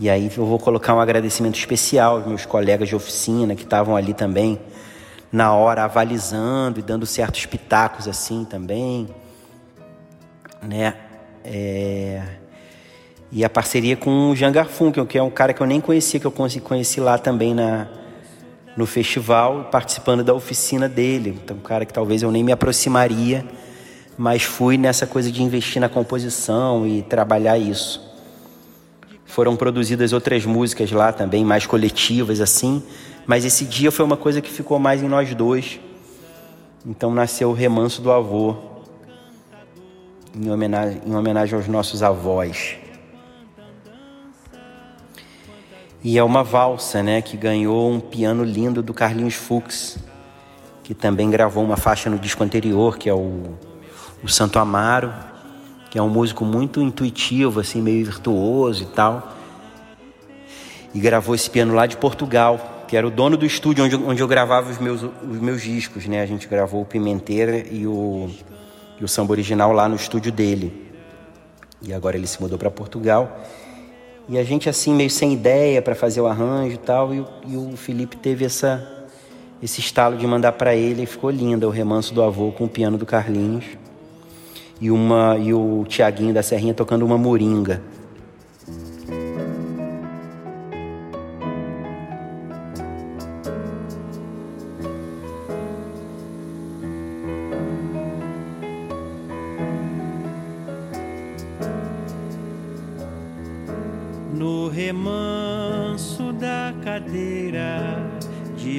e 0.00 0.08
aí 0.08 0.30
eu 0.36 0.46
vou 0.46 0.58
colocar 0.58 0.94
um 0.94 1.00
agradecimento 1.00 1.56
especial 1.56 2.16
aos 2.16 2.26
meus 2.26 2.46
colegas 2.46 2.88
de 2.88 2.96
oficina 2.96 3.54
que 3.54 3.62
estavam 3.62 3.94
ali 3.94 4.14
também 4.14 4.58
na 5.30 5.54
hora 5.54 5.84
avalizando 5.84 6.80
e 6.80 6.82
dando 6.82 7.06
certos 7.06 7.44
pitacos 7.46 8.08
assim 8.08 8.44
também, 8.44 9.08
né? 10.62 10.96
É... 11.44 12.41
E 13.34 13.42
a 13.46 13.48
parceria 13.48 13.96
com 13.96 14.30
o 14.30 14.36
Jean 14.36 14.52
Garfunkel, 14.52 15.06
que 15.06 15.16
é 15.16 15.22
um 15.22 15.30
cara 15.30 15.54
que 15.54 15.62
eu 15.62 15.66
nem 15.66 15.80
conhecia, 15.80 16.20
que 16.20 16.26
eu 16.26 16.30
conheci 16.30 17.00
lá 17.00 17.16
também 17.16 17.54
na, 17.54 17.88
no 18.76 18.84
festival, 18.84 19.70
participando 19.72 20.22
da 20.22 20.34
oficina 20.34 20.86
dele. 20.86 21.40
Então, 21.42 21.56
um 21.56 21.60
cara 21.60 21.86
que 21.86 21.94
talvez 21.94 22.22
eu 22.22 22.30
nem 22.30 22.44
me 22.44 22.52
aproximaria, 22.52 23.42
mas 24.18 24.42
fui 24.42 24.76
nessa 24.76 25.06
coisa 25.06 25.32
de 25.32 25.42
investir 25.42 25.80
na 25.80 25.88
composição 25.88 26.86
e 26.86 27.00
trabalhar 27.00 27.56
isso. 27.56 28.06
Foram 29.24 29.56
produzidas 29.56 30.12
outras 30.12 30.44
músicas 30.44 30.92
lá 30.92 31.10
também, 31.10 31.42
mais 31.42 31.64
coletivas 31.64 32.38
assim, 32.38 32.82
mas 33.24 33.46
esse 33.46 33.64
dia 33.64 33.90
foi 33.90 34.04
uma 34.04 34.18
coisa 34.18 34.42
que 34.42 34.50
ficou 34.50 34.78
mais 34.78 35.02
em 35.02 35.08
nós 35.08 35.34
dois. 35.34 35.80
Então 36.84 37.10
nasceu 37.14 37.48
o 37.48 37.54
Remanso 37.54 38.02
do 38.02 38.12
Avô, 38.12 38.56
em 40.38 40.50
homenagem, 40.50 41.00
em 41.06 41.14
homenagem 41.14 41.54
aos 41.54 41.66
nossos 41.66 42.02
avós. 42.02 42.81
E 46.04 46.18
é 46.18 46.24
uma 46.24 46.42
valsa, 46.42 47.00
né, 47.00 47.22
que 47.22 47.36
ganhou 47.36 47.88
um 47.88 48.00
piano 48.00 48.42
lindo 48.42 48.82
do 48.82 48.92
Carlinhos 48.92 49.34
Fux, 49.34 49.98
que 50.82 50.94
também 50.94 51.30
gravou 51.30 51.62
uma 51.62 51.76
faixa 51.76 52.10
no 52.10 52.18
disco 52.18 52.42
anterior, 52.42 52.98
que 52.98 53.08
é 53.08 53.14
o, 53.14 53.56
o 54.22 54.28
Santo 54.28 54.58
Amaro, 54.58 55.12
que 55.90 55.98
é 55.98 56.02
um 56.02 56.08
músico 56.08 56.44
muito 56.44 56.82
intuitivo, 56.82 57.60
assim, 57.60 57.80
meio 57.80 58.04
virtuoso 58.04 58.82
e 58.82 58.86
tal. 58.86 59.32
E 60.92 60.98
gravou 60.98 61.36
esse 61.36 61.48
piano 61.48 61.72
lá 61.72 61.86
de 61.86 61.96
Portugal, 61.96 62.84
que 62.88 62.96
era 62.96 63.06
o 63.06 63.10
dono 63.10 63.36
do 63.36 63.46
estúdio 63.46 63.84
onde, 63.84 63.94
onde 63.94 64.22
eu 64.22 64.26
gravava 64.26 64.70
os 64.70 64.78
meus, 64.78 65.02
os 65.02 65.38
meus 65.38 65.62
discos, 65.62 66.06
né? 66.06 66.20
A 66.20 66.26
gente 66.26 66.48
gravou 66.48 66.82
o 66.82 66.84
Pimenteira 66.84 67.58
e 67.70 67.86
o, 67.86 68.28
e 69.00 69.04
o 69.04 69.08
samba 69.08 69.32
original 69.32 69.70
lá 69.70 69.88
no 69.88 69.94
estúdio 69.94 70.32
dele. 70.32 70.90
E 71.80 71.94
agora 71.94 72.16
ele 72.16 72.26
se 72.26 72.40
mudou 72.42 72.58
para 72.58 72.70
Portugal. 72.70 73.40
E 74.28 74.38
a 74.38 74.44
gente 74.44 74.68
assim 74.68 74.94
meio 74.94 75.10
sem 75.10 75.32
ideia 75.32 75.82
para 75.82 75.94
fazer 75.94 76.20
o 76.20 76.26
arranjo 76.26 76.74
e 76.74 76.78
tal, 76.78 77.14
e 77.14 77.24
e 77.46 77.56
o 77.56 77.76
Felipe 77.76 78.16
teve 78.16 78.44
essa 78.44 78.88
esse 79.62 79.80
estalo 79.80 80.16
de 80.16 80.26
mandar 80.26 80.52
para 80.52 80.74
ele 80.74 81.02
e 81.02 81.06
ficou 81.06 81.30
linda 81.30 81.68
o 81.68 81.70
remanso 81.70 82.12
do 82.12 82.22
avô 82.22 82.50
com 82.50 82.64
o 82.64 82.68
piano 82.68 82.98
do 82.98 83.06
Carlinhos 83.06 83.64
e 84.80 84.90
uma 84.90 85.38
e 85.38 85.54
o 85.54 85.84
Tiaguinho 85.88 86.34
da 86.34 86.42
Serrinha 86.42 86.74
tocando 86.74 87.04
uma 87.04 87.16
moringa. 87.16 87.80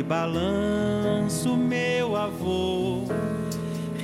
Balanço, 0.03 1.55
meu 1.55 2.15
avô, 2.15 3.03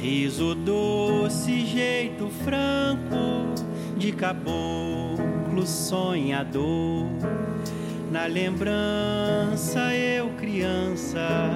riso 0.01 0.55
doce, 0.55 1.65
jeito 1.65 2.29
franco 2.43 3.53
de 3.97 4.11
caboclo 4.11 5.65
sonhador. 5.65 7.05
Na 8.11 8.25
lembrança, 8.25 9.93
eu 9.93 10.29
criança, 10.31 11.51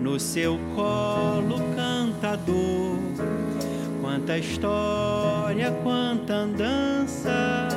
no 0.00 0.18
seu 0.18 0.58
colo 0.74 1.60
cantador. 1.76 2.98
Quanta 4.00 4.38
história, 4.38 5.70
quanta 5.82 6.34
andança 6.34 7.68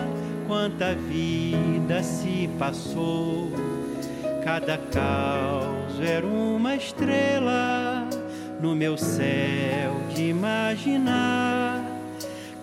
quanta 0.49 0.95
vida 0.95 2.01
se 2.01 2.49
passou. 2.57 3.51
Cada 4.43 4.79
caos 4.79 5.78
era 6.01 6.25
uma 6.25 6.75
estrela 6.75 8.07
no 8.61 8.75
meu 8.75 8.97
céu 8.97 9.95
de 10.13 10.29
imaginar. 10.29 11.83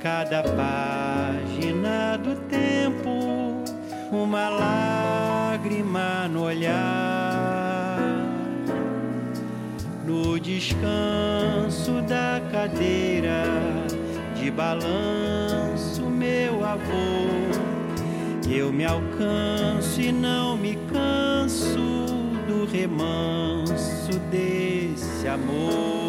Cada 0.01 0.43
página 0.43 2.17
do 2.17 2.37
tempo, 2.49 3.65
uma 4.13 4.49
lágrima 4.49 6.29
no 6.29 6.45
olhar. 6.45 7.99
No 10.07 10.39
descanso 10.39 12.01
da 12.09 12.41
cadeira 12.53 13.43
de 14.37 14.51
balanço, 14.51 16.03
meu 16.03 16.65
avô. 16.65 17.37
Eu 18.49 18.73
me 18.73 18.85
alcanço 18.85 20.01
e 20.01 20.13
não 20.13 20.57
me 20.57 20.77
canso 20.93 21.36
remanso 22.71 24.19
desse 24.31 25.29
amor. 25.29 26.06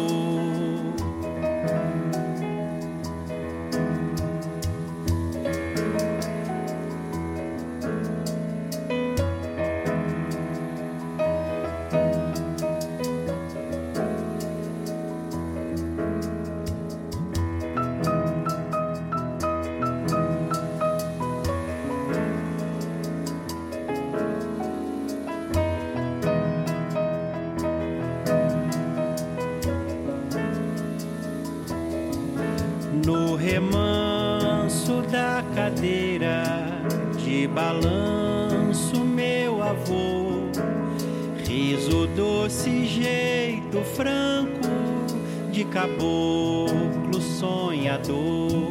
Caboclo 45.78 47.20
sonhador. 47.20 48.68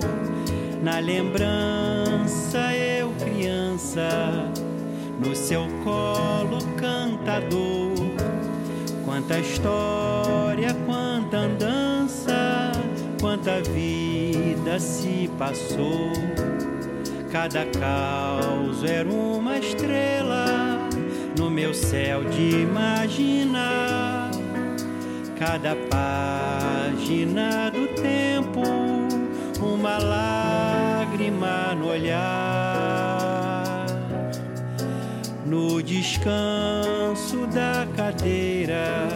Na 0.83 0.99
lembrança, 0.99 2.75
eu 2.75 3.13
criança, 3.13 4.51
no 5.17 5.33
seu 5.33 5.67
colo 5.85 6.59
cantador. 6.75 7.95
Quanta 9.05 9.39
história, 9.39 10.75
quanta 10.85 11.37
andança, 11.37 12.73
quanta 13.21 13.61
vida 13.61 14.77
se 14.77 15.29
passou. 15.39 16.11
Cada 17.31 17.65
caos 17.67 18.83
era 18.83 19.07
uma 19.07 19.57
estrela 19.57 20.45
no 21.39 21.49
meu 21.49 21.73
céu 21.73 22.25
de 22.25 22.63
imaginar. 22.63 24.29
Cada 25.39 25.75
página 27.07 27.71
do 27.71 27.87
tempo, 28.01 28.61
uma 29.61 29.97
lágrima 29.97 31.73
no 31.73 31.87
olhar. 31.87 33.85
No 35.45 35.81
descanso 35.81 37.47
da 37.47 37.87
cadeira 37.95 39.07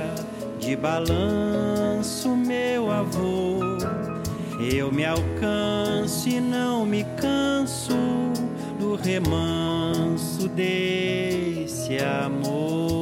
de 0.57 0.73
balanço, 0.77 2.33
meu 2.33 2.89
avô. 2.89 3.59
Eu 4.73 4.89
me 4.89 5.03
alcanço 5.03 6.29
e 6.29 6.39
não 6.39 6.85
me 6.85 7.03
canso 7.19 7.97
do 8.79 8.95
remanso 8.95 10.47
desse 10.47 11.97
amor. 11.97 13.00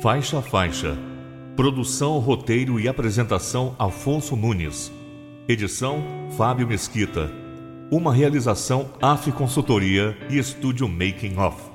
Faixa 0.00 0.40
Faixa. 0.40 0.96
Produção, 1.54 2.18
roteiro 2.18 2.80
e 2.80 2.88
apresentação 2.88 3.76
Afonso 3.78 4.34
Nunes. 4.36 4.90
Edição 5.46 6.02
Fábio 6.34 6.66
Mesquita. 6.66 7.43
Uma 7.90 8.14
realização 8.14 8.88
AF 9.00 9.30
Consultoria 9.32 10.16
e 10.30 10.38
Estúdio 10.38 10.88
Making 10.88 11.36
Off. 11.36 11.73